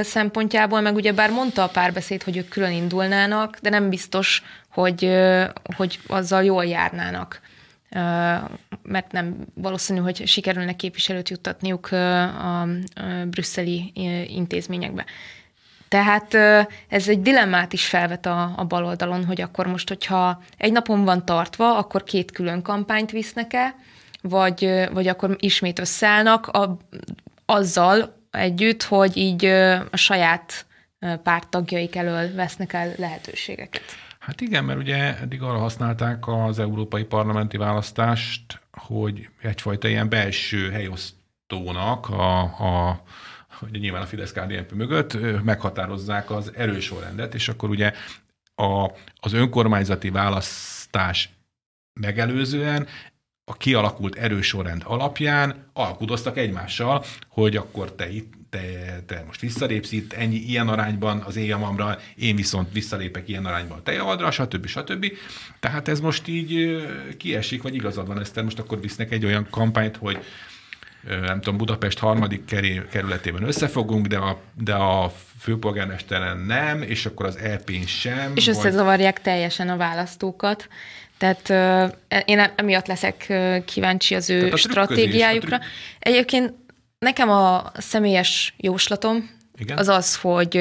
szempontjából 0.00 0.80
meg 0.80 0.94
ugye 0.94 1.12
bár 1.12 1.30
mondta 1.30 1.62
a 1.62 1.68
párbeszéd, 1.68 2.22
hogy 2.22 2.36
ők 2.36 2.48
külön 2.48 2.72
indulnának, 2.72 3.58
de 3.62 3.70
nem 3.70 3.88
biztos, 3.88 4.42
hogy, 4.68 5.10
hogy 5.76 6.00
azzal 6.06 6.44
jól 6.44 6.64
járnának 6.64 7.40
mert 8.82 9.12
nem 9.12 9.36
valószínű, 9.54 10.00
hogy 10.00 10.26
sikerülne 10.26 10.76
képviselőt 10.76 11.28
juttatniuk 11.28 11.92
a 11.92 12.66
brüsszeli 13.26 13.92
intézményekbe. 14.26 15.04
Tehát 15.88 16.34
ez 16.88 17.08
egy 17.08 17.22
dilemmát 17.22 17.72
is 17.72 17.86
felvet 17.86 18.26
a, 18.26 18.52
a 18.56 18.64
baloldalon, 18.64 19.24
hogy 19.24 19.40
akkor 19.40 19.66
most, 19.66 19.88
hogyha 19.88 20.42
egy 20.56 20.72
napon 20.72 21.04
van 21.04 21.24
tartva, 21.24 21.76
akkor 21.76 22.04
két 22.04 22.30
külön 22.30 22.62
kampányt 22.62 23.10
visznek-e, 23.10 23.74
vagy, 24.22 24.88
vagy 24.92 25.08
akkor 25.08 25.36
ismét 25.38 25.78
összeállnak, 25.78 26.46
a, 26.46 26.76
azzal 27.52 28.26
együtt, 28.30 28.82
hogy 28.82 29.16
így 29.16 29.44
a 29.90 29.96
saját 29.96 30.66
párttagjaik 31.22 31.96
elől 31.96 32.34
vesznek 32.34 32.72
el 32.72 32.92
lehetőségeket. 32.96 33.82
Hát 34.18 34.40
igen, 34.40 34.64
mert 34.64 34.78
ugye 34.78 35.18
eddig 35.18 35.42
arra 35.42 35.58
használták 35.58 36.28
az 36.28 36.58
európai 36.58 37.04
parlamenti 37.04 37.56
választást, 37.56 38.60
hogy 38.72 39.28
egyfajta 39.42 39.88
ilyen 39.88 40.08
belső 40.08 40.70
helyosztónak 40.70 42.08
a, 42.08 42.40
a 42.40 43.02
hogy 43.58 43.80
nyilván 43.80 44.02
a 44.02 44.06
fidesz 44.06 44.32
KDNP 44.32 44.72
mögött 44.72 45.42
meghatározzák 45.44 46.30
az 46.30 46.52
erősorrendet, 46.56 47.34
és 47.34 47.48
akkor 47.48 47.68
ugye 47.68 47.92
a, 48.54 48.90
az 49.20 49.32
önkormányzati 49.32 50.10
választás 50.10 51.30
megelőzően 52.00 52.86
a 53.44 53.56
kialakult 53.56 54.14
erősorrend 54.14 54.82
alapján 54.84 55.70
alkudoztak 55.72 56.36
egymással, 56.36 57.04
hogy 57.28 57.56
akkor 57.56 57.92
te 57.92 58.10
itt 58.10 58.32
te, 58.50 59.02
te 59.06 59.22
most 59.26 59.40
visszalépsz 59.40 59.92
itt 59.92 60.12
ennyi, 60.12 60.36
ilyen 60.36 60.68
arányban 60.68 61.20
az 61.20 61.36
én 61.36 61.44
javamra, 61.44 61.98
én 62.16 62.36
viszont 62.36 62.72
visszalépek 62.72 63.28
ilyen 63.28 63.46
arányban 63.46 63.78
a 63.78 63.82
te 63.82 63.92
javadra, 63.92 64.30
stb. 64.30 64.66
stb. 64.66 65.06
Tehát 65.60 65.88
ez 65.88 66.00
most 66.00 66.28
így 66.28 66.82
kiesik, 67.18 67.62
vagy 67.62 67.74
igazad 67.74 68.06
van, 68.06 68.20
Eszter, 68.20 68.44
most 68.44 68.58
akkor 68.58 68.80
visznek 68.80 69.12
egy 69.12 69.24
olyan 69.24 69.46
kampányt, 69.50 69.96
hogy 69.96 70.18
nem 71.02 71.40
tudom, 71.40 71.56
Budapest 71.56 71.98
harmadik 71.98 72.44
kerületében 72.90 73.42
összefogunk, 73.42 74.06
de 74.06 74.16
a, 74.16 74.40
de 74.54 74.74
a 74.74 75.12
főpolgármesteren 75.38 76.38
nem, 76.38 76.82
és 76.82 77.06
akkor 77.06 77.26
az 77.26 77.36
EP-n 77.36 77.86
sem. 77.86 78.32
És 78.34 78.46
összezavarják 78.46 79.14
vagy... 79.14 79.22
teljesen 79.22 79.68
a 79.68 79.76
választókat. 79.76 80.68
Tehát 81.22 81.48
uh, 82.08 82.22
én 82.24 82.52
emiatt 82.56 82.86
leszek 82.86 83.26
uh, 83.28 83.64
kíváncsi 83.64 84.14
az 84.14 84.30
ő 84.30 84.52
stratégiájukra. 84.54 85.58
Trükk... 85.58 85.70
Egyébként 85.98 86.52
nekem 86.98 87.30
a 87.30 87.72
személyes 87.74 88.54
jóslatom 88.56 89.30
Igen? 89.58 89.78
az 89.78 89.88
az, 89.88 90.16
hogy 90.16 90.56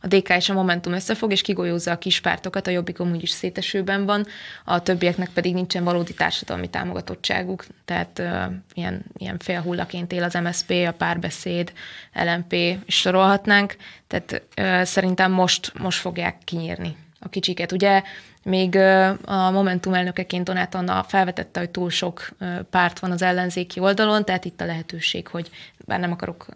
a 0.00 0.06
DK 0.06 0.28
és 0.28 0.48
a 0.48 0.52
Momentum 0.52 0.92
összefog, 0.92 1.32
és 1.32 1.42
kigolyózza 1.42 1.90
a 1.90 1.98
kis 1.98 2.20
pártokat, 2.20 2.66
a 2.66 2.70
Jobbik 2.70 3.00
úgy 3.00 3.22
is 3.22 3.30
szétesőben 3.30 4.04
van, 4.04 4.26
a 4.64 4.82
többieknek 4.82 5.28
pedig 5.28 5.54
nincsen 5.54 5.84
valódi 5.84 6.14
társadalmi 6.14 6.68
támogatottságuk, 6.68 7.64
tehát 7.84 8.18
uh, 8.18 8.54
ilyen, 8.74 9.04
ilyen 9.16 9.38
félhullaként 9.38 10.12
él 10.12 10.22
az 10.22 10.34
MSP, 10.34 10.70
a 10.70 10.92
párbeszéd, 10.92 11.72
LMP, 12.12 12.52
és 12.52 12.94
sorolhatnánk, 12.94 13.76
tehát 14.06 14.42
uh, 14.60 14.82
szerintem 14.82 15.32
most, 15.32 15.72
most 15.78 15.98
fogják 15.98 16.36
kinyírni 16.44 16.96
a 17.18 17.28
kicsiket. 17.28 17.72
Ugye 17.72 18.02
még 18.42 18.76
a 19.24 19.50
Momentum 19.50 19.94
elnökeként 19.94 20.44
Donát 20.44 20.74
Anna 20.74 21.02
felvetette, 21.02 21.60
hogy 21.60 21.70
túl 21.70 21.90
sok 21.90 22.28
párt 22.70 22.98
van 22.98 23.10
az 23.10 23.22
ellenzéki 23.22 23.80
oldalon, 23.80 24.24
tehát 24.24 24.44
itt 24.44 24.60
a 24.60 24.64
lehetőség, 24.64 25.26
hogy 25.26 25.50
bár 25.78 26.00
nem 26.00 26.12
akarok 26.12 26.46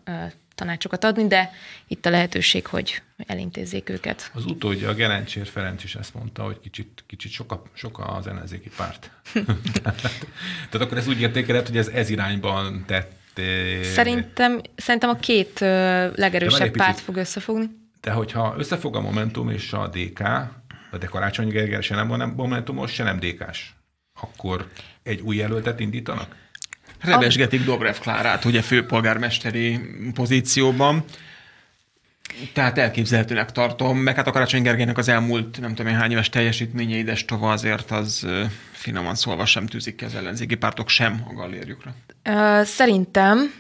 tanácsokat 0.55 1.05
adni, 1.05 1.27
de 1.27 1.53
itt 1.87 2.07
a 2.07 2.11
lehetőség, 2.11 2.67
hogy 2.67 3.03
elintézzék 3.27 3.89
őket. 3.89 4.31
Az 4.35 4.45
utódja, 4.45 4.89
a 4.89 4.95
Gerencsér 4.95 5.47
Ferenc 5.47 5.85
is 5.85 5.95
ezt 5.95 6.15
mondta, 6.15 6.43
hogy 6.43 6.61
kicsit, 6.61 7.05
kicsit 7.07 7.31
sok, 7.31 7.53
a, 7.53 7.63
sok 7.73 7.99
az 8.07 8.27
ellenzéki 8.27 8.71
párt. 8.77 9.11
Tehát 10.71 10.87
akkor 10.87 10.97
ez 10.97 11.09
úgy 11.09 11.21
értékeled, 11.21 11.67
hogy 11.67 11.77
ez 11.77 11.89
ez 11.89 12.11
irányban 12.11 12.85
tett. 12.87 13.23
Szerintem, 13.83 14.61
szerintem 14.77 15.11
a 15.11 15.15
két 15.15 15.59
legerősebb 16.15 16.71
párt 16.71 17.01
fog 17.01 17.17
összefogni. 17.17 17.71
De 18.01 18.11
hogyha 18.11 18.55
összefog 18.59 18.97
a 18.97 19.01
Momentum 19.01 19.51
és 19.51 19.73
a 19.73 19.89
DK, 19.89 20.23
de 20.99 21.07
Karácsony 21.07 21.49
Gergely 21.49 21.81
se 21.81 21.95
nem 21.95 22.33
Momentumos, 22.37 22.93
se 22.93 23.03
nem 23.03 23.19
DK-s, 23.19 23.71
akkor 24.21 24.69
egy 25.03 25.21
új 25.21 25.37
jelöltet 25.37 25.81
indítanak? 25.81 26.37
Rebesgetik 27.01 27.65
Dobrev 27.65 27.97
Klárát, 27.97 28.45
ugye 28.45 28.63
főpolgármesteri 28.63 29.81
pozícióban. 30.15 31.05
Tehát 32.53 32.79
elképzelhetőnek 32.79 33.53
tartom, 33.53 33.99
meg 33.99 34.17
hát 34.17 34.27
a 34.27 34.31
Karácsony 34.31 34.63
Gergelynek 34.63 34.99
az 34.99 35.09
elmúlt 35.09 35.61
nem 35.61 35.75
tudom 35.75 35.93
én 35.93 35.99
hány 35.99 36.11
éves 36.11 36.29
teljesítménye 36.29 36.97
ides 36.97 37.25
tova 37.25 37.53
azért 37.53 37.91
az 37.91 38.27
finoman 38.73 39.15
szólva 39.15 39.47
sem 39.47 39.67
tűzik 39.67 39.97
ki 39.97 40.05
az 40.05 40.15
ellenzéki 40.15 40.55
pártok 40.55 40.89
sem 40.89 41.25
a 41.29 41.33
gallérjukra. 41.33 41.95
Szerintem, 42.65 43.55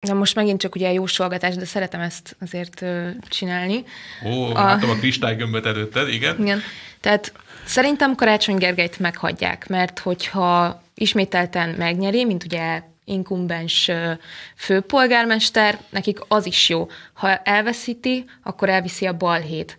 de 0.00 0.14
most 0.14 0.34
megint 0.34 0.60
csak 0.60 0.74
ugye 0.74 0.92
jósolgatás, 0.92 1.54
de 1.54 1.64
szeretem 1.64 2.00
ezt 2.00 2.36
azért 2.40 2.84
csinálni. 3.28 3.84
Ó, 4.26 4.44
a... 4.44 4.52
látom 4.52 4.90
a 4.90 4.94
kristálygömböt 4.94 5.66
előtted, 5.66 6.08
igen. 6.08 6.40
Igen. 6.40 6.60
Tehát 7.00 7.32
szerintem 7.64 8.14
Karácsony 8.14 8.56
Gergelyt 8.56 8.98
meghagyják, 8.98 9.68
mert 9.68 9.98
hogyha 9.98 10.82
ismételten 10.94 11.68
megnyeri, 11.68 12.24
mint 12.24 12.44
ugye 12.44 12.82
inkumbens 13.04 13.90
főpolgármester, 14.56 15.78
nekik 15.90 16.18
az 16.28 16.46
is 16.46 16.68
jó. 16.68 16.88
Ha 17.12 17.36
elveszíti, 17.36 18.24
akkor 18.42 18.68
elviszi 18.68 19.06
a 19.06 19.16
balhét. 19.16 19.76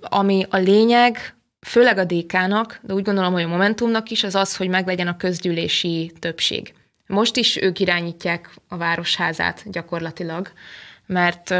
Ami 0.00 0.46
a 0.50 0.56
lényeg, 0.56 1.34
főleg 1.66 1.98
a 1.98 2.04
DK-nak, 2.04 2.80
de 2.82 2.94
úgy 2.94 3.04
gondolom, 3.04 3.32
hogy 3.32 3.42
a 3.42 3.48
Momentumnak 3.48 4.10
is, 4.10 4.24
az 4.24 4.34
az, 4.34 4.56
hogy 4.56 4.68
meglegyen 4.68 5.08
a 5.08 5.16
közgyűlési 5.16 6.12
többség. 6.18 6.74
Most 7.06 7.36
is 7.36 7.56
ők 7.56 7.78
irányítják 7.78 8.50
a 8.68 8.76
városházát 8.76 9.70
gyakorlatilag 9.70 10.52
mert 11.06 11.50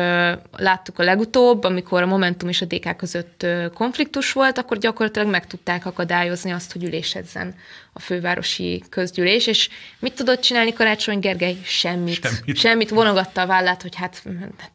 láttuk 0.57 0.99
a 0.99 1.03
legutóbb, 1.03 1.65
amikor 1.65 2.03
a 2.03 2.07
Momentum 2.07 2.49
és 2.49 2.63
a 2.63 2.65
DK 2.65 2.97
között 2.97 3.47
konfliktus 3.75 4.33
volt, 4.33 4.59
akkor 4.59 4.79
gyakorlatilag 4.79 5.29
meg 5.29 5.47
tudták 5.47 5.87
akadályozni 5.87 6.51
azt, 6.51 6.73
hogy 6.73 6.85
ülésezzen 6.85 7.55
a 7.93 8.01
fővárosi 8.01 8.83
közgyűlés, 8.91 9.47
és 9.47 9.69
mit 9.99 10.15
tudott 10.15 10.41
csinálni 10.41 10.73
Karácsony 10.73 11.19
Gergely? 11.19 11.57
Semmit. 11.65 12.27
Semmit, 12.27 12.57
Semmit 12.57 12.91
vonogatta 12.91 13.41
a 13.41 13.47
vállát, 13.47 13.83
hogy 13.83 13.95
hát 13.95 14.23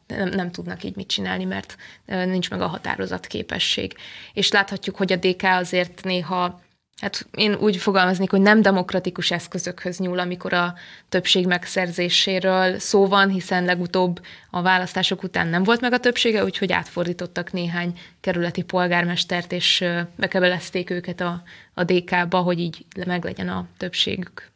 nem, 0.06 0.28
nem 0.28 0.50
tudnak 0.50 0.84
így 0.84 0.96
mit 0.96 1.08
csinálni, 1.08 1.44
mert 1.44 1.76
nincs 2.06 2.50
meg 2.50 2.60
a 2.60 2.66
határozat 2.66 3.26
képesség. 3.26 3.94
És 4.32 4.50
láthatjuk, 4.50 4.96
hogy 4.96 5.12
a 5.12 5.16
DK 5.16 5.42
azért 5.42 6.00
néha 6.04 6.60
hát 7.02 7.26
én 7.34 7.54
úgy 7.54 7.76
fogalmaznék, 7.76 8.30
hogy 8.30 8.40
nem 8.40 8.62
demokratikus 8.62 9.30
eszközökhöz 9.30 9.98
nyúl, 9.98 10.18
amikor 10.18 10.52
a 10.52 10.74
többség 11.08 11.46
megszerzéséről 11.46 12.78
szó 12.78 13.06
van, 13.06 13.28
hiszen 13.28 13.64
legutóbb 13.64 14.20
a 14.50 14.62
választások 14.62 15.22
után 15.22 15.48
nem 15.48 15.62
volt 15.62 15.80
meg 15.80 15.92
a 15.92 15.98
többsége, 15.98 16.44
úgyhogy 16.44 16.72
átfordítottak 16.72 17.52
néhány 17.52 17.98
kerületi 18.20 18.62
polgármestert, 18.62 19.52
és 19.52 19.84
bekebelezték 20.16 20.90
őket 20.90 21.20
a, 21.20 21.42
a 21.74 21.84
DK-ba, 21.84 22.38
hogy 22.38 22.58
így 22.58 22.84
meglegyen 23.06 23.48
a 23.48 23.66
többségük. 23.76 24.50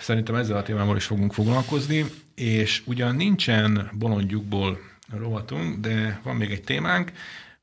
Szerintem 0.00 0.34
ezzel 0.34 0.56
a 0.56 0.62
témával 0.62 0.96
is 0.96 1.04
fogunk 1.04 1.32
foglalkozni, 1.32 2.04
és 2.34 2.82
ugyan 2.84 3.14
nincsen 3.16 3.90
bolondjukból 3.92 4.78
rovatunk, 5.18 5.80
de 5.80 6.20
van 6.22 6.36
még 6.36 6.50
egy 6.50 6.62
témánk, 6.62 7.12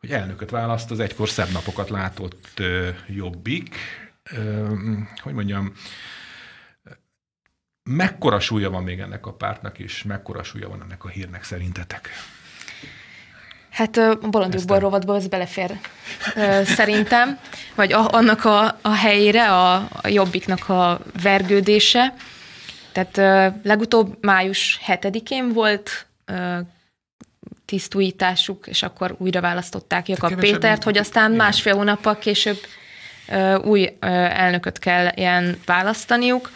hogy 0.02 0.12
elnököt 0.12 0.50
választ 0.50 0.92
az 0.92 1.00
egykor 1.00 1.30
szebb 1.30 1.52
napokat 1.52 1.90
látott 1.90 2.60
ö, 2.60 2.90
jobbik. 3.08 3.76
Ö, 4.32 4.74
hogy 5.22 5.34
mondjam, 5.34 5.74
mekkora 7.84 8.40
súlya 8.40 8.70
van 8.70 8.84
még 8.84 9.00
ennek 9.00 9.26
a 9.26 9.34
pártnak, 9.34 9.80
és 9.80 10.04
mekkora 10.04 10.44
súlya 10.44 10.70
van 10.70 10.82
ennek 10.82 11.04
a 11.04 11.08
hírnek 11.08 11.44
szerintetek? 11.44 12.10
Hát 13.70 13.98
a 13.98 14.18
bolondjukból 14.30 14.80
rovatból 14.80 15.16
ez 15.16 15.28
belefér 15.28 15.80
szerintem, 16.64 17.40
vagy 17.76 17.94
a, 17.94 18.10
annak 18.12 18.46
a, 18.46 18.78
a 18.82 18.94
helyére, 18.94 19.52
a, 19.52 19.76
a 19.76 20.08
jobbiknak 20.08 20.70
a 20.70 21.00
vergődése. 21.22 22.14
Tehát 22.92 23.18
legutóbb 23.64 24.18
május 24.22 24.80
7-én 24.88 25.54
volt 25.54 26.06
tisztújításuk, 27.72 28.68
és 28.68 28.84
akkor 28.84 29.16
újra 29.18 29.42
választották 29.42 30.08
Jakab 30.08 30.40
Pétert, 30.40 30.84
hogy 30.84 30.98
aztán 30.98 31.32
igen. 31.32 31.46
másfél 31.46 31.76
hónappal 31.76 32.18
később 32.18 32.58
új 33.64 33.98
elnököt 34.00 34.80
kell 34.80 35.12
ilyen 35.16 35.60
választaniuk. 35.66 36.52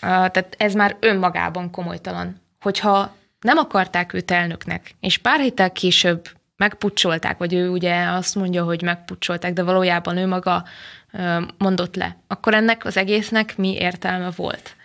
Tehát 0.00 0.54
ez 0.58 0.74
már 0.74 0.96
önmagában 1.00 1.70
komolytalan. 1.70 2.40
Hogyha 2.60 3.16
nem 3.40 3.58
akarták 3.58 4.12
őt 4.12 4.30
elnöknek, 4.30 4.94
és 5.00 5.18
pár 5.18 5.40
héttel 5.40 5.72
később 5.72 6.28
megpucsolták, 6.56 7.38
vagy 7.38 7.54
ő 7.54 7.68
ugye 7.68 8.04
azt 8.04 8.34
mondja, 8.34 8.64
hogy 8.64 8.82
megpucsolták, 8.82 9.52
de 9.52 9.62
valójában 9.62 10.16
ő 10.16 10.26
maga 10.26 10.64
mondott 11.58 11.96
le, 11.96 12.16
akkor 12.26 12.54
ennek 12.54 12.84
az 12.84 12.96
egésznek 12.96 13.56
mi 13.56 13.74
értelme 13.74 14.30
volt. 14.36 14.76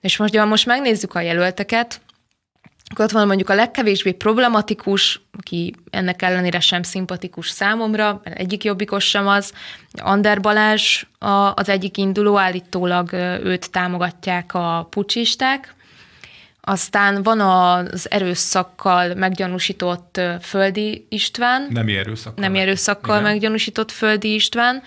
És 0.00 0.16
most, 0.16 0.36
ha 0.36 0.44
most 0.44 0.66
megnézzük 0.66 1.14
a 1.14 1.20
jelölteket, 1.20 2.00
akkor 2.90 3.04
ott 3.04 3.10
van 3.10 3.26
mondjuk 3.26 3.48
a 3.48 3.54
legkevésbé 3.54 4.12
problematikus, 4.12 5.20
aki 5.38 5.74
ennek 5.90 6.22
ellenére 6.22 6.60
sem 6.60 6.82
szimpatikus 6.82 7.48
számomra, 7.48 8.20
mert 8.24 8.38
egyik 8.38 8.64
jobbikos 8.64 9.04
sem 9.04 9.28
az, 9.28 9.52
Ander 9.92 10.40
Balázs 10.40 11.04
az 11.54 11.68
egyik 11.68 11.96
induló, 11.96 12.38
állítólag 12.38 13.12
őt 13.42 13.70
támogatják 13.70 14.54
a 14.54 14.86
pucsisták, 14.90 15.74
aztán 16.60 17.22
van 17.22 17.40
az 17.40 18.10
erőszakkal 18.10 19.14
meggyanúsított 19.14 20.20
Földi 20.40 21.06
István. 21.08 21.66
Nem 21.70 21.88
erőszakkal. 21.88 22.44
Nem 22.44 22.54
erőszakkal 22.54 23.18
Igen. 23.18 23.30
meggyanúsított 23.30 23.90
Földi 23.90 24.34
István, 24.34 24.82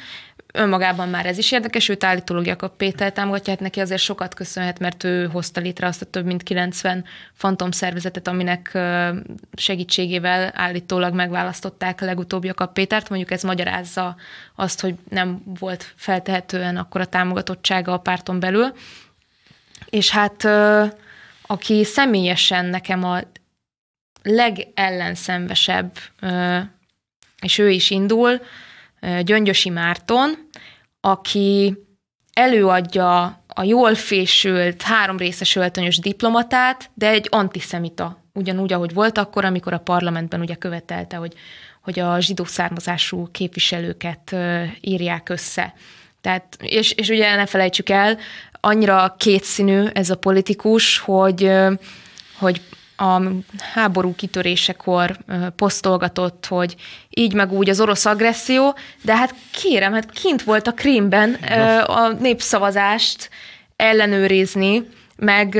önmagában 0.53 1.09
már 1.09 1.25
ez 1.25 1.37
is 1.37 1.51
érdekes, 1.51 1.89
őt 1.89 2.03
állítólag 2.03 2.45
Jakab 2.45 2.75
Péter 2.77 3.11
támogatja, 3.11 3.53
hát 3.53 3.61
neki 3.61 3.79
azért 3.79 4.01
sokat 4.01 4.33
köszönhet, 4.33 4.79
mert 4.79 5.03
ő 5.03 5.27
hozta 5.27 5.61
létre 5.61 5.87
azt 5.87 6.01
a 6.01 6.05
több 6.05 6.25
mint 6.25 6.43
90 6.43 7.05
fantom 7.33 7.71
szervezetet, 7.71 8.27
aminek 8.27 8.77
segítségével 9.53 10.51
állítólag 10.55 11.13
megválasztották 11.13 12.01
a 12.01 12.05
legutóbb 12.05 12.45
Jakab 12.45 12.73
Pétert. 12.73 13.09
Mondjuk 13.09 13.31
ez 13.31 13.43
magyarázza 13.43 14.15
azt, 14.55 14.81
hogy 14.81 14.95
nem 15.09 15.41
volt 15.59 15.93
feltehetően 15.95 16.77
a 16.77 17.05
támogatottsága 17.05 17.93
a 17.93 17.99
párton 17.99 18.39
belül. 18.39 18.73
És 19.89 20.09
hát 20.09 20.47
aki 21.41 21.83
személyesen 21.83 22.65
nekem 22.65 23.03
a 23.03 23.19
legellenszenvesebb, 24.23 25.97
és 27.41 27.57
ő 27.57 27.69
is 27.69 27.89
indul, 27.89 28.41
Gyöngyösi 29.21 29.69
Márton, 29.69 30.49
aki 31.01 31.77
előadja 32.33 33.43
a 33.47 33.63
jól 33.63 33.95
fésült, 33.95 34.81
három 34.81 35.17
részes 35.17 35.55
öltönyös 35.55 35.99
diplomatát, 35.99 36.89
de 36.93 37.09
egy 37.09 37.27
antiszemita, 37.29 38.23
ugyanúgy, 38.33 38.73
ahogy 38.73 38.93
volt 38.93 39.17
akkor, 39.17 39.45
amikor 39.45 39.73
a 39.73 39.79
parlamentben 39.79 40.39
ugye 40.39 40.55
követelte, 40.55 41.17
hogy, 41.17 41.33
hogy 41.81 41.99
a 41.99 42.19
zsidó 42.19 42.43
származású 42.43 43.27
képviselőket 43.31 44.35
írják 44.81 45.29
össze. 45.29 45.73
Tehát, 46.21 46.57
és, 46.59 46.91
és 46.91 47.09
ugye 47.09 47.35
ne 47.35 47.45
felejtsük 47.45 47.89
el, 47.89 48.17
annyira 48.59 49.15
kétszínű 49.17 49.85
ez 49.93 50.09
a 50.09 50.17
politikus, 50.17 50.97
hogy, 50.97 51.51
hogy 52.37 52.61
a 52.99 53.21
háború 53.73 54.15
kitörésekor 54.15 55.17
posztolgatott, 55.55 56.45
hogy 56.45 56.75
így 57.09 57.33
meg 57.33 57.51
úgy 57.51 57.69
az 57.69 57.79
orosz 57.79 58.05
agresszió, 58.05 58.75
de 59.01 59.15
hát 59.15 59.35
kérem, 59.51 59.93
hát 59.93 60.11
kint 60.11 60.43
volt 60.43 60.67
a 60.67 60.71
Krímben 60.73 61.33
a 61.85 62.07
népszavazást 62.07 63.29
ellenőrizni, 63.75 64.87
meg, 65.15 65.53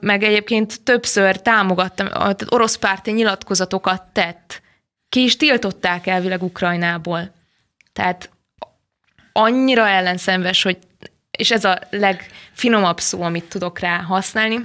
meg 0.00 0.22
egyébként 0.22 0.82
többször 0.82 1.36
támogatta, 1.36 2.34
orosz 2.48 2.76
párti 2.76 3.10
nyilatkozatokat 3.12 4.02
tett. 4.12 4.62
Ki 5.08 5.22
is 5.22 5.36
tiltották 5.36 6.06
elvileg 6.06 6.42
Ukrajnából. 6.42 7.32
Tehát 7.92 8.30
annyira 9.32 9.88
ellenszenves, 9.88 10.62
hogy 10.62 10.78
és 11.30 11.50
ez 11.50 11.64
a 11.64 11.78
legfinomabb 11.90 13.00
szó, 13.00 13.22
amit 13.22 13.44
tudok 13.44 13.78
rá 13.78 13.96
használni, 13.98 14.60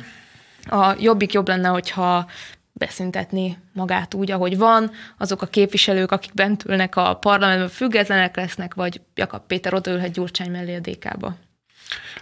a 0.64 0.96
jobbik 1.00 1.34
jobb 1.34 1.48
lenne, 1.48 1.68
hogyha 1.68 2.30
beszüntetni 2.74 3.58
magát 3.74 4.14
úgy, 4.14 4.32
ahogy 4.32 4.58
van, 4.58 4.92
azok 5.18 5.42
a 5.42 5.46
képviselők, 5.46 6.12
akik 6.12 6.34
bent 6.34 6.64
ülnek 6.66 6.96
a 6.96 7.14
parlamentben, 7.14 7.70
függetlenek 7.70 8.36
lesznek, 8.36 8.74
vagy 8.74 9.02
Jakab 9.16 9.42
Péter 9.48 9.74
odaülhet 9.74 10.12
Gyurcsány 10.12 10.52
mellé 10.52 10.76
a 10.76 10.80
DK-ba. 10.80 11.36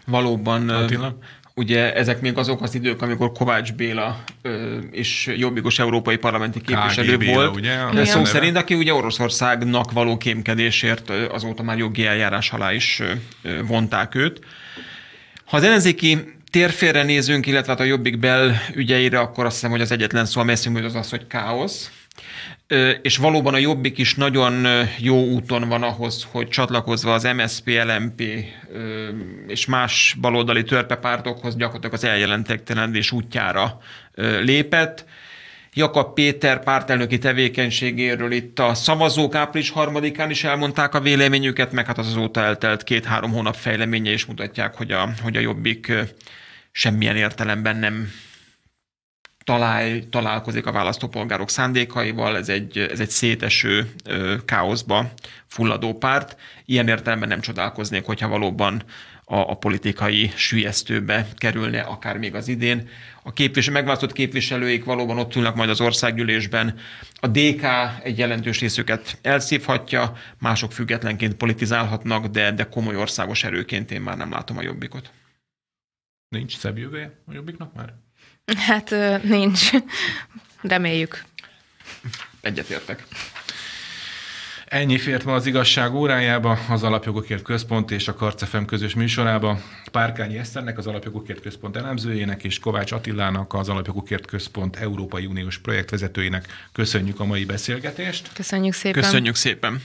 Valóban, 0.05 0.69
Attila? 0.69 1.17
ugye 1.57 1.93
ezek 1.93 2.21
még 2.21 2.37
azok 2.37 2.61
az 2.61 2.75
idők, 2.75 3.01
amikor 3.01 3.31
Kovács 3.31 3.73
Béla 3.73 4.23
ö, 4.41 4.77
és 4.91 5.33
jobbikos 5.37 5.79
európai 5.79 6.17
parlamenti 6.17 6.61
képviselő 6.61 7.17
KG 7.17 7.25
volt. 7.25 7.61
Béla, 7.61 7.89
ugye? 7.89 8.05
Szó 8.05 8.25
szerint, 8.25 8.57
aki 8.57 8.73
ugye 8.73 8.93
Oroszországnak 8.93 9.91
való 9.91 10.17
kémkedésért 10.17 11.09
azóta 11.09 11.63
már 11.63 11.77
jogi 11.77 12.05
eljárás 12.05 12.51
alá 12.51 12.73
is 12.73 13.01
vonták 13.67 14.15
őt. 14.15 14.39
Ha 15.45 15.57
az 15.57 15.63
ellenzéki 15.63 16.36
térfélre 16.49 17.03
nézünk, 17.03 17.45
illetve 17.45 17.71
hát 17.71 17.81
a 17.81 17.83
jobbik 17.83 18.19
bel 18.19 18.61
ügyeire, 18.73 19.19
akkor 19.19 19.45
azt 19.45 19.53
hiszem, 19.53 19.71
hogy 19.71 19.81
az 19.81 19.91
egyetlen 19.91 20.25
szó, 20.25 20.41
ami 20.41 20.51
eszünkbe 20.51 20.85
az 20.85 20.95
az, 20.95 21.09
hogy 21.09 21.27
káosz. 21.27 21.91
és 23.01 23.17
valóban 23.17 23.53
a 23.53 23.57
Jobbik 23.57 23.97
is 23.97 24.15
nagyon 24.15 24.67
jó 24.97 25.25
úton 25.25 25.67
van 25.67 25.83
ahhoz, 25.83 26.27
hogy 26.31 26.47
csatlakozva 26.47 27.13
az 27.13 27.23
MSZP, 27.35 27.67
LMP 27.67 28.21
és 29.47 29.65
más 29.65 30.15
baloldali 30.21 30.63
törpepártokhoz 30.63 31.55
gyakorlatilag 31.55 31.93
az 31.95 32.03
eljelentektelenedés 32.03 33.11
útjára 33.11 33.79
lépett. 34.41 35.05
Jakab 35.77 36.13
Péter 36.13 36.63
pártelnöki 36.63 37.17
tevékenységéről 37.17 38.31
itt 38.31 38.59
a 38.59 38.73
szavazók 38.73 39.35
április 39.35 39.69
harmadikán 39.69 40.29
is 40.29 40.43
elmondták 40.43 40.95
a 40.95 40.99
véleményüket, 40.99 41.71
meg 41.71 41.85
hát 41.85 41.97
az 41.97 42.07
azóta 42.07 42.41
eltelt 42.41 42.83
két-három 42.83 43.31
hónap 43.31 43.55
fejleménye 43.55 44.11
is 44.11 44.25
mutatják, 44.25 44.75
hogy 44.75 44.91
a, 44.91 45.09
hogy 45.21 45.35
a 45.35 45.39
Jobbik 45.39 45.93
semmilyen 46.71 47.15
értelemben 47.15 47.77
nem 47.77 48.11
talál, 49.43 49.99
találkozik 50.09 50.65
a 50.65 50.71
választópolgárok 50.71 51.49
szándékaival, 51.49 52.37
ez 52.37 52.49
egy, 52.49 52.77
ez 52.77 52.99
egy 52.99 53.09
széteső 53.09 53.91
káoszba 54.45 55.11
fulladó 55.47 55.93
párt. 55.93 56.37
Ilyen 56.65 56.87
értelemben 56.87 57.29
nem 57.29 57.41
csodálkoznék, 57.41 58.05
hogyha 58.05 58.27
valóban 58.27 58.83
a, 59.29 59.35
a 59.35 59.53
politikai 59.53 60.31
sülyeztőbe 60.35 61.27
kerülne, 61.35 61.81
akár 61.81 62.17
még 62.17 62.35
az 62.35 62.47
idén. 62.47 62.89
A 63.23 63.33
képvisel, 63.33 63.73
megválasztott 63.73 64.11
képviselőik 64.11 64.83
valóban 64.83 65.17
ott 65.17 65.35
ülnek 65.35 65.55
majd 65.55 65.69
az 65.69 65.81
országgyűlésben. 65.81 66.79
A 67.19 67.27
DK 67.27 67.63
egy 68.03 68.17
jelentős 68.17 68.59
részüket 68.59 69.17
elszívhatja, 69.21 70.17
mások 70.39 70.71
függetlenként 70.71 71.33
politizálhatnak, 71.33 72.25
de, 72.25 72.51
de 72.51 72.63
komoly 72.63 72.95
országos 72.95 73.43
erőként 73.43 73.91
én 73.91 74.01
már 74.01 74.17
nem 74.17 74.31
látom 74.31 74.57
a 74.57 74.61
jobbikot. 74.61 75.11
Nincs 76.29 76.57
szebb 76.57 76.77
jövője 76.77 77.19
a 77.25 77.33
jobbiknak 77.33 77.73
már? 77.73 77.93
Hát 78.55 78.95
nincs. 79.23 79.69
Reméljük. 80.61 81.23
Egyetértek. 82.41 83.07
Ennyi 84.67 84.97
fért 84.97 85.23
ma 85.23 85.33
az 85.33 85.45
igazság 85.45 85.93
órájába, 85.93 86.59
az 86.69 86.83
Alapjogokért 86.83 87.41
Központ 87.43 87.91
és 87.91 88.07
a 88.07 88.13
Karcefem 88.13 88.65
közös 88.65 88.95
műsorába. 88.95 89.59
Párkányi 89.91 90.37
Eszternek, 90.37 90.77
az 90.77 90.87
Alapjogokért 90.87 91.41
Központ 91.41 91.75
elemzőjének 91.75 92.43
és 92.43 92.59
Kovács 92.59 92.91
Attilának, 92.91 93.53
az 93.53 93.69
Alapjogokért 93.69 94.25
Központ 94.25 94.75
Európai 94.75 95.25
Uniós 95.25 95.57
projektvezetőjének 95.57 96.45
köszönjük 96.71 97.19
a 97.19 97.25
mai 97.25 97.45
beszélgetést. 97.45 98.29
Köszönjük 98.33 98.73
szépen. 98.73 99.01
Köszönjük 99.01 99.35
szépen. 99.35 99.81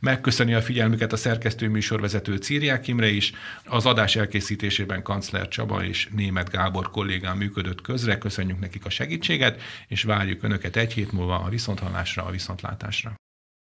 Megköszöni 0.00 0.54
a 0.54 0.62
figyelmüket 0.62 1.12
a 1.12 1.16
szerkesztő 1.16 1.68
műsorvezető 1.68 2.36
Círiák 2.36 2.88
Imre 2.88 3.08
is. 3.08 3.32
Az 3.64 3.86
adás 3.86 4.16
elkészítésében 4.16 5.02
Kancler 5.02 5.48
Csaba 5.48 5.84
és 5.84 6.08
Német 6.14 6.50
Gábor 6.50 6.90
kollégám 6.90 7.36
működött 7.36 7.80
közre. 7.80 8.18
Köszönjük 8.18 8.60
nekik 8.60 8.84
a 8.84 8.90
segítséget, 8.90 9.62
és 9.88 10.02
várjuk 10.02 10.42
Önöket 10.42 10.76
egy 10.76 10.92
hét 10.92 11.12
múlva 11.12 11.40
a 11.40 11.48
viszonthallásra, 11.48 12.24
a 12.24 12.30
viszontlátásra. 12.30 13.14